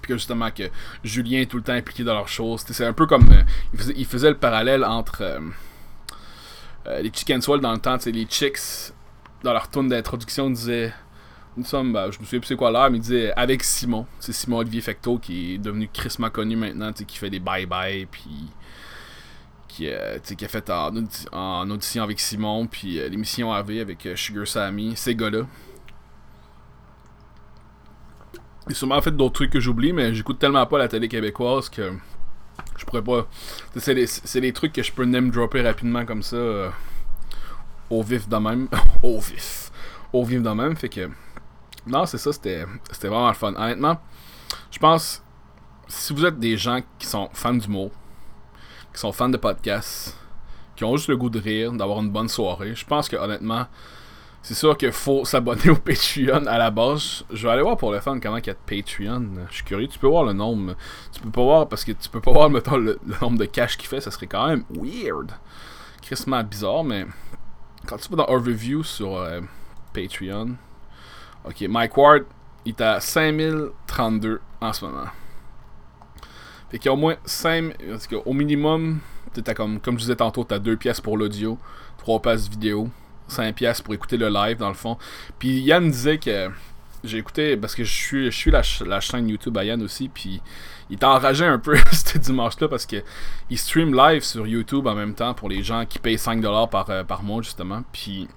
puis 0.00 0.10
que 0.10 0.14
justement, 0.16 0.50
que 0.50 0.64
Julien 1.04 1.40
est 1.40 1.46
tout 1.46 1.58
le 1.58 1.62
temps 1.62 1.72
impliqué 1.72 2.04
dans 2.04 2.14
leurs 2.14 2.28
choses. 2.28 2.64
C'est 2.66 2.86
un 2.86 2.92
peu 2.92 3.06
comme. 3.06 3.28
Euh, 3.30 3.92
il, 3.96 4.06
faisait, 4.06 4.30
le 4.30 4.36
parallèle 4.36 4.84
entre 4.84 5.22
euh, 5.22 7.00
les 7.02 7.10
Chicken 7.12 7.42
Swell 7.42 7.60
dans 7.60 7.72
le 7.72 7.78
temps, 7.78 7.96
les 8.06 8.26
Chicks, 8.26 8.92
dans 9.42 9.52
leur 9.52 9.68
tourne 9.68 9.88
d'introduction, 9.88 10.50
disaient. 10.50 10.92
Nous 11.56 11.64
sommes, 11.64 11.92
ben, 11.92 12.12
je 12.12 12.20
me 12.20 12.24
souviens 12.24 12.38
plus 12.38 12.46
c'est 12.46 12.56
quoi 12.56 12.70
l'heure, 12.70 12.88
mais 12.88 12.98
il 12.98 13.00
disait 13.00 13.32
avec 13.34 13.64
Simon. 13.64 14.06
C'est 14.20 14.32
Simon 14.32 14.58
Olivier 14.58 14.80
Fecto 14.80 15.18
qui 15.18 15.54
est 15.54 15.58
devenu 15.58 15.88
crissement 15.92 16.30
connu 16.30 16.54
maintenant, 16.54 16.92
qui 16.92 17.18
fait 17.18 17.30
des 17.30 17.40
bye-bye, 17.40 18.06
puis 18.06 18.30
qui, 19.84 20.36
qui, 20.36 20.44
a 20.44 20.48
fait 20.48 20.70
en, 20.70 21.70
audition 21.70 22.02
avec 22.02 22.20
Simon, 22.20 22.66
puis 22.66 22.94
l'émission 23.08 23.52
AV 23.52 23.80
avec 23.80 24.08
Sugar 24.16 24.46
Sammy, 24.46 24.96
ces 24.96 25.14
gars-là. 25.14 25.46
J'ai 28.68 28.74
sûrement 28.74 29.00
fait 29.00 29.16
d'autres 29.16 29.34
trucs 29.34 29.50
que 29.50 29.60
j'oublie, 29.60 29.92
mais 29.92 30.12
j'écoute 30.14 30.38
tellement 30.38 30.66
pas 30.66 30.78
la 30.78 30.88
télé 30.88 31.08
québécoise 31.08 31.70
que 31.70 31.92
je 32.76 32.84
pourrais 32.84 33.02
pas. 33.02 33.26
C'est 33.76 34.40
des, 34.40 34.52
trucs 34.52 34.72
que 34.72 34.82
je 34.82 34.92
peux 34.92 35.04
name 35.04 35.30
dropper 35.30 35.62
rapidement 35.62 36.04
comme 36.04 36.22
ça. 36.22 36.36
Euh, 36.36 36.70
au 37.90 38.02
vif 38.02 38.28
de 38.28 38.36
même. 38.36 38.68
au 39.02 39.18
vif. 39.20 39.70
Au 40.12 40.24
vif 40.24 40.42
de 40.42 40.50
même. 40.50 40.76
Fait 40.76 40.88
que. 40.88 41.08
Non, 41.86 42.04
c'est 42.04 42.18
ça, 42.18 42.32
c'était 42.32 42.64
vraiment 43.02 43.28
le 43.28 43.34
fun. 43.34 43.54
Honnêtement, 43.56 43.98
je 44.70 44.78
pense. 44.78 45.22
Si 45.86 46.12
vous 46.12 46.26
êtes 46.26 46.38
des 46.38 46.58
gens 46.58 46.80
qui 46.98 47.06
sont 47.06 47.30
fans 47.32 47.54
d'humour, 47.54 47.90
qui 48.98 49.02
sont 49.02 49.12
fans 49.12 49.28
de 49.28 49.36
podcasts, 49.36 50.18
qui 50.74 50.82
ont 50.82 50.96
juste 50.96 51.08
le 51.08 51.16
goût 51.16 51.30
de 51.30 51.38
rire, 51.38 51.70
d'avoir 51.70 52.00
une 52.00 52.10
bonne 52.10 52.28
soirée, 52.28 52.74
je 52.74 52.84
pense 52.84 53.08
que 53.08 53.14
honnêtement, 53.14 53.66
c'est 54.42 54.54
sûr 54.54 54.76
qu'il 54.76 54.90
faut 54.90 55.24
s'abonner 55.24 55.70
au 55.70 55.76
Patreon 55.76 56.46
à 56.48 56.58
la 56.58 56.72
base. 56.72 57.22
Je 57.30 57.46
vais 57.46 57.52
aller 57.52 57.62
voir 57.62 57.76
pour 57.76 57.92
le 57.92 58.00
fun 58.00 58.18
comment 58.18 58.38
il 58.38 58.46
y 58.48 58.50
a 58.50 58.54
de 58.54 58.58
Patreon. 58.66 59.46
Je 59.50 59.54
suis 59.54 59.64
curieux. 59.64 59.86
Tu 59.86 60.00
peux 60.00 60.08
voir 60.08 60.24
le 60.24 60.32
nombre. 60.32 60.74
Tu 61.12 61.20
peux 61.20 61.30
pas 61.30 61.44
voir 61.44 61.68
parce 61.68 61.84
que 61.84 61.92
tu 61.92 62.08
peux 62.08 62.20
pas 62.20 62.32
voir 62.32 62.50
mettons, 62.50 62.76
le, 62.76 62.98
nombre 63.22 63.38
de 63.38 63.44
cash 63.44 63.76
qu'il 63.76 63.88
fait. 63.88 64.00
Ça 64.00 64.10
serait 64.10 64.26
quand 64.26 64.48
même 64.48 64.64
weird. 64.68 65.30
Crissement 66.02 66.42
bizarre, 66.42 66.82
mais 66.82 67.06
quand 67.86 67.98
tu 67.98 68.08
vas 68.08 68.16
dans 68.16 68.34
Overview 68.34 68.82
sur 68.82 69.16
euh, 69.16 69.40
Patreon. 69.94 70.56
Ok, 71.44 71.60
Mike 71.68 71.96
Ward, 71.96 72.24
il 72.64 72.70
est 72.70 72.80
à 72.80 72.98
5032 72.98 74.40
en 74.60 74.72
ce 74.72 74.84
moment. 74.84 75.06
Fait 76.70 76.78
qu'il 76.78 76.86
y 76.86 76.88
a 76.88 76.92
au 76.92 76.96
moins 76.96 77.16
5. 77.24 77.74
Au 78.24 78.32
minimum, 78.32 79.00
as 79.46 79.54
comme, 79.54 79.80
comme 79.80 79.96
je 79.96 80.02
disais 80.02 80.16
tantôt, 80.16 80.44
tu 80.44 80.54
as 80.54 80.58
2 80.58 80.76
pièces 80.76 81.00
pour 81.00 81.16
l'audio, 81.16 81.58
3 81.98 82.20
pièces 82.22 82.48
vidéo. 82.48 82.90
5$ 83.28 83.82
pour 83.82 83.94
écouter 83.94 84.16
le 84.16 84.28
live 84.28 84.56
dans 84.56 84.68
le 84.68 84.74
fond. 84.74 84.96
Puis 85.38 85.60
Yann 85.60 85.90
disait 85.90 86.18
que 86.18 86.50
j'ai 87.04 87.18
écouté 87.18 87.56
parce 87.56 87.74
que 87.74 87.84
je 87.84 87.92
suis, 87.92 88.24
je 88.30 88.36
suis 88.36 88.50
la, 88.50 89.00
chaîne 89.00 89.28
YouTube 89.28 89.56
à 89.56 89.64
Yann 89.64 89.82
aussi, 89.82 90.08
puis 90.08 90.40
il 90.90 90.94
était 90.94 91.04
enragé 91.04 91.44
un 91.44 91.58
peu 91.58 91.76
ce 91.92 92.18
dimanche-là 92.18 92.68
parce 92.68 92.86
que 92.86 93.02
il 93.50 93.58
stream 93.58 93.94
live 93.94 94.22
sur 94.22 94.46
YouTube 94.46 94.86
en 94.86 94.94
même 94.94 95.14
temps 95.14 95.34
pour 95.34 95.48
les 95.48 95.62
gens 95.62 95.84
qui 95.86 95.98
payent 95.98 96.16
5$ 96.16 96.70
par, 96.70 96.90
euh, 96.90 97.04
par 97.04 97.22
mois 97.22 97.42
justement. 97.42 97.82
Puis 97.92 98.28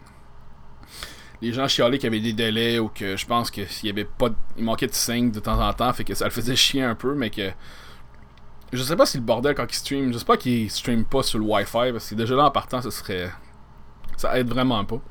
les 1.41 1.53
gens 1.53 1.67
chialaient 1.67 1.97
qu'il 1.97 2.13
y 2.13 2.15
avait 2.15 2.19
des 2.19 2.33
délais 2.33 2.77
ou 2.77 2.89
que 2.89 3.17
je 3.17 3.25
pense 3.25 3.49
qu'il 3.49 3.89
avait 3.89 4.05
pas 4.05 4.29
il 4.57 4.63
manquait 4.63 4.87
de 4.87 4.93
5 4.93 5.31
de 5.31 5.39
temps 5.39 5.59
en 5.59 5.73
temps, 5.73 5.91
fait 5.93 6.03
que 6.03 6.13
ça 6.13 6.25
le 6.25 6.31
faisait 6.31 6.55
chier 6.55 6.83
un 6.83 6.95
peu, 6.95 7.15
mais 7.15 7.31
que 7.31 7.49
je 8.71 8.83
sais 8.83 8.95
pas 8.95 9.05
si 9.05 9.17
le 9.17 9.23
bordel 9.23 9.55
quand 9.55 9.65
il 9.69 9.75
stream, 9.75 10.13
je 10.13 10.17
sais 10.17 10.25
pas 10.25 10.37
qu'il 10.37 10.69
stream 10.71 11.03
pas 11.05 11.23
sur 11.23 11.39
le 11.39 11.45
Wi-Fi 11.45 11.91
parce 11.91 12.09
que 12.09 12.15
déjà 12.15 12.35
là 12.35 12.45
en 12.45 12.51
partant, 12.51 12.81
ce 12.81 12.89
serait 12.89 13.29
ça 14.17 14.37
aide 14.37 14.49
vraiment 14.49 14.85
pas. 14.85 15.01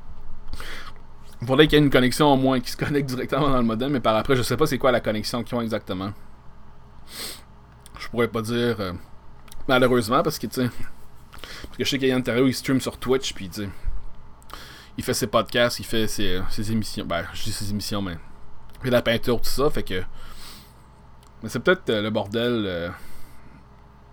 Il 1.41 1.47
faudrait 1.47 1.67
qu'il 1.67 1.77
y 1.77 1.81
ait 1.81 1.83
une 1.83 1.91
connexion 1.91 2.31
au 2.31 2.37
moins 2.37 2.59
qui 2.59 2.71
se 2.71 2.77
connecte 2.77 3.09
directement 3.09 3.49
dans 3.49 3.57
le 3.57 3.63
modem, 3.63 3.91
mais 3.91 3.99
par 3.99 4.15
après, 4.15 4.35
je 4.35 4.43
sais 4.43 4.57
pas 4.57 4.67
c'est 4.67 4.77
quoi 4.77 4.91
la 4.91 4.99
connexion 4.99 5.43
qu'ils 5.43 5.57
ont 5.57 5.61
exactement. 5.61 6.13
Je 7.99 8.07
pourrais 8.09 8.27
pas 8.27 8.41
dire. 8.41 8.79
Euh, 8.79 8.93
malheureusement, 9.67 10.21
parce 10.21 10.37
que 10.37 10.47
tu 10.47 10.61
sais. 10.61 10.69
Parce 11.63 11.77
que 11.77 11.83
je 11.83 11.89
sais 11.89 11.97
qu'il 11.97 12.07
y 12.07 12.11
a 12.11 12.21
Terrio, 12.21 12.47
il 12.47 12.53
stream 12.53 12.79
sur 12.79 12.97
Twitch, 12.97 13.33
puis 13.33 13.49
tu 13.49 13.63
sais. 13.63 13.69
Il 14.97 15.03
fait 15.03 15.13
ses 15.13 15.27
podcasts, 15.27 15.79
il 15.79 15.85
fait 15.85 16.07
ses, 16.07 16.41
ses, 16.49 16.71
émissions. 16.71 17.05
Ben, 17.05 17.25
je 17.33 17.43
dis 17.43 17.51
ses 17.51 17.69
émissions, 17.71 18.01
mais. 18.01 18.17
Il 18.79 18.83
fait 18.83 18.89
la 18.91 19.01
peinture, 19.01 19.41
tout 19.41 19.49
ça, 19.49 19.69
fait 19.69 19.83
que. 19.83 20.03
Mais 21.41 21.49
c'est 21.49 21.59
peut-être 21.59 21.89
euh, 21.89 22.01
le 22.01 22.09
bordel. 22.11 22.63
Euh, 22.67 22.89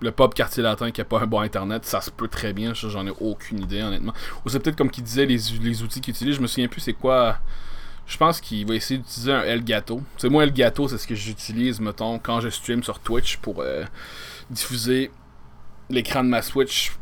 le 0.00 0.12
pop 0.12 0.34
quartier 0.34 0.62
latin 0.62 0.90
qui 0.90 1.00
a 1.00 1.04
pas 1.04 1.20
un 1.20 1.26
bon 1.26 1.40
internet, 1.40 1.84
ça 1.84 2.00
se 2.00 2.10
peut 2.10 2.28
très 2.28 2.52
bien, 2.52 2.72
j'en 2.74 3.06
ai 3.06 3.12
aucune 3.20 3.60
idée 3.60 3.82
honnêtement. 3.82 4.12
Ou 4.44 4.48
c'est 4.48 4.60
peut-être 4.60 4.76
comme 4.76 4.90
qu'il 4.90 5.04
disait 5.04 5.26
les, 5.26 5.82
outils 5.82 6.00
qu'il 6.00 6.14
utilise, 6.14 6.36
je 6.36 6.40
me 6.40 6.46
souviens 6.46 6.68
plus 6.68 6.80
c'est 6.80 6.92
quoi. 6.92 7.38
Je 8.06 8.16
pense 8.16 8.40
qu'il 8.40 8.66
va 8.66 8.74
essayer 8.74 8.98
d'utiliser 8.98 9.32
un 9.32 9.42
Elgato. 9.42 10.02
C'est 10.16 10.30
moi 10.30 10.44
Elgato, 10.44 10.88
c'est 10.88 10.96
ce 10.98 11.06
que 11.06 11.14
j'utilise 11.14 11.80
mettons 11.80 12.18
quand 12.18 12.40
je 12.40 12.48
stream 12.48 12.82
sur 12.82 13.00
Twitch 13.00 13.36
pour 13.38 13.60
euh, 13.60 13.84
diffuser 14.50 15.10
l'écran 15.90 16.24
de 16.24 16.28
ma 16.28 16.42
Switch 16.42 16.92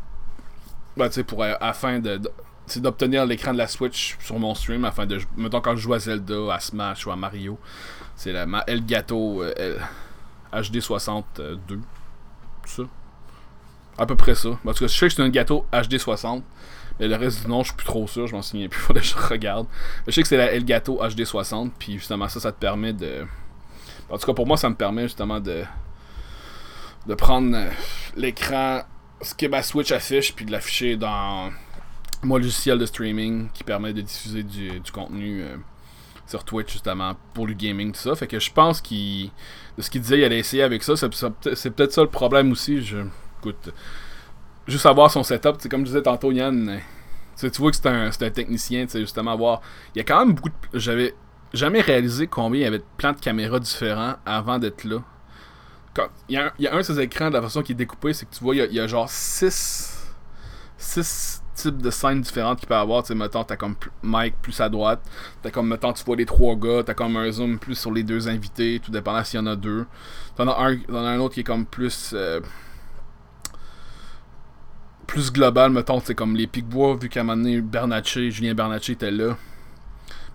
ben, 0.97 1.09
pour 1.27 1.45
euh, 1.45 1.55
afin 1.61 2.01
de, 2.01 2.21
c'est 2.67 2.81
d'obtenir 2.81 3.25
l'écran 3.27 3.53
de 3.53 3.59
la 3.59 3.69
Switch 3.69 4.17
sur 4.21 4.39
mon 4.39 4.55
stream 4.55 4.85
afin 4.85 5.07
de 5.07 5.21
mettons 5.37 5.61
quand 5.61 5.77
je 5.77 5.83
joue 5.83 5.95
à 5.95 5.99
Zelda, 5.99 6.53
à 6.53 6.61
Smash 6.61 7.07
ou 7.07 7.11
à 7.11 7.17
Mario, 7.17 7.59
c'est 8.17 8.33
la 8.33 8.47
ma 8.47 8.65
Elgato 8.67 9.43
euh, 9.43 9.79
HD62 10.53 11.81
ça. 12.69 12.83
À 13.99 14.07
peu 14.07 14.17
près 14.17 14.35
ça. 14.35 14.51
En 14.51 14.73
tout 14.73 14.85
cas, 14.85 14.87
je 14.87 14.97
sais 14.99 15.09
que 15.09 15.15
c'est 15.15 15.23
un 15.23 15.31
gâteau 15.31 15.67
HD60. 15.73 16.43
Mais 16.99 17.09
le 17.09 17.17
reste 17.17 17.43
du 17.43 17.49
nom, 17.49 17.63
je 17.63 17.69
suis 17.69 17.77
plus 17.77 17.87
trop 17.87 18.07
sûr, 18.07 18.27
je 18.27 18.35
m'en 18.35 18.43
souviens 18.43 18.69
plus, 18.69 18.81
faudrait 18.81 19.03
que 19.03 19.09
je 19.09 19.17
regarde. 19.17 19.67
Mais 20.07 20.13
je 20.13 20.15
sais 20.15 20.23
que 20.23 20.29
c'est 20.29 20.37
la 20.37 20.53
Elgato 20.53 21.03
HD60, 21.03 21.71
puis 21.79 21.95
justement, 21.95 22.29
ça, 22.29 22.41
ça 22.41 22.53
te 22.53 22.59
permet 22.59 22.93
de. 22.93 23.27
En 24.09 24.19
tout 24.19 24.27
cas, 24.27 24.35
pour 24.35 24.47
moi, 24.47 24.57
ça 24.57 24.69
me 24.71 24.75
permet 24.75 25.03
justement 25.03 25.41
de. 25.41 25.65
de 27.07 27.15
prendre 27.15 27.55
euh, 27.55 27.71
l'écran, 28.17 28.83
ce 29.21 29.35
que 29.35 29.47
ma 29.47 29.63
Switch 29.63 29.93
affiche, 29.93 30.35
puis 30.35 30.45
de 30.45 30.53
l'afficher 30.53 30.97
dans 30.97 31.51
mon 32.23 32.37
logiciel 32.37 32.79
de 32.79 32.87
streaming 32.87 33.49
qui 33.53 33.63
permet 33.63 33.93
de 33.93 34.01
diffuser 34.01 34.43
du, 34.43 34.81
contenu. 34.93 35.43
Euh, 35.43 35.57
sur 36.27 36.45
Twitch 36.45 36.73
justement 36.73 37.15
pour 37.35 37.47
le 37.47 37.55
gaming 37.55 37.93
tout 37.93 38.01
ça. 38.01 38.15
Fait 38.15 38.27
que 38.27 38.39
je 38.39 38.53
pense 38.53 38.81
qu'il 38.81 39.31
de 39.77 39.83
ce 39.83 39.91
qu'il 39.91 40.01
disait 40.01 40.19
il 40.19 40.25
allait 40.25 40.39
essayer 40.39 40.62
avec 40.62 40.83
ça. 40.83 40.95
C'est, 40.97 41.09
peut-être 41.71 41.93
ça 41.93 42.03
le 42.03 42.09
problème 42.09 42.53
aussi. 42.53 42.83
Je 42.83 42.99
écoute 43.41 43.73
juste 44.67 44.87
avoir 44.87 45.11
son 45.11 45.23
setup. 45.23 45.57
Comme 45.69 45.81
je 45.81 45.87
disais 45.87 46.03
tantôt 46.03 46.33
Yann 46.33 46.81
tu 47.37 47.49
vois 47.61 47.71
que 47.71 47.77
c'est 47.77 47.87
un, 47.87 48.07
un 48.09 48.31
technicien 48.31 48.87
justement 48.95 49.37
voir. 49.37 49.61
Il 49.95 49.99
y 49.99 50.01
a 50.01 50.05
quand 50.05 50.25
même 50.25 50.35
beaucoup 50.35 50.49
de 50.49 50.79
j'avais 50.79 51.15
jamais 51.53 51.81
réalisé 51.81 52.27
combien 52.27 52.61
il 52.61 52.65
y 52.65 52.67
avait 52.67 52.83
plein 52.97 53.12
de 53.12 53.21
caméras 53.21 53.61
différents 53.61 54.15
avant 54.25 54.59
d'être 54.59 54.85
là. 54.85 55.03
Quand, 55.95 56.09
il, 56.29 56.35
y 56.35 56.39
a 56.39 56.47
un, 56.47 56.53
il 56.59 56.65
y 56.65 56.69
a 56.69 56.75
un 56.75 56.79
de 56.79 56.83
ces 56.83 57.01
écrans 57.01 57.29
de 57.29 57.35
la 57.35 57.43
façon 57.43 57.62
qu'il 57.62 57.75
est 57.75 57.79
découpé 57.79 58.12
c'est 58.12 58.27
que 58.27 58.35
tu 58.35 58.43
vois 58.43 58.55
il 58.55 58.59
y 58.59 58.62
a, 58.62 58.67
il 58.67 58.75
y 58.75 58.81
a 58.81 58.87
genre 58.87 59.09
6 59.09 60.15
6 60.77 61.43
types 61.57 61.83
de 61.83 61.90
scènes 61.90 62.21
différentes 62.21 62.61
qu'il 62.61 62.69
peut 62.69 62.77
avoir. 62.77 63.03
Tu 63.03 63.09
sais, 63.09 63.14
mettons, 63.14 63.42
t'as 63.42 63.57
comme 63.57 63.75
Mike 64.03 64.37
plus 64.40 64.61
à 64.61 64.69
droite. 64.69 65.01
T'as 65.42 65.51
comme, 65.51 65.69
mettons, 65.69 65.92
tu 65.92 66.05
vois 66.05 66.16
les 66.16 66.27
trois 66.27 66.55
gars. 66.55 66.83
T'as 66.85 66.95
comme 66.95 67.16
un 67.16 67.31
zoom 67.31 67.59
plus 67.59 67.75
sur 67.75 67.92
les 67.92 68.03
deux 68.03 68.29
invités, 68.29 68.81
tout 68.85 68.92
dépendant 68.92 69.25
s'il 69.25 69.40
y 69.40 69.42
en 69.42 69.47
a 69.47 69.57
deux. 69.57 69.87
T'en 70.37 70.47
as 70.49 70.57
un, 70.59 70.77
as 70.95 70.99
un 70.99 71.19
autre 71.19 71.35
qui 71.35 71.40
est 71.40 71.45
comme 71.45 71.66
plus. 71.66 72.12
Euh, 72.14 72.40
plus 75.07 75.33
global, 75.33 75.71
mettons, 75.71 76.01
c'est 76.01 76.14
comme 76.14 76.37
les 76.37 76.47
Picbois, 76.47 76.97
vu 76.97 77.09
qu'à 77.09 77.21
un 77.21 77.23
moment 77.23 77.42
donné, 77.42 77.61
Bernatchez, 77.61 78.31
Julien 78.31 78.55
Bernatchez 78.55 78.95
était 78.95 79.11
là. 79.11 79.37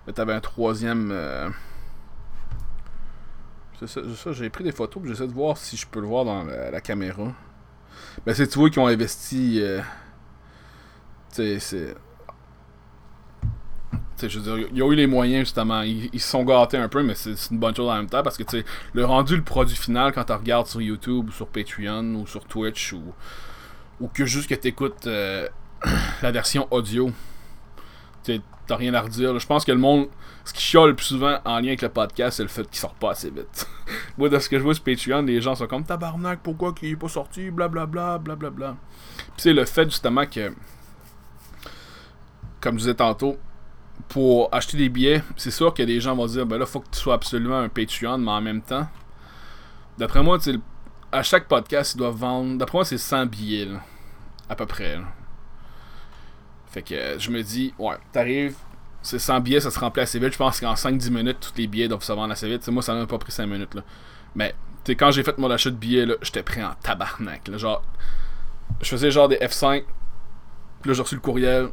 Mais 0.06 0.12
t'avais 0.12 0.32
un 0.32 0.40
troisième. 0.40 1.10
Euh, 1.12 1.50
c'est 3.84 4.04
ça, 4.14 4.32
j'ai 4.32 4.48
pris 4.48 4.64
des 4.64 4.72
photos, 4.72 5.02
j'essaie 5.06 5.26
de 5.26 5.32
voir 5.32 5.56
si 5.56 5.76
je 5.76 5.86
peux 5.86 6.00
le 6.00 6.06
voir 6.06 6.24
dans 6.24 6.44
la, 6.44 6.80
caméra. 6.80 7.32
Ben, 8.24 8.34
c'est 8.34 8.46
tu 8.46 8.58
vois 8.58 8.70
qui 8.70 8.78
ont 8.78 8.86
investi. 8.86 9.60
Euh, 9.60 9.80
c'est. 11.32 11.94
Je 14.28 14.38
veux 14.38 14.56
dire, 14.56 14.68
ils 14.72 14.82
ont 14.82 14.92
eu 14.92 14.94
les 14.94 15.08
moyens 15.08 15.46
justement, 15.46 15.82
ils, 15.82 16.20
se 16.20 16.28
sont 16.28 16.44
gâtés 16.44 16.76
un 16.76 16.88
peu, 16.88 17.02
mais 17.02 17.16
c'est 17.16 17.34
une 17.50 17.58
bonne 17.58 17.74
chose 17.74 17.88
en 17.88 17.96
même 17.96 18.08
temps 18.08 18.22
parce 18.22 18.36
que 18.36 18.44
tu 18.44 18.64
le 18.92 19.04
rendu, 19.04 19.36
le 19.36 19.42
produit 19.42 19.76
final, 19.76 20.12
quand 20.12 20.22
tu 20.22 20.32
regardes 20.32 20.68
sur 20.68 20.80
YouTube 20.80 21.28
ou 21.28 21.32
sur 21.32 21.48
Patreon 21.48 22.14
ou 22.14 22.26
sur 22.28 22.44
Twitch 22.44 22.92
ou, 22.92 23.02
ou 24.00 24.06
que 24.06 24.24
juste 24.24 24.48
que 24.48 24.54
tu 24.54 24.68
écoutes 24.68 25.08
euh, 25.08 25.48
la 26.22 26.30
version 26.30 26.68
audio, 26.70 27.10
t'as 28.22 28.76
rien 28.76 28.94
à 28.94 29.00
redire. 29.00 29.38
Je 29.38 29.46
pense 29.46 29.64
que 29.64 29.72
le 29.72 29.78
monde, 29.78 30.08
ce 30.44 30.52
qui 30.52 30.62
chiale 30.62 30.90
le 30.90 30.96
plus 30.96 31.06
souvent 31.06 31.38
en 31.44 31.58
lien 31.58 31.68
avec 31.68 31.82
le 31.82 31.88
podcast, 31.88 32.36
c'est 32.36 32.42
le 32.42 32.48
fait 32.48 32.68
qu'il 32.68 32.78
sort 32.78 32.94
pas 32.94 33.12
assez 33.12 33.30
vite. 33.30 33.66
Moi, 34.18 34.28
de 34.28 34.38
ce 34.38 34.48
que 34.48 34.58
je 34.58 34.62
vois 34.62 34.74
sur 34.74 34.84
Patreon, 34.84 35.22
les 35.22 35.40
gens 35.40 35.54
sont 35.54 35.66
comme 35.66 35.84
tabarnak, 35.84 36.40
pourquoi 36.42 36.72
qu'il 36.72 36.90
est 36.90 36.96
pas 36.96 37.08
sorti, 37.08 37.50
blablabla, 37.50 38.18
blablabla. 38.18 38.76
Puis 39.16 39.26
c'est 39.38 39.52
le 39.52 39.64
fait 39.64 39.84
justement 39.84 40.26
que 40.26 40.52
comme 42.62 42.76
je 42.76 42.84
disais 42.84 42.94
tantôt, 42.94 43.36
pour 44.08 44.48
acheter 44.54 44.78
des 44.78 44.88
billets, 44.88 45.22
c'est 45.36 45.50
sûr 45.50 45.74
que 45.74 45.82
des 45.82 46.00
gens 46.00 46.16
vont 46.16 46.26
dire 46.26 46.46
ben 46.46 46.56
là, 46.58 46.64
faut 46.64 46.80
que 46.80 46.88
tu 46.90 46.98
sois 46.98 47.14
absolument 47.14 47.58
un 47.58 47.68
Patreon, 47.68 48.18
mais 48.18 48.30
en 48.30 48.40
même 48.40 48.62
temps, 48.62 48.88
d'après 49.98 50.22
moi, 50.22 50.38
à 51.10 51.22
chaque 51.22 51.48
podcast, 51.48 51.94
ils 51.94 51.98
doivent 51.98 52.16
vendre. 52.16 52.56
D'après 52.56 52.78
moi, 52.78 52.84
c'est 52.84 52.98
100 52.98 53.26
billets, 53.26 53.68
à 54.48 54.54
peu 54.54 54.64
près. 54.64 54.98
Fait 56.68 56.82
que 56.82 57.18
je 57.18 57.30
me 57.30 57.42
dis, 57.42 57.74
ouais, 57.78 57.96
t'arrives, 58.12 58.54
c'est 59.02 59.18
100 59.18 59.40
billets, 59.40 59.60
ça 59.60 59.70
se 59.70 59.78
remplit 59.78 60.02
assez 60.02 60.18
vite. 60.18 60.32
Je 60.32 60.38
pense 60.38 60.60
qu'en 60.60 60.74
5-10 60.74 61.10
minutes, 61.10 61.38
tous 61.40 61.60
les 61.60 61.66
billets 61.66 61.88
doivent 61.88 62.04
se 62.04 62.12
vendre 62.12 62.32
assez 62.32 62.48
vite. 62.48 62.66
moi, 62.68 62.82
ça 62.82 62.94
m'a 62.94 63.06
pas 63.06 63.18
pris 63.18 63.32
5 63.32 63.46
minutes. 63.46 63.74
Là. 63.74 63.82
Mais 64.34 64.54
quand 64.88 65.10
j'ai 65.10 65.22
fait 65.22 65.36
mon 65.38 65.50
achat 65.50 65.70
de 65.70 65.76
billets, 65.76 66.06
j'étais 66.22 66.42
prêt 66.42 66.62
en 66.62 66.74
tabarnak. 66.82 67.50
Genre, 67.56 67.82
je 68.80 68.88
faisais 68.88 69.10
genre 69.10 69.28
des 69.28 69.36
F5. 69.36 69.84
Puis 70.80 70.88
là, 70.88 70.94
j'ai 70.94 71.02
reçu 71.02 71.14
le 71.16 71.20
courriel. 71.20 71.68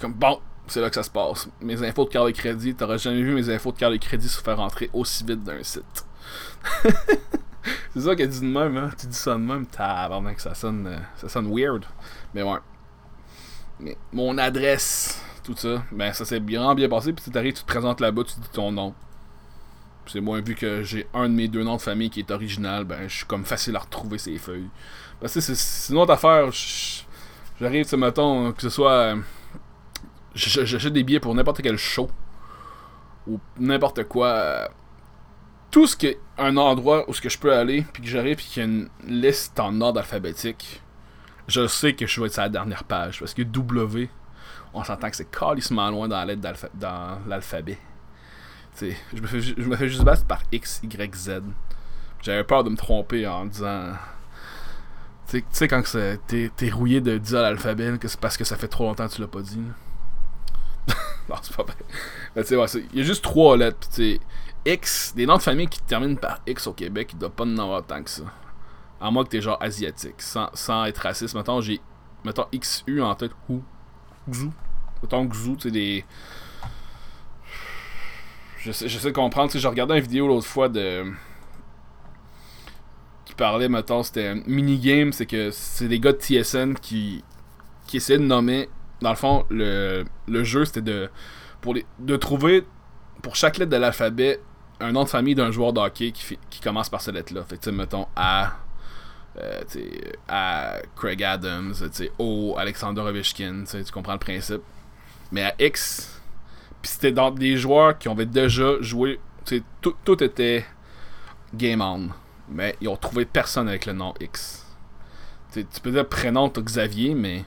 Comme, 0.00 0.14
bon, 0.14 0.40
c'est 0.66 0.80
là 0.80 0.88
que 0.88 0.94
ça 0.94 1.02
se 1.02 1.10
passe. 1.10 1.48
Mes 1.60 1.82
infos 1.82 2.04
de 2.04 2.10
carte 2.10 2.26
de 2.26 2.32
crédit, 2.32 2.74
t'aurais 2.74 2.98
jamais 2.98 3.22
vu 3.22 3.34
mes 3.34 3.48
infos 3.50 3.72
de 3.72 3.78
carte 3.78 3.92
de 3.92 3.98
crédit 3.98 4.28
se 4.28 4.40
faire 4.40 4.56
rentrer 4.56 4.90
aussi 4.92 5.24
vite 5.24 5.42
d'un 5.42 5.62
site. 5.62 6.06
c'est 7.94 8.00
ça 8.00 8.16
qu'elle 8.16 8.28
dit 8.28 8.40
de 8.40 8.46
même, 8.46 8.76
hein? 8.76 8.90
Tu 8.98 9.06
dis 9.06 9.16
ça 9.16 9.32
de 9.34 9.38
même, 9.38 9.66
tabarnak, 9.66 10.40
ça 10.40 10.54
sonne, 10.54 10.86
euh, 10.86 10.98
ça 11.16 11.28
sonne 11.28 11.52
weird. 11.54 11.84
Mais 12.34 12.42
ouais. 12.42 12.58
Mais 13.80 13.96
mon 14.12 14.38
adresse, 14.38 15.20
tout 15.42 15.56
ça, 15.56 15.82
ben 15.90 16.12
ça 16.12 16.24
s'est 16.24 16.40
bien 16.40 16.74
bien 16.74 16.88
passé. 16.88 17.12
Puis 17.12 17.24
tu 17.24 17.30
t'arrives, 17.30 17.54
tu 17.54 17.62
te 17.62 17.66
présentes 17.66 18.00
là-bas, 18.00 18.22
tu 18.24 18.40
dis 18.40 18.48
ton 18.52 18.70
nom. 18.72 18.94
C'est 20.06 20.20
moi, 20.20 20.40
vu 20.40 20.54
que 20.54 20.82
j'ai 20.82 21.06
un 21.14 21.28
de 21.28 21.34
mes 21.34 21.48
deux 21.48 21.62
noms 21.62 21.76
de 21.76 21.80
famille 21.80 22.10
qui 22.10 22.20
est 22.20 22.30
original, 22.30 22.84
ben 22.84 23.08
je 23.08 23.18
suis 23.18 23.26
comme 23.26 23.44
facile 23.44 23.76
à 23.76 23.80
retrouver 23.80 24.18
ces 24.18 24.36
feuilles. 24.36 24.68
Parce 25.20 25.34
que 25.34 25.40
c'est 25.40 25.92
une 25.92 25.98
autre 25.98 26.12
affaire. 26.12 26.50
J'arrive, 27.60 27.86
tu 27.86 27.96
mettons, 27.96 28.52
que 28.52 28.62
ce 28.62 28.70
soit. 28.70 28.92
Euh, 28.92 29.16
j'achète 30.34 30.92
des 30.92 31.02
billets 31.02 31.20
pour 31.20 31.34
n'importe 31.34 31.62
quel 31.62 31.76
show. 31.76 32.10
Ou 33.26 33.38
n'importe 33.58 34.04
quoi. 34.04 34.70
Tout 35.70 35.86
ce 35.86 35.96
qui 35.96 36.06
est 36.08 36.20
un 36.38 36.56
endroit 36.56 37.08
où 37.08 37.14
ce 37.14 37.20
que 37.20 37.28
je 37.28 37.38
peux 37.38 37.54
aller, 37.54 37.86
puis 37.92 38.02
que 38.02 38.08
j'arrive, 38.08 38.36
puis 38.36 38.46
qu'il 38.46 38.62
y 38.62 38.66
a 38.66 38.68
une 38.68 38.88
liste 39.06 39.58
en 39.58 39.80
ordre 39.80 40.00
alphabétique, 40.00 40.82
je 41.48 41.66
sais 41.66 41.94
que 41.94 42.06
je 42.06 42.20
vais 42.20 42.26
être 42.26 42.32
sur 42.34 42.42
la 42.42 42.48
dernière 42.48 42.84
page. 42.84 43.20
Parce 43.20 43.34
que 43.34 43.42
W, 43.42 44.10
on 44.74 44.84
s'entend 44.84 45.10
que 45.10 45.16
c'est 45.16 45.30
calissement 45.30 45.90
loin 45.90 46.08
dans 46.08 46.24
l'alphabet. 46.24 47.78
Je 48.80 49.20
me, 49.20 49.26
fais, 49.26 49.40
je 49.40 49.68
me 49.68 49.76
fais 49.76 49.88
juste 49.88 50.02
battre 50.02 50.24
par 50.24 50.42
X, 50.50 50.80
Y, 50.82 51.14
Z. 51.14 51.42
J'avais 52.22 52.44
peur 52.44 52.64
de 52.64 52.70
me 52.70 52.76
tromper 52.76 53.26
en 53.26 53.46
disant. 53.46 53.92
Tu 55.28 55.44
sais, 55.50 55.68
quand 55.68 55.82
t'es 56.26 56.70
rouillé 56.70 57.00
de 57.00 57.18
dire 57.18 57.42
l'alphabet, 57.42 57.98
que 57.98 58.08
c'est 58.08 58.20
parce 58.20 58.36
que 58.36 58.44
ça 58.44 58.56
fait 58.56 58.68
trop 58.68 58.84
longtemps 58.84 59.08
que 59.08 59.14
tu 59.14 59.20
l'as 59.20 59.28
pas 59.28 59.42
dit. 59.42 59.60
Il 62.36 62.98
y 62.98 63.00
a 63.00 63.04
juste 63.04 63.22
trois 63.22 63.56
lettres. 63.56 63.88
Pis 63.94 64.20
X, 64.64 65.12
des 65.16 65.26
noms 65.26 65.36
de 65.36 65.42
famille 65.42 65.66
qui 65.66 65.80
terminent 65.80 66.16
par 66.16 66.40
X 66.46 66.66
au 66.66 66.72
Québec, 66.72 67.10
il 67.12 67.18
doit 67.18 67.30
pas 67.30 67.44
en 67.44 67.58
avoir 67.58 67.84
tant 67.84 68.02
que 68.02 68.10
ça. 68.10 68.24
À 69.00 69.10
moins 69.10 69.24
que 69.24 69.30
t'es 69.30 69.40
genre 69.40 69.58
asiatique, 69.60 70.22
sans, 70.22 70.48
sans 70.54 70.84
être 70.84 70.98
raciste. 70.98 71.34
Mettons, 71.34 71.60
j'ai. 71.60 71.80
Mettons 72.24 72.46
XU 72.54 73.02
en 73.02 73.14
tête. 73.16 73.32
Ou. 73.48 73.62
Xu. 74.30 74.50
Mettons 75.02 75.26
Xu, 75.26 75.56
tu 75.56 75.62
sais, 75.62 75.70
des. 75.72 76.04
J'essaie 78.58 78.88
sais 78.88 79.08
de 79.08 79.10
comprendre. 79.10 79.50
Tu 79.50 79.54
sais, 79.54 79.62
j'ai 79.62 79.68
regardé 79.68 79.94
une 79.94 80.00
vidéo 80.00 80.28
l'autre 80.28 80.46
fois 80.46 80.68
de. 80.68 81.12
qui 83.24 83.34
parlait, 83.34 83.68
mettons, 83.68 84.04
c'était 84.04 84.28
un 84.28 84.42
mini-game. 84.46 85.12
C'est 85.12 85.26
que 85.26 85.50
c'est 85.50 85.88
des 85.88 85.98
gars 85.98 86.12
de 86.12 86.20
TSN 86.20 86.74
qui. 86.74 87.24
qui 87.88 87.96
essaient 87.96 88.18
de 88.18 88.24
nommer. 88.24 88.68
Dans 89.02 89.10
le 89.10 89.16
fond, 89.16 89.44
le, 89.50 90.04
le 90.28 90.44
jeu, 90.44 90.64
c'était 90.64 90.82
de. 90.82 91.10
De 92.00 92.16
trouver, 92.16 92.64
pour 93.22 93.36
chaque 93.36 93.56
lettre 93.58 93.70
de 93.70 93.76
l'alphabet, 93.76 94.40
un 94.80 94.90
nom 94.90 95.04
de 95.04 95.08
famille 95.08 95.36
d'un 95.36 95.52
joueur 95.52 95.72
de 95.72 95.78
hockey 95.78 96.10
qui, 96.10 96.36
qui 96.50 96.60
commence 96.60 96.88
par 96.88 97.00
cette 97.00 97.14
lettre-là. 97.14 97.44
Fait 97.44 97.56
que, 97.56 97.70
mettons, 97.70 98.06
A. 98.16 98.54
Euh, 99.40 99.62
à 100.28 100.76
Craig 100.94 101.22
Adams, 101.22 101.72
O, 102.18 102.54
Alexander 102.58 103.00
Ovechkin, 103.00 103.64
tu 103.64 103.90
comprends 103.90 104.12
le 104.12 104.18
principe. 104.18 104.60
Mais 105.30 105.44
à 105.44 105.54
X, 105.58 106.20
puis 106.82 106.90
c'était 106.90 107.12
dans 107.12 107.30
des 107.30 107.56
joueurs 107.56 107.96
qui 107.96 108.08
avaient 108.08 108.26
déjà 108.26 108.74
joué. 108.80 109.20
Tout, 109.80 109.94
tout 110.04 110.22
était 110.22 110.66
game 111.54 111.80
on. 111.80 112.08
Mais 112.48 112.76
ils 112.80 112.88
ont 112.88 112.96
trouvé 112.96 113.24
personne 113.24 113.68
avec 113.68 113.86
le 113.86 113.94
nom 113.94 114.12
X. 114.20 114.66
tu 115.52 115.64
peux 115.82 115.92
dire 115.92 116.06
prénom, 116.06 116.48
t'as 116.48 116.60
Xavier, 116.60 117.14
mais. 117.14 117.44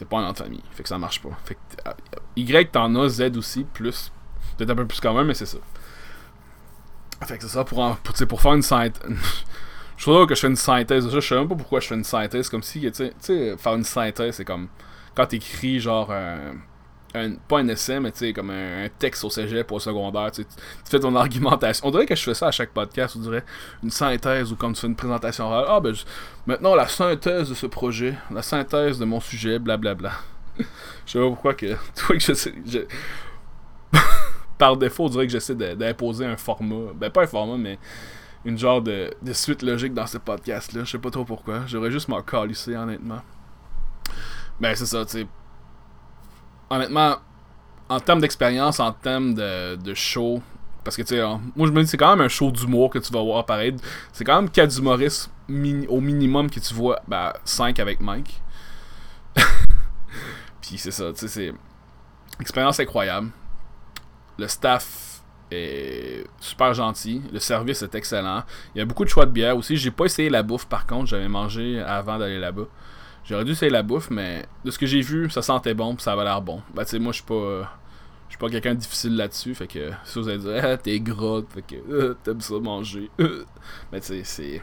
C'est 0.00 0.08
pas 0.08 0.16
un 0.16 0.22
nom 0.22 0.32
de 0.32 0.38
famille. 0.38 0.62
Fait 0.70 0.82
que 0.82 0.88
ça 0.88 0.96
marche 0.96 1.20
pas. 1.20 1.28
Fait 1.44 1.56
que, 1.56 1.60
euh, 1.86 1.92
y, 2.34 2.66
t'en 2.68 2.94
as, 2.94 3.08
Z 3.10 3.36
aussi, 3.36 3.64
plus. 3.64 4.10
Peut-être 4.56 4.70
un 4.70 4.74
peu 4.74 4.86
plus 4.86 4.98
même, 5.04 5.26
mais 5.26 5.34
c'est 5.34 5.44
ça. 5.44 5.58
Fait 7.26 7.36
que 7.36 7.42
c'est 7.42 7.50
ça 7.50 7.64
pour, 7.64 7.96
pour, 7.96 8.26
pour 8.26 8.40
faire 8.40 8.54
une 8.54 8.62
synthèse. 8.62 9.02
je 9.98 10.02
trouve 10.02 10.26
que 10.26 10.34
je 10.34 10.40
fais 10.40 10.46
une 10.46 10.56
synthèse. 10.56 11.06
Je 11.10 11.20
sais 11.20 11.34
même 11.34 11.48
pas 11.48 11.54
pourquoi 11.54 11.80
je 11.80 11.88
fais 11.88 11.96
une 11.96 12.04
synthèse. 12.04 12.48
Comme 12.48 12.62
si, 12.62 12.80
tu 12.80 13.10
sais, 13.18 13.56
faire 13.58 13.74
une 13.74 13.84
synthèse, 13.84 14.36
c'est 14.36 14.44
comme 14.46 14.68
quand 15.14 15.26
t'écris 15.26 15.80
genre 15.80 16.10
un, 16.10 16.54
pas 17.12 17.58
un 17.58 17.68
essai, 17.68 17.98
mais 18.00 18.12
tu 18.12 18.18
sais, 18.18 18.32
comme 18.32 18.50
un, 18.50 18.88
texte 18.98 19.24
au 19.24 19.30
cégep 19.30 19.70
ou 19.70 19.76
au 19.76 19.80
secondaire, 19.80 20.30
tu, 20.30 20.44
fais 20.84 21.00
ton 21.00 21.14
argumentation. 21.16 21.88
On 21.88 21.90
dirait 21.90 22.06
que 22.06 22.14
je 22.14 22.22
fais 22.22 22.34
ça 22.34 22.48
à 22.48 22.50
chaque 22.50 22.70
podcast, 22.70 23.16
on 23.16 23.20
dirait 23.20 23.44
une 23.82 23.90
synthèse 23.90 24.52
ou 24.52 24.56
comme 24.56 24.74
tu 24.74 24.80
fais 24.80 24.86
une 24.86 24.96
présentation 24.96 25.46
orale. 25.46 25.64
Ah 25.68 25.80
ben, 25.80 25.94
maintenant 26.46 26.74
la 26.74 26.88
synthèse 26.88 27.48
de 27.48 27.54
ce 27.54 27.66
projet, 27.66 28.14
la 28.30 28.42
synthèse 28.42 28.98
de 28.98 29.04
mon 29.04 29.20
sujet, 29.20 29.58
blablabla. 29.58 30.12
je 30.58 30.64
sais 31.06 31.18
pas 31.18 31.26
pourquoi 31.26 31.54
que, 31.54 31.66
tu 31.94 32.04
vois 32.06 32.16
que 32.16 32.22
je 32.22 32.86
par 34.58 34.76
défaut, 34.76 35.06
on 35.06 35.08
dirait 35.08 35.26
que 35.26 35.32
j'essaie 35.32 35.54
d'imposer 35.54 36.26
un 36.26 36.36
format, 36.36 36.92
ben 36.94 37.10
pas 37.10 37.22
un 37.22 37.26
format, 37.26 37.56
mais 37.56 37.78
une 38.44 38.58
genre 38.58 38.82
de, 38.82 39.10
de 39.22 39.32
suite 39.32 39.62
logique 39.62 39.94
dans 39.94 40.06
ce 40.06 40.18
podcast-là. 40.18 40.84
Je 40.84 40.90
sais 40.90 40.98
pas 40.98 41.10
trop 41.10 41.24
pourquoi. 41.24 41.62
J'aurais 41.66 41.90
juste 41.90 42.08
m'en 42.08 42.22
calisser, 42.22 42.76
honnêtement. 42.76 43.22
Ben 44.60 44.74
c'est 44.74 44.84
ça, 44.84 45.04
tu 45.06 45.12
sais 45.12 45.26
honnêtement, 46.70 47.16
en 47.88 48.00
termes 48.00 48.20
d'expérience, 48.20 48.80
en 48.80 48.92
termes 48.92 49.34
de, 49.34 49.94
show, 49.94 50.40
parce 50.84 50.96
que 50.96 51.02
tu 51.02 51.16
sais, 51.16 51.22
moi 51.56 51.66
je 51.66 51.72
me 51.72 51.82
dis 51.82 51.88
c'est 51.88 51.96
quand 51.96 52.16
même 52.16 52.24
un 52.24 52.28
show 52.28 52.50
d'humour 52.50 52.90
que 52.90 52.98
tu 52.98 53.12
vas 53.12 53.22
voir 53.22 53.38
apparaître. 53.38 53.82
C'est 54.12 54.24
quand 54.24 54.36
même 54.36 54.48
4 54.48 54.78
humoristes 54.78 55.30
au 55.88 56.00
minimum 56.00 56.48
que 56.48 56.60
tu 56.60 56.72
vois, 56.72 57.00
ben 57.06 57.32
5 57.44 57.78
avec 57.80 58.00
Mike. 58.00 58.40
Puis 60.62 60.78
c'est 60.78 60.92
ça, 60.92 61.12
tu 61.12 61.18
sais, 61.18 61.28
c'est. 61.28 61.52
Expérience 62.40 62.80
incroyable. 62.80 63.30
Le 64.38 64.48
staff 64.48 65.20
est 65.50 66.24
super 66.38 66.72
gentil. 66.72 67.20
Le 67.32 67.38
service 67.38 67.82
est 67.82 67.94
excellent. 67.94 68.44
Il 68.74 68.78
y 68.78 68.80
a 68.80 68.84
beaucoup 68.86 69.04
de 69.04 69.10
choix 69.10 69.26
de 69.26 69.30
bière 69.30 69.56
aussi. 69.58 69.76
J'ai 69.76 69.90
pas 69.90 70.06
essayé 70.06 70.30
la 70.30 70.42
bouffe 70.42 70.66
par 70.66 70.86
contre, 70.86 71.06
j'avais 71.06 71.28
mangé 71.28 71.80
avant 71.80 72.18
d'aller 72.18 72.38
là-bas. 72.38 72.66
J'aurais 73.30 73.44
dû 73.44 73.52
essayer 73.52 73.70
la 73.70 73.84
bouffe, 73.84 74.10
mais 74.10 74.44
de 74.64 74.72
ce 74.72 74.78
que 74.78 74.86
j'ai 74.86 75.02
vu, 75.02 75.30
ça 75.30 75.40
sentait 75.40 75.72
bon, 75.72 75.94
pis 75.94 76.02
ça 76.02 76.14
avait 76.14 76.24
l'air 76.24 76.42
bon. 76.42 76.62
Bah, 76.74 76.84
tu 76.84 76.90
sais, 76.90 76.98
moi, 76.98 77.12
je 77.12 77.18
suis 77.18 77.24
pas. 77.24 77.78
je 78.26 78.32
suis 78.32 78.38
pas 78.38 78.50
quelqu'un 78.50 78.74
de 78.74 78.80
difficile 78.80 79.14
là-dessus, 79.14 79.54
fait 79.54 79.68
que 79.68 79.92
si 80.02 80.18
vous 80.18 80.28
allez 80.28 80.38
dire, 80.38 80.60
ah, 80.64 80.76
t'es 80.76 80.98
gros, 80.98 81.44
fait 81.48 81.62
que 81.62 81.76
euh, 81.92 82.16
t'aimes 82.24 82.40
ça 82.40 82.58
manger. 82.58 83.08
mais 83.92 84.00
tu 84.00 84.20
c'est. 84.24 84.60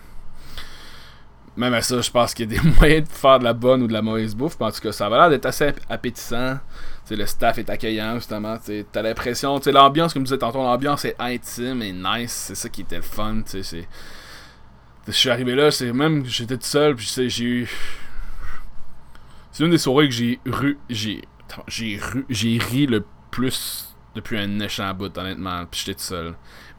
Même 1.55 1.73
à 1.73 1.81
ça, 1.81 2.01
je 2.01 2.11
pense 2.11 2.33
qu'il 2.33 2.51
y 2.51 2.57
a 2.57 2.61
des 2.61 2.69
moyens 2.77 3.07
de 3.07 3.13
faire 3.13 3.39
de 3.39 3.45
la 3.45 3.53
bonne 3.53 3.83
ou 3.83 3.87
de 3.87 3.93
la 3.93 4.01
mauvaise 4.01 4.35
bouffe. 4.35 4.57
Mais 4.59 4.65
en 4.65 4.71
tout 4.71 4.81
cas, 4.81 4.91
ça 4.91 5.05
avait 5.05 5.15
l'air 5.15 5.29
d'être 5.29 5.45
assez 5.45 5.71
appétissant. 5.87 6.59
sais, 7.05 7.15
le 7.15 7.25
staff 7.25 7.59
est 7.59 7.69
accueillant, 7.69 8.15
justement. 8.15 8.57
T'as 8.91 9.01
l'impression, 9.01 9.61
tu 9.61 9.71
l'ambiance, 9.71 10.13
comme 10.13 10.23
je 10.23 10.33
disais 10.33 10.39
tantôt, 10.39 10.57
l'ambiance 10.57 11.05
est 11.05 11.15
intime 11.19 11.81
et 11.83 11.93
nice. 11.93 12.47
C'est 12.47 12.55
ça 12.55 12.67
qui 12.67 12.81
était 12.81 12.97
le 12.97 13.01
fun. 13.01 13.43
tu 13.49 13.63
sais 13.63 13.87
Je 15.07 15.11
suis 15.13 15.29
arrivé 15.29 15.55
là, 15.55 15.71
c'est 15.71 15.93
même 15.93 16.25
j'étais 16.25 16.57
tout 16.57 16.65
seul, 16.65 16.97
puis 16.97 17.09
j'ai 17.29 17.45
eu 17.45 17.69
c'est 19.57 19.63
une 19.63 19.71
des 19.71 19.79
soirées 19.79 20.07
que 20.07 20.13
j'ai 20.13 20.39
ru, 20.45 20.77
j'ai, 20.87 21.23
j'ai 21.65 21.99
j'ai 22.29 22.59
ri 22.59 22.85
le 22.85 23.03
plus 23.31 23.95
depuis 24.13 24.37
un 24.37 24.59
échange 24.59 24.93
bout, 24.93 25.17
honnêtement. 25.17 25.65
Puis 25.65 25.81
j'étais 25.83 25.95
tout 25.97 26.05
seul. 26.05 26.35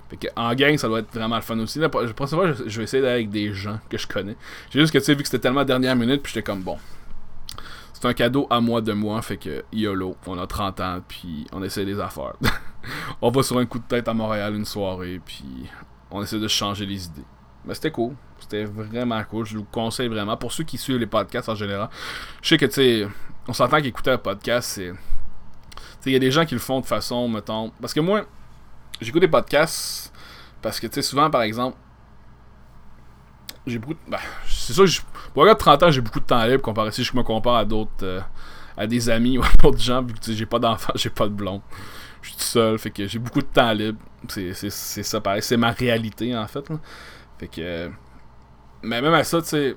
Fait 0.09 0.17
que, 0.17 0.29
en 0.37 0.55
gang, 0.55 0.77
ça 0.77 0.87
doit 0.87 1.01
être 1.01 1.13
vraiment 1.13 1.35
le 1.35 1.43
fun 1.43 1.59
aussi. 1.59 1.81
La 1.81 1.89
prochaine 1.89 2.15
fois, 2.15 2.53
je 2.53 2.79
vais 2.79 2.85
essayer 2.85 3.03
d'aller 3.03 3.15
avec 3.15 3.31
des 3.31 3.53
gens 3.53 3.81
que 3.91 3.99
je 3.99 4.07
connais. 4.07 4.37
J'ai 4.71 4.79
juste 4.79 4.93
que, 4.93 4.99
tu 4.99 5.07
sais, 5.07 5.15
vu 5.15 5.23
que 5.23 5.29
c'était 5.29 5.41
tellement 5.41 5.65
dernière 5.65 5.97
minute, 5.97 6.23
puis 6.23 6.33
j'étais 6.33 6.45
comme, 6.45 6.63
bon. 6.63 6.79
C'est 7.95 8.05
un 8.05 8.15
cadeau 8.15 8.47
à 8.49 8.61
moi 8.61 8.81
de 8.81 8.93
moi, 8.93 9.21
fait 9.23 9.39
que 9.39 9.65
YOLO, 9.73 10.17
on 10.29 10.39
a 10.39 10.47
30 10.47 10.79
ans, 10.79 11.01
puis 11.09 11.49
on 11.51 11.65
essaie 11.65 11.85
des 11.85 11.99
affaires. 11.99 12.37
on 13.21 13.33
va 13.33 13.43
sur 13.43 13.59
un 13.59 13.67
coup 13.67 13.81
de 13.81 13.89
tête 13.89 14.07
à 14.07 14.15
Montréal 14.15 14.55
une 14.55 14.65
soirée, 14.65 15.21
puis 15.27 15.45
on 16.13 16.23
essaie 16.23 16.39
de 16.39 16.47
changer 16.47 16.87
les 16.87 17.07
idées. 17.07 17.25
Mais 17.69 17.75
c'était 17.75 17.91
cool. 17.91 18.15
C'était 18.41 18.65
vraiment 18.65 19.23
cool. 19.25 19.45
Je 19.45 19.59
vous 19.59 19.65
conseille 19.65 20.09
vraiment. 20.09 20.39
Pour 20.39 20.53
ceux 20.53 20.65
qui 20.65 20.79
suivent 20.79 20.97
les 20.97 21.07
podcasts 21.07 21.51
en 21.51 21.55
général, 21.55 21.91
je 22.41 22.49
sais 22.49 22.57
que, 22.57 22.65
tu 22.65 22.73
sais, 22.73 23.09
on 23.47 23.53
s'entend 23.53 23.83
qu'écouter 23.83 24.11
un 24.11 24.19
podcast, 24.19 24.71
c'est. 24.71 24.93
il 26.07 26.13
y 26.13 26.17
a 26.17 26.19
des 26.19 26.31
gens 26.31 26.47
qui 26.47 26.55
le 26.55 26.61
font 26.61 26.81
de 26.81 26.87
façon, 26.87 27.29
mettons. 27.29 27.71
Parce 27.79 27.93
que 27.93 28.01
moi, 28.01 28.25
j'écoute 29.03 29.21
des 29.21 29.29
podcasts 29.29 30.13
parce 30.63 30.81
que, 30.81 30.87
tu 30.87 30.95
sais, 30.95 31.03
souvent, 31.03 31.29
par 31.29 31.43
exemple, 31.43 31.77
j'ai 33.67 33.79
beaucoup 33.79 33.95
de. 33.95 34.11
Ben, 34.11 34.19
c'est 34.47 34.73
ça, 34.73 34.87
je... 34.87 35.01
pour 35.35 35.45
de 35.45 35.53
30 35.53 35.83
ans, 35.83 35.91
j'ai 35.91 36.01
beaucoup 36.01 36.21
de 36.21 36.25
temps 36.25 36.43
libre 36.47 36.63
comparé 36.63 36.91
si 36.91 37.05
je 37.05 37.15
me 37.15 37.23
compare 37.23 37.57
à 37.57 37.65
d'autres. 37.67 37.93
Euh, 38.03 38.21
à 38.79 38.87
des 38.87 39.11
amis 39.11 39.37
ou 39.37 39.43
à 39.43 39.49
d'autres 39.61 39.81
gens, 39.81 40.03
vu 40.03 40.15
que 40.15 40.33
j'ai 40.33 40.47
pas 40.47 40.61
d'enfants, 40.61 40.93
j'ai 40.97 41.11
pas 41.11 41.27
de 41.27 41.33
blond. 41.33 41.61
Je 42.23 42.29
suis 42.29 42.37
tout 42.37 42.45
seul, 42.45 42.79
fait 42.79 42.91
que 42.91 43.07
j'ai 43.07 43.19
beaucoup 43.19 43.41
de 43.41 43.47
temps 43.47 43.73
libre. 43.73 43.99
C'est 44.29 44.71
ça, 44.71 45.21
pareil. 45.21 45.43
C'est 45.43 45.57
ma 45.57 45.73
réalité, 45.73 46.37
en 46.37 46.47
fait. 46.47 46.65
Fait 47.39 47.49
que. 47.49 47.91
Mais 48.83 49.03
même 49.03 49.15
à 49.15 49.25
ça, 49.25 49.43
tu 49.43 49.77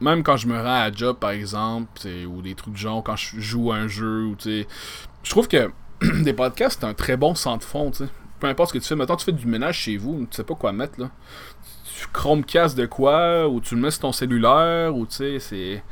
même 0.00 0.22
quand 0.22 0.36
je 0.36 0.46
me 0.46 0.56
rends 0.56 0.82
à 0.82 0.92
job, 0.92 1.16
par 1.18 1.30
exemple, 1.30 1.88
ou 2.28 2.42
des 2.42 2.54
trucs 2.54 2.74
de 2.74 2.78
genre, 2.78 3.02
quand 3.02 3.16
je 3.16 3.40
joue 3.40 3.72
à 3.72 3.76
un 3.76 3.88
jeu, 3.88 4.24
ou 4.24 4.36
tu 4.36 4.66
je 5.22 5.30
trouve 5.30 5.48
que 5.48 5.70
des 6.22 6.32
podcasts, 6.32 6.80
c'est 6.80 6.86
un 6.86 6.94
très 6.94 7.16
bon 7.16 7.34
centre 7.34 7.66
fond, 7.66 7.90
tu 7.90 8.04
sais. 8.04 8.10
Peu 8.40 8.48
importe 8.48 8.70
ce 8.70 8.74
que 8.74 8.82
tu 8.82 8.88
fais, 8.88 8.96
maintenant 8.96 9.16
tu 9.16 9.24
fais 9.24 9.32
du 9.32 9.46
ménage 9.46 9.78
chez 9.78 9.96
vous, 9.96 10.26
tu 10.30 10.36
sais 10.36 10.44
pas 10.44 10.54
quoi 10.54 10.72
mettre, 10.72 11.00
là. 11.00 11.10
Tu 11.84 12.08
Chromecast 12.12 12.76
de 12.76 12.86
quoi, 12.86 13.48
ou 13.48 13.60
tu 13.60 13.76
le 13.76 13.80
mets 13.80 13.90
sur 13.90 14.00
ton 14.02 14.12
cellulaire, 14.12 14.94
ou 14.94 15.06
tu 15.06 15.40
c'est. 15.40 15.82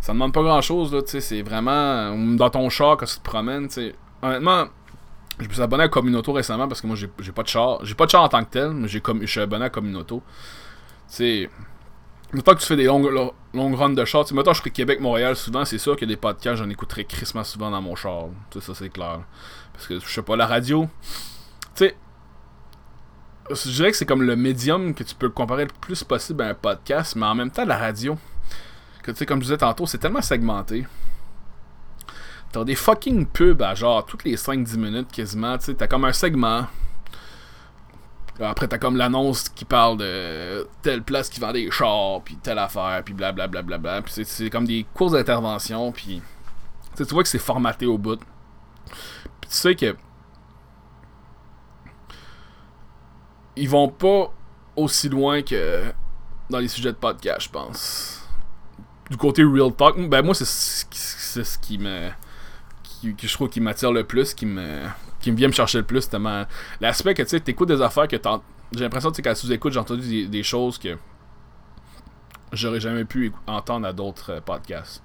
Ça 0.00 0.12
demande 0.12 0.34
pas 0.34 0.42
grand 0.42 0.60
chose, 0.60 0.92
là, 0.92 1.02
tu 1.02 1.20
c'est 1.20 1.42
vraiment. 1.42 2.16
Dans 2.34 2.50
ton 2.50 2.68
char, 2.70 2.96
quand 2.96 3.06
tu 3.06 3.16
te 3.16 3.22
promènes, 3.22 3.68
tu. 3.68 3.92
Honnêtement, 4.22 4.66
je 5.38 5.48
me 5.48 5.52
suis 5.52 5.62
abonné 5.62 5.84
à 5.84 5.88
Communauto 5.88 6.32
récemment 6.32 6.68
parce 6.68 6.80
que 6.80 6.86
moi, 6.86 6.96
j'ai 6.96 7.32
pas 7.32 7.42
de 7.42 7.48
char. 7.48 7.84
J'ai 7.84 7.94
pas 7.94 8.06
de 8.06 8.10
char 8.10 8.22
en 8.22 8.28
tant 8.28 8.44
que 8.44 8.50
tel, 8.50 8.70
mais 8.70 8.88
je 8.88 9.26
suis 9.26 9.40
abonné 9.40 9.64
à 9.64 9.70
Communauto. 9.70 10.22
Tu 11.08 11.14
sais 11.16 11.50
Mettons 12.34 12.54
que 12.54 12.60
tu 12.60 12.66
fais 12.66 12.76
des 12.76 12.86
longues, 12.86 13.08
longues 13.52 13.74
runs 13.76 13.90
de 13.90 14.04
char, 14.04 14.24
mettons 14.32 14.50
que 14.50 14.56
je 14.56 14.60
ferai 14.60 14.70
Québec-Montréal 14.70 15.36
souvent, 15.36 15.64
c'est 15.64 15.78
sûr 15.78 15.96
que 15.96 16.04
des 16.04 16.16
podcasts, 16.16 16.56
j'en 16.56 16.68
écouterai 16.68 17.04
crissement 17.04 17.44
souvent 17.44 17.70
dans 17.70 17.80
mon 17.80 17.94
char. 17.94 18.24
ça, 18.58 18.74
c'est 18.74 18.88
clair. 18.88 19.20
Parce 19.72 19.86
que, 19.86 20.00
je 20.00 20.08
sais 20.08 20.22
pas, 20.22 20.34
la 20.34 20.48
radio, 20.48 20.88
tu 21.76 21.86
sais, 21.86 21.96
je 23.50 23.70
dirais 23.70 23.92
que 23.92 23.96
c'est 23.96 24.06
comme 24.06 24.22
le 24.22 24.34
médium 24.34 24.94
que 24.94 25.04
tu 25.04 25.14
peux 25.14 25.28
comparer 25.28 25.66
le 25.66 25.70
plus 25.80 26.02
possible 26.02 26.42
à 26.42 26.48
un 26.48 26.54
podcast, 26.54 27.14
mais 27.14 27.26
en 27.26 27.36
même 27.36 27.52
temps, 27.52 27.64
la 27.64 27.78
radio, 27.78 28.18
que 29.04 29.12
tu 29.12 29.18
sais, 29.18 29.26
comme 29.26 29.38
je 29.38 29.44
disais 29.44 29.58
tantôt, 29.58 29.86
c'est 29.86 29.98
tellement 29.98 30.22
segmenté. 30.22 30.86
T'as 32.54 32.62
des 32.62 32.76
fucking 32.76 33.26
pubs 33.26 33.60
à 33.62 33.74
genre 33.74 34.06
toutes 34.06 34.22
les 34.22 34.36
5-10 34.36 34.76
minutes 34.76 35.10
quasiment, 35.10 35.58
tu 35.58 35.64
sais, 35.64 35.74
t'as 35.74 35.88
comme 35.88 36.04
un 36.04 36.12
segment 36.12 36.66
après, 38.40 38.66
t'as 38.66 38.78
comme 38.78 38.96
l'annonce 38.96 39.48
qui 39.48 39.64
parle 39.64 39.98
de 39.98 40.68
telle 40.82 41.02
place 41.02 41.28
qui 41.28 41.40
vend 41.40 41.52
des 41.52 41.70
chars, 41.70 42.20
puis 42.24 42.36
telle 42.36 42.58
affaire, 42.58 43.02
puis 43.04 43.14
blablabla. 43.14 43.62
Bla, 43.62 43.78
bla, 43.78 44.00
bla, 44.00 44.02
puis 44.02 44.24
c'est 44.24 44.50
comme 44.50 44.66
des 44.66 44.86
courses 44.94 45.12
d'intervention, 45.12 45.92
puis 45.92 46.20
tu 46.96 47.04
vois 47.04 47.22
que 47.22 47.28
c'est 47.28 47.38
formaté 47.38 47.86
au 47.86 47.98
bout. 47.98 48.20
Puis 49.40 49.50
tu 49.50 49.56
sais 49.56 49.74
que. 49.76 49.96
Ils 53.56 53.68
vont 53.68 53.88
pas 53.88 54.32
aussi 54.74 55.08
loin 55.08 55.42
que 55.42 55.92
dans 56.50 56.58
les 56.58 56.68
sujets 56.68 56.92
de 56.92 56.98
podcast, 56.98 57.42
je 57.42 57.50
pense. 57.50 58.28
Du 59.10 59.16
côté 59.16 59.44
Real 59.44 59.72
Talk, 59.72 59.96
ben 60.08 60.22
moi, 60.22 60.34
c'est 60.34 60.44
ce 60.44 61.58
qui 61.58 61.78
me. 61.78 62.10
Qui, 63.12 63.28
je 63.28 63.32
trouve 63.34 63.48
qui 63.48 63.60
m'attire 63.60 63.92
le 63.92 64.04
plus, 64.04 64.34
qui 64.34 64.46
me 64.46 64.82
qui 65.20 65.30
vient 65.30 65.48
me 65.48 65.52
chercher 65.52 65.78
le 65.78 65.84
plus. 65.84 66.08
L'aspect 66.80 67.14
que 67.14 67.22
tu 67.22 67.28
sais, 67.28 67.40
t'écoutes 67.40 67.68
des 67.68 67.80
affaires 67.80 68.08
que. 68.08 68.16
J'ai 68.72 68.80
l'impression 68.80 69.10
que 69.10 69.22
qu'à 69.22 69.34
sous-écoute, 69.34 69.72
j'ai 69.72 69.78
entendu 69.78 70.26
des, 70.26 70.42
choses 70.42 70.78
que 70.78 70.96
j'aurais 72.52 72.80
jamais 72.80 73.04
pu 73.04 73.32
entendre 73.46 73.86
à 73.86 73.92
d'autres 73.92 74.32
euh, 74.32 74.40
podcasts. 74.40 75.02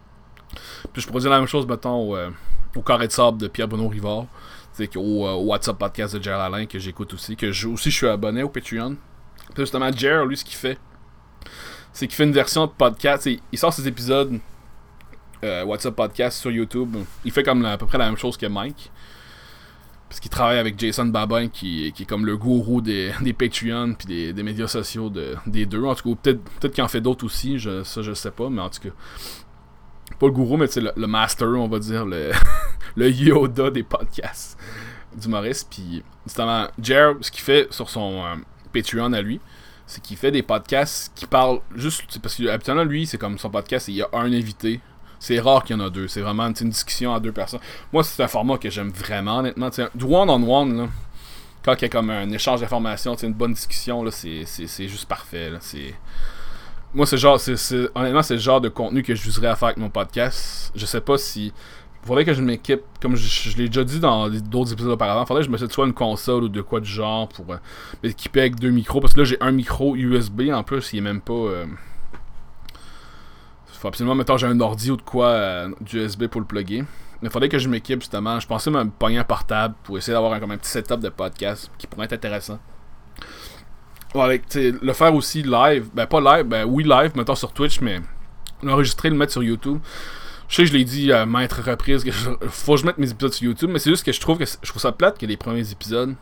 Puis 0.92 1.02
je 1.04 1.08
pourrais 1.08 1.22
dire 1.22 1.30
la 1.30 1.38
même 1.38 1.48
chose, 1.48 1.68
mettons, 1.68 2.10
au, 2.10 2.16
euh, 2.16 2.32
au 2.76 2.82
Carré 2.82 3.08
de 3.08 3.12
Sable 3.12 3.38
de 3.38 3.48
Pierre-Bruno 3.48 3.88
Rivard. 3.88 4.26
Au, 4.96 5.28
euh, 5.28 5.34
WhatsApp 5.36 5.78
podcast 5.78 6.16
de 6.16 6.24
Jer 6.24 6.40
Alain 6.40 6.66
que 6.66 6.80
j'écoute 6.80 7.14
aussi. 7.14 7.36
Que 7.36 7.52
je, 7.52 7.68
aussi 7.68 7.92
je 7.92 7.98
suis 7.98 8.08
abonné 8.08 8.44
au 8.44 8.50
Patreon. 8.50 8.96
Puis 9.54 9.64
justement, 9.64 9.92
Jer, 9.92 10.26
lui, 10.26 10.38
ce 10.38 10.46
qu'il 10.46 10.56
fait, 10.56 10.80
c'est 11.94 12.08
qu'il 12.08 12.16
fait 12.16 12.24
une 12.24 12.32
version 12.32 12.66
de 12.66 12.72
podcast. 12.72 13.30
Il 13.52 13.58
sort 13.60 13.74
ses 13.74 13.88
épisodes 13.88 14.40
WhatsApp 15.44 15.96
podcast 15.96 16.40
sur 16.40 16.52
YouTube. 16.52 16.96
Il 17.26 17.32
fait 17.32 17.44
comme 17.44 17.64
à 17.66 17.78
peu 17.78 17.86
près 17.86 17.98
la 17.98 18.06
même 18.06 18.18
chose 18.18 18.38
que 18.38 18.46
Mike. 18.46 18.92
Parce 20.10 20.20
qu'il 20.20 20.32
travaille 20.32 20.58
avec 20.58 20.80
Jason 20.80 21.06
Babin, 21.06 21.50
qui, 21.50 21.92
qui, 21.94 22.04
est 22.04 22.06
comme 22.06 22.26
le 22.26 22.36
gourou 22.36 22.82
des, 22.82 23.14
des 23.22 23.32
Patreon 23.32 23.94
puis 23.94 24.34
des, 24.34 24.44
médias 24.44 24.68
sociaux 24.68 25.12
de, 25.12 25.36
des 25.46 25.68
deux. 25.68 25.84
En 25.84 25.94
tout 25.94 26.16
cas, 26.16 26.22
peut-être 26.24 26.42
peut 26.60 26.70
qu'il 26.70 26.84
en 26.84 26.88
fait 26.88 27.00
d'autres 27.00 27.24
aussi, 27.26 27.60
je, 27.60 27.84
ça 27.84 28.02
je 28.02 28.14
sais 28.14 28.32
pas, 28.32 28.50
mais 28.50 28.62
en 28.62 28.70
tout 28.70 28.82
cas. 28.82 28.96
Pas 30.20 30.26
le 30.26 30.32
gourou, 30.32 30.58
mais 30.58 30.66
c'est 30.66 30.82
le, 30.82 31.08
master, 31.08 31.50
on 31.50 31.68
va 31.68 31.78
dire, 31.78 32.06
le, 32.06 32.32
le 32.96 33.12
Yoda 33.12 33.70
des 33.70 33.84
podcasts 33.84 34.58
du 35.16 35.28
Maurice. 35.28 35.64
Puis, 35.64 36.04
justement, 36.26 36.68
Jer, 36.82 37.14
ce 37.22 37.30
qu'il 37.30 37.44
fait 37.44 37.72
sur 37.72 37.88
son 37.88 38.24
euh, 38.26 38.36
Patreon 38.74 39.14
à 39.14 39.22
lui, 39.22 39.40
c'est 39.86 40.02
qu'il 40.02 40.18
fait 40.18 40.32
des 40.32 40.42
podcasts 40.42 41.12
qui 41.14 41.28
parlent 41.28 41.62
juste. 41.76 42.20
Parce 42.20 42.34
que 42.34 42.48
habituellement, 42.48 42.84
lui, 42.84 43.06
c'est 43.06 43.20
comme 43.20 43.38
son 43.38 43.52
podcast, 43.52 43.88
il 43.90 43.96
y 43.96 44.02
a 44.02 44.10
un 44.14 44.34
invité 44.34 44.82
c'est 45.20 45.40
rare 45.40 45.64
qu'il 45.64 45.76
y 45.76 45.80
en 45.80 45.86
a 45.86 45.90
deux. 45.90 46.08
C'est 46.08 46.22
vraiment 46.22 46.48
une 46.48 46.70
discussion 46.70 47.14
à 47.14 47.20
deux 47.20 47.32
personnes. 47.32 47.60
Moi, 47.92 48.04
c'est 48.04 48.24
un 48.24 48.28
format 48.28 48.58
que 48.58 48.70
j'aime 48.70 48.90
vraiment, 48.90 49.40
honnêtement. 49.40 49.70
du 49.94 50.06
one-on-one, 50.06 50.78
là, 50.78 50.88
quand 51.64 51.74
il 51.76 51.82
y 51.82 51.86
a 51.86 51.90
comme 51.90 52.10
un 52.10 52.30
échange 52.32 52.62
d'informations, 52.62 53.16
une 53.16 53.34
bonne 53.34 53.54
discussion, 53.54 54.02
là, 54.04 54.12
c'est, 54.12 54.46
juste 54.88 55.08
parfait. 55.08 55.52
c'est... 55.60 55.94
Moi, 56.94 57.06
c'est 57.06 57.18
genre, 57.18 57.40
c'est, 57.40 57.54
honnêtement, 57.94 58.24
c'est 58.24 58.36
le 58.36 58.40
genre 58.40 58.62
de 58.62 58.70
contenu 58.70 59.04
que 59.04 59.14
je 59.14 59.46
à 59.46 59.56
faire 59.56 59.68
avec 59.68 59.78
mon 59.78 59.90
podcast. 59.90 60.72
Je 60.74 60.86
sais 60.86 61.02
pas 61.02 61.18
si. 61.18 61.54
Faudrait 62.04 62.26
que 62.26 62.34
je 62.34 62.42
m'équipe, 62.42 62.82
comme 63.02 63.16
je, 63.16 63.58
l'ai 63.58 63.68
déjà 63.68 63.84
dit 63.84 64.00
dans 64.00 64.30
d'autres 64.30 64.72
épisodes 64.72 64.94
auparavant, 64.94 65.26
faudrait 65.26 65.44
que 65.44 65.48
je 65.48 65.52
me 65.52 65.70
soit 65.70 65.86
une 65.86 65.94
console 65.94 66.46
ou 66.46 66.50
de 66.50 66.62
quoi 66.62 66.80
du 66.80 66.90
genre 66.90 67.28
pour 67.28 67.52
euh, 67.52 67.58
m'équiper 68.02 68.40
avec 68.40 68.56
deux 68.56 68.72
micros. 68.72 69.02
Parce 69.02 69.14
que 69.14 69.20
là, 69.20 69.26
j'ai 69.26 69.38
un 69.42 69.52
micro 69.52 69.96
USB 69.96 70.50
en 70.52 70.64
plus, 70.64 70.94
il 70.94 71.00
est 71.00 71.02
même 71.02 71.22
pas. 71.22 71.34
Euh, 71.34 71.66
faut 73.80 73.88
absolument, 73.88 74.14
mettons, 74.16 74.36
j'ai 74.36 74.46
un 74.46 74.60
ordi 74.60 74.92
ou 74.92 74.98
de 74.98 75.02
quoi 75.02 75.28
euh, 75.28 75.70
du 75.80 76.00
USB 76.00 76.28
pour 76.28 76.42
le 76.42 76.48
plugger. 76.48 76.82
Mais 77.22 77.28
il 77.28 77.30
faudrait 77.30 77.48
que 77.48 77.58
je 77.58 77.70
m'équipe 77.70 78.02
justement. 78.02 78.40
Je 78.40 78.46
pensais 78.46 78.70
me 78.70 78.84
pogner 78.90 79.20
un 79.20 79.24
portable 79.24 79.76
pour 79.84 79.98
essayer 79.98 80.14
d'avoir 80.14 80.34
un, 80.34 80.40
comme 80.40 80.52
un 80.52 80.58
petit 80.58 80.70
setup 80.70 81.00
de 81.00 81.10
podcast 81.10 81.72
qui 81.78 81.88
pourrait 81.88 82.06
être 82.06 82.14
intéressant. 82.14 82.60
Ouais, 84.14 84.42
le 84.56 84.94
faire 84.94 85.14
aussi 85.14 85.44
live, 85.44 85.88
ben 85.94 86.08
pas 86.08 86.20
live, 86.20 86.46
ben 86.46 86.66
oui 86.66 86.84
live, 86.84 87.12
mettons 87.16 87.36
sur 87.36 87.54
Twitch, 87.54 87.80
mais 87.80 88.02
l'enregistrer, 88.64 89.10
le 89.10 89.16
mettre 89.16 89.32
sur 89.32 89.44
YouTube. 89.44 89.80
Je 90.50 90.56
sais 90.56 90.64
que 90.64 90.70
je 90.70 90.74
l'ai 90.74 90.84
dit 90.84 91.14
à 91.14 91.26
maintes 91.26 91.54
reprises 91.54 92.04
que 92.04 92.12
faut 92.12 92.74
que 92.74 92.82
je 92.82 92.86
mette 92.86 92.98
mes 92.98 93.12
épisodes 93.12 93.34
sur 93.34 93.46
YouTube, 93.46 93.70
mais 93.72 93.80
c'est 93.80 93.92
juste 93.92 94.04
que 94.04 94.12
je 94.12 94.20
trouve 94.20 94.40
que 94.40 94.46
je 94.46 94.70
trouve 94.70 94.82
ça 94.82 94.92
plate 94.92 95.18
que 95.18 95.26
les 95.26 95.38
premiers 95.38 95.72
épisodes 95.72 96.16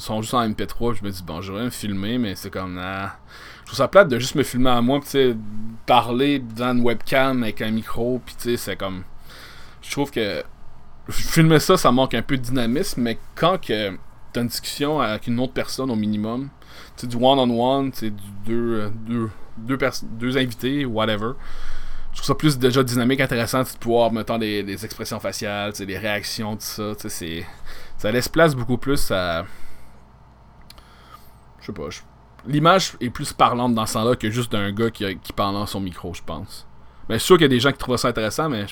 sont 0.00 0.22
juste 0.22 0.34
en 0.34 0.48
MP3. 0.48 0.94
Je 0.94 1.04
me 1.04 1.10
dis 1.10 1.22
bon, 1.22 1.40
j'aurais 1.40 1.64
me 1.64 1.70
filmer, 1.70 2.18
mais 2.18 2.34
c'est 2.34 2.50
comme 2.50 2.78
ah, 2.82 3.16
je 3.62 3.66
trouve 3.66 3.76
ça 3.76 3.88
plate 3.88 4.08
de 4.08 4.18
juste 4.18 4.34
me 4.34 4.42
filmer 4.42 4.70
à 4.70 4.80
moi, 4.80 5.00
tu 5.00 5.08
sais, 5.08 5.36
parler 5.86 6.38
dans 6.38 6.72
une 6.72 6.82
webcam 6.82 7.42
avec 7.42 7.62
un 7.62 7.70
micro, 7.70 8.20
puis 8.24 8.34
tu 8.36 8.50
sais, 8.50 8.56
c'est 8.56 8.76
comme. 8.76 9.04
Je 9.82 9.90
trouve 9.90 10.10
que. 10.10 10.42
Filmer 11.08 11.58
ça, 11.58 11.76
ça 11.76 11.90
manque 11.90 12.14
un 12.14 12.22
peu 12.22 12.36
de 12.36 12.42
dynamisme, 12.42 13.02
mais 13.02 13.18
quand 13.34 13.60
que 13.60 13.96
t'as 14.32 14.40
une 14.40 14.46
discussion 14.46 15.00
avec 15.00 15.26
une 15.26 15.40
autre 15.40 15.52
personne 15.52 15.90
au 15.90 15.96
minimum, 15.96 16.48
tu 16.96 17.06
du 17.08 17.16
one-on-one, 17.16 17.90
tu 17.90 17.98
sais, 17.98 18.10
du 18.10 18.22
deux, 18.46 18.90
deux, 18.94 19.30
deux, 19.58 19.78
deux 20.04 20.38
invités, 20.38 20.84
whatever. 20.84 21.32
Je 22.12 22.18
trouve 22.18 22.26
ça 22.26 22.34
plus 22.34 22.58
déjà 22.58 22.82
dynamique, 22.82 23.20
intéressant 23.20 23.62
de 23.62 23.68
pouvoir, 23.80 24.12
mettre 24.12 24.38
des, 24.38 24.62
des 24.62 24.84
expressions 24.84 25.18
faciales, 25.18 25.72
des 25.72 25.98
réactions, 25.98 26.56
tout 26.56 26.62
ça. 26.62 26.94
tu 27.00 27.08
sais, 27.08 27.46
Ça 27.98 28.12
laisse 28.12 28.28
place 28.28 28.54
beaucoup 28.54 28.78
plus 28.78 29.10
à. 29.10 29.44
Je 31.62 31.66
sais 31.66 31.72
pas. 31.72 31.88
Je 31.88 32.00
l'image 32.46 32.92
est 33.00 33.10
plus 33.10 33.32
parlante 33.32 33.74
dans 33.74 33.86
ce 33.86 33.94
sens-là 33.94 34.16
que 34.16 34.30
juste 34.30 34.52
d'un 34.52 34.72
gars 34.72 34.90
qui, 34.90 35.16
parle 35.34 35.54
dans 35.54 35.66
son 35.66 35.80
micro, 35.80 36.12
je 36.14 36.22
pense. 36.22 36.66
Mais 37.08 37.16
je 37.16 37.20
suis 37.20 37.26
sûr 37.26 37.36
qu'il 37.36 37.42
y 37.42 37.46
a 37.46 37.48
des 37.48 37.60
gens 37.60 37.72
qui 37.72 37.78
trouvent 37.78 37.96
ça 37.96 38.08
intéressant, 38.08 38.48
mais. 38.48 38.66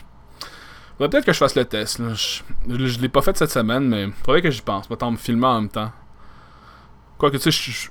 Faudrait 0.96 1.10
peut-être 1.10 1.24
que 1.24 1.32
je 1.32 1.38
fasse 1.38 1.54
le 1.54 1.64
test. 1.64 1.98
Je, 1.98 2.42
je, 2.68 3.00
l'ai 3.00 3.08
pas 3.08 3.22
fait 3.22 3.36
cette 3.36 3.50
semaine, 3.50 3.88
mais 3.88 4.08
faudrait 4.24 4.42
que 4.42 4.50
j'y 4.50 4.60
pense. 4.60 4.88
Mettons, 4.90 5.10
me 5.10 5.16
filmer 5.16 5.46
en 5.46 5.60
même 5.62 5.70
temps. 5.70 5.90
Quoique, 7.16 7.36
tu 7.36 7.50
sais, 7.52 7.90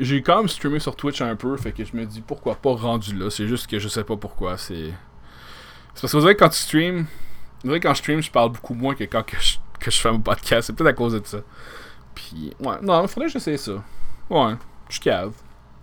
j'ai 0.00 0.22
quand 0.22 0.38
même 0.38 0.48
streamé 0.48 0.78
sur 0.78 0.96
Twitch 0.96 1.20
un 1.20 1.36
peu, 1.36 1.56
fait 1.56 1.72
que 1.72 1.84
je 1.84 1.94
me 1.94 2.06
dis 2.06 2.22
pourquoi 2.22 2.54
pas 2.54 2.72
rendu 2.74 3.14
là. 3.14 3.30
C'est 3.30 3.46
juste 3.46 3.66
que 3.66 3.78
je 3.78 3.88
sais 3.88 4.04
pas 4.04 4.16
pourquoi. 4.16 4.56
C'est. 4.58 4.92
Parce 5.88 6.12
que 6.12 6.16
vous 6.16 6.22
savez, 6.22 6.36
quand 6.36 6.48
tu 6.48 6.58
stream. 6.58 7.06
Vous 7.62 7.70
savez, 7.70 7.80
quand 7.80 7.94
je 7.94 7.98
stream, 7.98 8.22
je 8.22 8.30
parle 8.30 8.52
beaucoup 8.52 8.74
moins 8.74 8.94
que 8.94 9.04
quand 9.04 9.22
que 9.22 9.36
je, 9.40 9.56
que 9.78 9.90
je 9.90 9.98
fais 9.98 10.10
mon 10.10 10.20
podcast. 10.20 10.66
C'est 10.66 10.72
peut-être 10.74 10.90
à 10.90 10.94
cause 10.94 11.12
de 11.12 11.24
ça. 11.24 11.38
Puis, 12.14 12.52
ouais. 12.60 12.76
Non, 12.82 13.06
faudrait 13.06 13.28
que 13.28 13.32
j'essaie 13.32 13.56
ça. 13.56 13.82
Ouais 14.32 14.54
je 14.92 15.00
cave. 15.00 15.32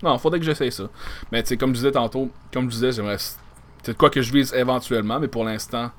Non, 0.02 0.18
faudrait 0.18 0.40
que 0.40 0.46
j'essaye 0.46 0.72
ça. 0.72 0.86
Mais 1.32 1.44
tu 1.44 1.50
sais, 1.50 1.58
comme 1.58 1.72
je 1.72 1.80
disais 1.80 1.92
tantôt, 1.92 2.30
comme 2.54 2.66
je 2.66 2.76
disais, 2.76 2.92
j'aimerais. 2.92 3.18
C'est 3.84 3.98
quoi 3.98 4.10
que 4.10 4.22
je 4.22 4.32
vise 4.32 4.54
éventuellement, 4.54 5.20
mais 5.20 5.28
pour 5.28 5.44
l'instant, 5.44 5.92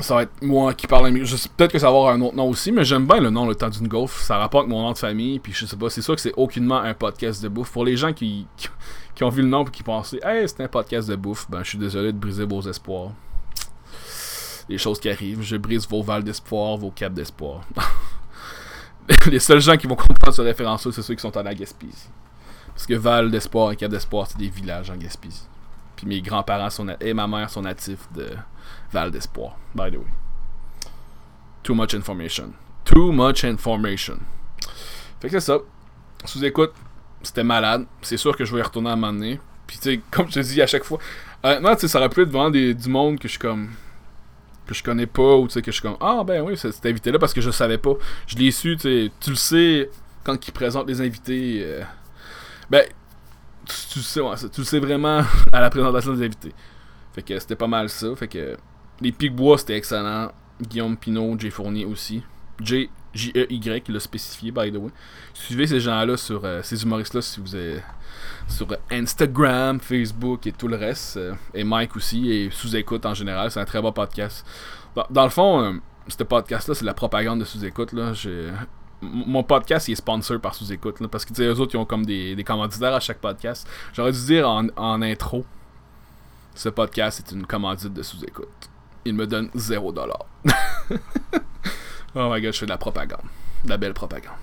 ça 0.00 0.14
va 0.14 0.22
être 0.22 0.42
moi 0.42 0.74
qui 0.74 0.86
parle. 0.86 1.12
Peut-être 1.12 1.72
que 1.72 1.78
ça 1.78 1.90
va 1.90 1.96
avoir 1.96 2.12
un 2.12 2.20
autre 2.20 2.36
nom 2.36 2.48
aussi, 2.48 2.72
mais 2.72 2.84
j'aime 2.84 3.06
bien 3.06 3.20
le 3.20 3.30
nom 3.30 3.46
Le 3.46 3.54
Temps 3.54 3.70
d'une 3.70 3.88
Gaufre. 3.88 4.18
Ça 4.20 4.36
rapporte 4.36 4.68
mon 4.68 4.82
nom 4.82 4.92
de 4.92 4.98
famille, 4.98 5.38
puis 5.38 5.52
je 5.52 5.66
sais 5.66 5.76
pas, 5.76 5.90
c'est 5.90 6.02
sûr 6.02 6.14
que 6.14 6.20
c'est 6.20 6.34
aucunement 6.36 6.78
un 6.78 6.94
podcast 6.94 7.42
de 7.42 7.48
bouffe. 7.48 7.72
Pour 7.72 7.84
les 7.84 7.96
gens 7.96 8.12
qui, 8.12 8.46
qui, 9.14 9.24
ont 9.24 9.30
vu 9.30 9.42
le 9.42 9.48
nom 9.48 9.64
et 9.64 9.70
qui 9.70 9.82
pensaient, 9.82 10.20
hey, 10.22 10.48
c'est 10.48 10.62
un 10.62 10.68
podcast 10.68 11.08
de 11.08 11.16
bouffe, 11.16 11.48
ben 11.50 11.62
je 11.62 11.70
suis 11.70 11.78
désolé 11.78 12.12
de 12.12 12.18
briser 12.18 12.44
vos 12.44 12.60
espoirs. 12.62 13.12
Les 14.68 14.76
choses 14.76 15.00
qui 15.00 15.08
arrivent, 15.08 15.40
je 15.40 15.56
brise 15.56 15.88
vos 15.88 16.02
vals 16.02 16.24
d'espoir, 16.24 16.76
vos 16.76 16.90
caps 16.90 17.14
d'espoir. 17.14 17.62
les 19.30 19.40
seuls 19.40 19.60
gens 19.60 19.76
qui 19.76 19.86
vont 19.86 19.96
comprendre 19.96 20.34
ce 20.34 20.42
référence-là, 20.42 20.92
c'est 20.92 21.02
ceux 21.02 21.14
qui 21.14 21.20
sont 21.20 21.36
en 21.36 21.42
la 21.42 21.54
Gaspésie. 21.54 22.08
Parce 22.68 22.86
que 22.86 22.94
Val 22.94 23.30
d'Espoir 23.30 23.72
et 23.72 23.76
Cap 23.76 23.90
d'Espoir, 23.90 24.26
c'est 24.28 24.38
des 24.38 24.48
villages 24.48 24.90
en 24.90 24.96
Gaspésie. 24.96 25.46
Puis 25.96 26.06
mes 26.06 26.20
grands-parents 26.20 26.70
sont 26.70 26.86
et 27.00 27.12
ma 27.12 27.26
mère 27.26 27.50
sont 27.50 27.62
natifs 27.62 28.06
de 28.14 28.28
Val 28.92 29.10
d'Espoir, 29.10 29.56
by 29.74 29.90
the 29.90 29.96
way. 29.96 30.06
Too 31.62 31.74
much 31.74 31.94
information. 31.94 32.52
Too 32.84 33.12
much 33.12 33.44
information. 33.44 34.18
Fait 35.20 35.28
que 35.28 35.40
c'est 35.40 35.46
ça. 35.46 35.58
Sous 36.24 36.44
écoute, 36.44 36.72
c'était 37.22 37.44
malade. 37.44 37.86
C'est 38.02 38.16
sûr 38.16 38.36
que 38.36 38.44
je 38.44 38.54
vais 38.54 38.60
y 38.60 38.62
retourner 38.62 38.90
à 38.90 38.92
un 38.92 38.96
moment 38.96 39.12
donné. 39.12 39.40
Puis, 39.66 39.78
tu 39.78 39.82
sais, 39.82 40.00
comme 40.10 40.28
je 40.28 40.34
te 40.34 40.40
dis 40.40 40.62
à 40.62 40.66
chaque 40.66 40.84
fois, 40.84 40.98
honnêtement, 41.42 41.74
tu 41.74 41.82
sais, 41.82 41.88
ça 41.88 41.98
aurait 41.98 42.08
pu 42.08 42.22
être 42.22 42.50
des, 42.50 42.74
du 42.74 42.88
monde 42.88 43.18
que 43.18 43.28
je 43.28 43.32
suis 43.32 43.38
comme. 43.38 43.70
Que 44.68 44.74
je 44.74 44.82
connais 44.82 45.06
pas, 45.06 45.36
ou 45.36 45.46
tu 45.48 45.54
sais, 45.54 45.62
que 45.62 45.70
je 45.70 45.76
suis 45.76 45.82
comme, 45.82 45.96
ah 46.00 46.22
ben 46.24 46.42
oui, 46.42 46.56
cet 46.56 46.84
invité-là 46.84 47.18
parce 47.18 47.32
que 47.32 47.40
je 47.40 47.50
savais 47.50 47.78
pas. 47.78 47.94
Je 48.26 48.36
l'ai 48.36 48.50
su, 48.50 48.76
tu 48.76 49.10
tu 49.20 49.30
le 49.30 49.36
sais 49.36 49.90
quand 50.24 50.46
ils 50.46 50.52
présentent 50.52 50.88
les 50.88 51.00
invités. 51.00 51.62
euh, 51.64 51.82
ben, 52.70 52.84
tu, 53.66 54.00
sais, 54.00 54.20
tu 54.52 54.60
le 54.60 54.64
sais 54.64 54.78
vraiment 54.78 55.22
à 55.52 55.60
la 55.60 55.70
présentation 55.70 56.12
des 56.12 56.24
invités. 56.26 56.52
Fait 57.14 57.22
que 57.22 57.38
c'était 57.38 57.56
pas 57.56 57.66
mal 57.66 57.88
ça. 57.88 58.14
Fait 58.16 58.28
que 58.28 58.56
les 59.00 59.12
Picbois, 59.12 59.58
c'était 59.58 59.76
excellent. 59.76 60.30
Guillaume 60.60 60.96
Pinot, 60.96 61.38
Jay 61.38 61.50
Fournier 61.50 61.84
aussi. 61.84 62.22
J, 62.60 62.90
J-E-Y, 63.14 63.82
il 63.88 63.94
l'a 63.94 64.00
spécifié, 64.00 64.50
by 64.50 64.72
the 64.72 64.76
way. 64.76 64.90
Suivez 65.32 65.66
ces 65.66 65.80
gens-là 65.80 66.16
sur 66.16 66.44
euh, 66.44 66.62
ces 66.62 66.82
humoristes-là 66.82 67.22
si 67.22 67.40
vous 67.40 67.54
êtes 67.56 67.82
sur 68.48 68.66
Instagram, 68.90 69.78
Facebook 69.80 70.46
et 70.46 70.52
tout 70.52 70.68
le 70.68 70.76
reste. 70.76 71.16
euh, 71.16 71.34
et 71.54 71.64
Mike 71.64 71.96
aussi, 71.96 72.30
et 72.30 72.50
sous-écoute 72.50 73.06
en 73.06 73.14
général. 73.14 73.50
C'est 73.50 73.60
un 73.60 73.64
très 73.64 73.80
bon 73.80 73.92
podcast. 73.92 74.44
Dans, 74.94 75.06
dans 75.10 75.24
le 75.24 75.30
fond, 75.30 75.60
euh, 75.62 75.72
ce 76.08 76.22
podcast-là, 76.24 76.74
c'est 76.74 76.82
de 76.82 76.86
la 76.86 76.94
propagande 76.94 77.40
de 77.40 77.44
sous-écoute. 77.44 77.94
Mon 79.00 79.44
podcast, 79.44 79.86
il 79.88 79.92
est 79.92 79.96
sponsor 79.96 80.40
par 80.40 80.54
sous-écoute. 80.54 80.96
Parce 81.08 81.24
que 81.24 81.40
eux 81.42 81.60
autres, 81.60 81.74
ils 81.74 81.78
ont 81.78 81.84
comme 81.84 82.04
des, 82.04 82.34
des 82.34 82.44
commanditaires 82.44 82.94
à 82.94 83.00
chaque 83.00 83.18
podcast. 83.18 83.68
J'aurais 83.92 84.12
dû 84.12 84.24
dire 84.24 84.48
en, 84.48 84.66
en 84.76 85.02
intro 85.02 85.44
ce 86.54 86.68
podcast 86.68 87.20
est 87.20 87.32
une 87.32 87.46
commandite 87.46 87.92
de 87.94 88.02
sous-écoute. 88.02 88.48
Il 89.04 89.14
me 89.14 89.28
donne 89.28 89.48
0$. 89.54 89.80
oh 92.16 92.30
my 92.32 92.40
god, 92.42 92.52
je 92.52 92.58
fais 92.58 92.66
de 92.66 92.70
la 92.70 92.78
propagande. 92.78 93.22
De 93.64 93.70
la 93.70 93.76
belle 93.76 93.94
propagande. 93.94 94.34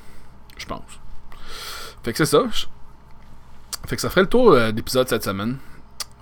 Je 0.58 0.66
pense. 0.66 1.00
Fait 2.04 2.14
que 2.14 2.18
c'est 2.18 2.26
ça. 2.26 2.44
Fait 3.88 3.96
que 3.96 4.02
ça 4.02 4.10
ferait 4.10 4.22
le 4.22 4.28
tour 4.28 4.52
euh, 4.52 4.72
d'épisode 4.72 5.08
cette 5.08 5.24
semaine. 5.24 5.58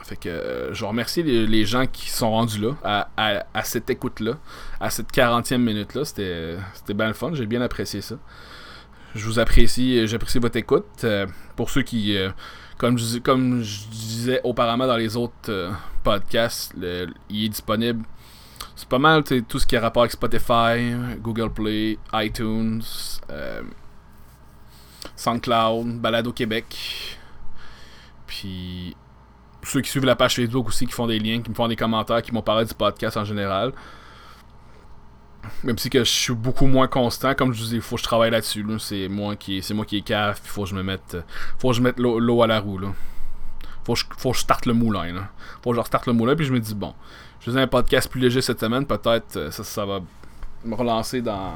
Fait 0.03 0.17
que 0.17 0.27
euh, 0.27 0.73
je 0.73 0.83
remercie 0.83 1.23
les, 1.23 1.65
gens 1.65 1.85
qui 1.87 2.09
sont 2.09 2.31
rendus 2.31 2.59
là, 2.59 3.07
à, 3.15 3.63
cette 3.63 3.89
écoute-là, 3.89 4.33
à 4.81 4.89
cette 4.89 5.11
40e 5.13 5.57
minute-là. 5.57 6.03
C'était 6.03 6.57
c'était 6.73 6.93
bien 6.93 7.07
le 7.07 7.13
fun, 7.13 7.33
j'ai 7.33 7.45
bien 7.45 7.61
apprécié 7.61 8.01
ça. 8.01 8.15
Je 9.15 9.25
vous 9.25 9.39
apprécie, 9.39 10.05
j'apprécie 10.07 10.39
votre 10.39 10.57
écoute. 10.57 10.85
Euh, 11.03 11.27
pour 11.55 11.69
ceux 11.69 11.83
qui, 11.83 12.17
euh, 12.17 12.31
comme, 12.77 12.97
je, 12.97 13.19
comme 13.19 13.61
je 13.61 13.87
disais 13.89 14.41
auparavant 14.43 14.87
dans 14.87 14.97
les 14.97 15.15
autres 15.15 15.33
euh, 15.49 15.71
podcasts, 16.03 16.73
il 17.29 17.45
est 17.45 17.49
disponible. 17.49 18.03
C'est 18.75 18.89
pas 18.89 18.99
mal 18.99 19.23
tout 19.23 19.59
ce 19.59 19.67
qui 19.67 19.75
a 19.77 19.81
rapport 19.81 20.03
avec 20.03 20.11
Spotify, 20.11 20.93
Google 21.21 21.51
Play, 21.51 21.99
iTunes, 22.13 22.81
euh, 23.29 23.61
SoundCloud, 25.15 25.99
Balado 25.99 26.33
Québec. 26.33 27.19
Puis 28.33 28.95
ceux 29.61 29.81
qui 29.81 29.91
suivent 29.91 30.05
la 30.05 30.15
page 30.15 30.35
Facebook 30.35 30.67
aussi, 30.67 30.87
qui 30.87 30.91
font 30.91 31.05
des 31.05 31.19
liens, 31.19 31.41
qui 31.41 31.51
me 31.51 31.55
font 31.55 31.67
des 31.67 31.75
commentaires, 31.75 32.21
qui 32.23 32.33
m'ont 32.33 32.41
parlé 32.41 32.65
du 32.65 32.73
podcast 32.73 33.15
en 33.15 33.25
général. 33.25 33.73
Même 35.63 35.77
si 35.77 35.89
que 35.91 35.99
je 35.99 36.09
suis 36.09 36.33
beaucoup 36.33 36.65
moins 36.65 36.87
constant, 36.87 37.35
comme 37.35 37.53
je 37.53 37.61
vous 37.61 37.69
dis, 37.69 37.75
il 37.75 37.81
faut 37.81 37.95
que 37.95 38.01
je 38.01 38.05
travaille 38.05 38.31
là-dessus. 38.31 38.63
là. 38.63 38.79
C'est 38.79 39.07
moi 39.07 39.35
qui 39.35 39.61
c'est 39.61 39.75
moi 39.75 39.85
qui 39.85 39.97
est 39.97 40.01
cave, 40.01 40.39
il 40.43 40.49
faut 40.49 40.63
que 40.63 40.69
je 40.69 40.75
me 40.75 40.81
mette 40.81 41.17
faut 41.59 41.69
que 41.69 41.75
je 41.75 41.81
mette 41.81 41.99
l'eau 41.99 42.41
à 42.41 42.47
la 42.47 42.59
roue 42.59 42.79
là. 42.79 42.87
Faut 43.85 43.93
que 43.93 43.99
je, 43.99 44.05
faut 44.17 44.31
que 44.31 44.37
je 44.37 44.41
starte 44.41 44.65
le 44.65 44.73
moulin 44.73 45.13
là. 45.13 45.29
Faut 45.61 45.71
que 45.71 45.77
je 45.77 45.81
starte 45.83 46.07
le 46.07 46.13
moulin 46.13 46.35
puis 46.35 46.45
je 46.45 46.53
me 46.53 46.59
dis 46.59 46.73
bon, 46.73 46.95
je 47.39 47.45
faisais 47.45 47.61
un 47.61 47.67
podcast 47.67 48.09
plus 48.09 48.21
léger 48.21 48.41
cette 48.41 48.61
semaine, 48.61 48.87
peut-être 48.87 49.35
euh, 49.35 49.51
ça, 49.51 49.63
ça 49.63 49.85
va 49.85 49.99
me 50.65 50.73
relancer 50.73 51.21
dans 51.21 51.53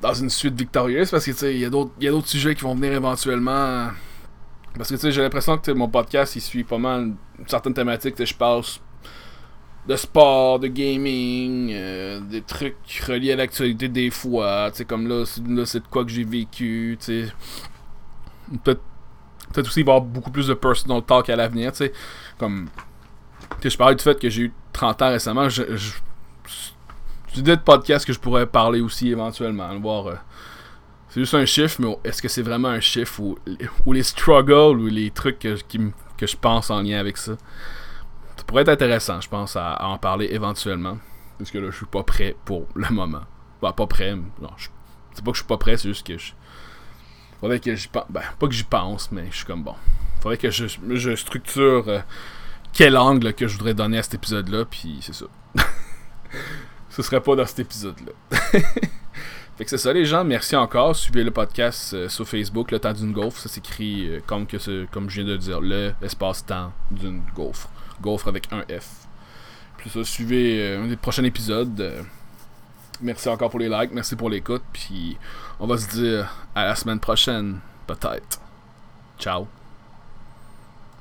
dans 0.00 0.14
une 0.14 0.30
suite 0.30 0.58
victorieuse 0.58 1.10
parce 1.10 1.24
que 1.24 1.30
tu 1.30 1.36
sais, 1.36 1.54
il 1.54 1.60
y 1.60 1.66
a 1.66 1.70
d'autres 1.70 2.28
sujets 2.28 2.54
qui 2.56 2.62
vont 2.62 2.74
venir 2.74 2.94
éventuellement 2.94 3.90
parce 4.76 4.88
que 4.88 4.94
tu 4.94 5.00
sais, 5.00 5.12
j'ai 5.12 5.22
l'impression 5.22 5.58
que 5.58 5.70
mon 5.72 5.88
podcast 5.88 6.36
il 6.36 6.40
suit 6.40 6.64
pas 6.64 6.78
mal 6.78 7.12
certaines 7.46 7.74
thématiques, 7.74 8.22
je 8.24 8.34
passe 8.34 8.80
de 9.86 9.96
sport, 9.96 10.58
de 10.58 10.68
gaming, 10.68 11.70
euh, 11.72 12.20
des 12.20 12.42
trucs 12.42 12.76
reliés 13.06 13.32
à 13.32 13.36
l'actualité 13.36 13.88
des 13.88 14.10
fois, 14.10 14.70
tu 14.74 14.84
comme 14.84 15.08
là, 15.08 15.24
là, 15.48 15.66
c'est 15.66 15.80
de 15.80 15.88
quoi 15.88 16.04
que 16.04 16.10
j'ai 16.10 16.24
vécu, 16.24 16.98
tu. 17.02 17.26
Peut-être 18.64 18.82
peut-être 19.52 19.66
aussi 19.66 19.80
il 19.80 19.82
avoir 19.82 20.00
beaucoup 20.00 20.30
plus 20.30 20.46
de 20.46 20.54
personal 20.54 21.02
talk 21.02 21.28
à 21.28 21.36
l'avenir, 21.36 21.72
tu 21.72 21.78
sais. 21.78 21.92
Comme 22.38 22.68
tu 23.60 23.70
je 23.70 23.76
parlais 23.76 23.96
du 23.96 24.02
fait 24.02 24.18
que 24.18 24.28
j'ai 24.28 24.42
eu 24.42 24.52
30 24.72 25.02
ans 25.02 25.08
récemment, 25.10 25.48
je, 25.48 25.76
je 25.76 25.92
une 27.34 27.40
idée 27.40 27.56
de 27.56 27.62
podcast 27.62 28.04
que 28.04 28.12
je 28.12 28.18
pourrais 28.18 28.46
parler 28.46 28.80
aussi 28.80 29.08
éventuellement, 29.08 29.78
voir 29.78 30.06
euh, 30.08 30.14
c'est 31.10 31.20
juste 31.20 31.34
un 31.34 31.44
chiffre, 31.44 31.80
mais 31.80 31.98
est-ce 32.04 32.22
que 32.22 32.28
c'est 32.28 32.42
vraiment 32.42 32.68
un 32.68 32.80
chiffre 32.80 33.20
ou, 33.20 33.36
ou 33.84 33.92
les 33.92 34.04
struggles 34.04 34.80
ou 34.80 34.86
les 34.86 35.10
trucs 35.10 35.40
que, 35.40 35.56
que 36.16 36.26
je 36.26 36.36
pense 36.36 36.70
en 36.70 36.82
lien 36.82 36.98
avec 36.98 37.16
ça? 37.16 37.32
Ça 38.36 38.44
pourrait 38.46 38.62
être 38.62 38.68
intéressant, 38.68 39.20
je 39.20 39.28
pense, 39.28 39.56
à, 39.56 39.84
en 39.84 39.98
parler 39.98 40.28
éventuellement. 40.30 40.98
Parce 41.36 41.50
que 41.50 41.58
là, 41.58 41.70
je 41.70 41.76
suis 41.76 41.86
pas 41.86 42.04
prêt 42.04 42.36
pour 42.44 42.68
le 42.74 42.88
moment. 42.90 43.22
Bah, 43.60 43.72
pas 43.72 43.88
prêt. 43.88 44.14
Non, 44.14 44.50
c'est 45.12 45.24
pas 45.24 45.32
que 45.32 45.36
je 45.36 45.42
suis 45.42 45.48
pas 45.48 45.58
prêt, 45.58 45.76
c'est 45.76 45.88
juste 45.88 46.06
que 46.06 46.16
je. 46.16 46.32
Faudrait 47.40 47.58
que 47.58 47.74
j'y 47.74 47.88
pense. 47.88 48.06
Ben, 48.08 48.22
pas 48.38 48.46
que 48.46 48.54
j'y 48.54 48.64
pense, 48.64 49.10
mais 49.10 49.26
je 49.30 49.36
suis 49.36 49.46
comme 49.46 49.64
bon. 49.64 49.74
Faudrait 50.20 50.38
que 50.38 50.50
je, 50.50 50.66
je 50.90 51.16
structure 51.16 51.88
euh, 51.88 52.00
quel 52.72 52.96
angle 52.96 53.34
que 53.34 53.48
je 53.48 53.56
voudrais 53.56 53.74
donner 53.74 53.98
à 53.98 54.02
cet 54.04 54.14
épisode-là, 54.14 54.64
puis 54.64 54.98
c'est 55.00 55.14
ça. 55.14 55.26
Ce 56.90 57.02
serait 57.02 57.20
pas 57.20 57.34
dans 57.34 57.46
cet 57.46 57.58
épisode-là. 57.60 58.12
Fait 59.60 59.64
que 59.64 59.70
c'est 59.70 59.76
ça 59.76 59.92
les 59.92 60.06
gens, 60.06 60.24
merci 60.24 60.56
encore. 60.56 60.96
Suivez 60.96 61.22
le 61.22 61.30
podcast 61.32 61.92
euh, 61.92 62.08
sur 62.08 62.26
Facebook, 62.26 62.70
le 62.70 62.78
temps 62.78 62.94
d'une 62.94 63.12
gaufre. 63.12 63.38
Ça 63.38 63.50
s'écrit 63.50 64.08
euh, 64.08 64.20
comme, 64.26 64.46
que 64.46 64.56
ce- 64.58 64.86
comme 64.86 65.10
je 65.10 65.20
viens 65.20 65.30
de 65.30 65.36
dire, 65.36 65.60
le 65.60 65.92
espace-temps 66.00 66.72
d'une 66.90 67.20
gaufre. 67.34 67.68
Gaufre 68.00 68.28
avec 68.28 68.50
un 68.54 68.62
F. 68.62 69.06
Puis 69.76 69.90
ça, 69.90 70.02
suivez 70.02 70.62
euh, 70.62 70.82
un 70.82 70.86
des 70.86 70.96
prochains 70.96 71.24
épisodes. 71.24 71.78
Euh, 71.78 72.02
merci 73.02 73.28
encore 73.28 73.50
pour 73.50 73.58
les 73.60 73.68
likes, 73.68 73.92
merci 73.92 74.16
pour 74.16 74.30
l'écoute. 74.30 74.62
Puis 74.72 75.18
on 75.58 75.66
va 75.66 75.76
se 75.76 75.90
dire 75.90 76.34
à 76.54 76.64
la 76.64 76.74
semaine 76.74 76.98
prochaine, 76.98 77.60
peut-être. 77.86 78.40
Ciao. 79.18 79.46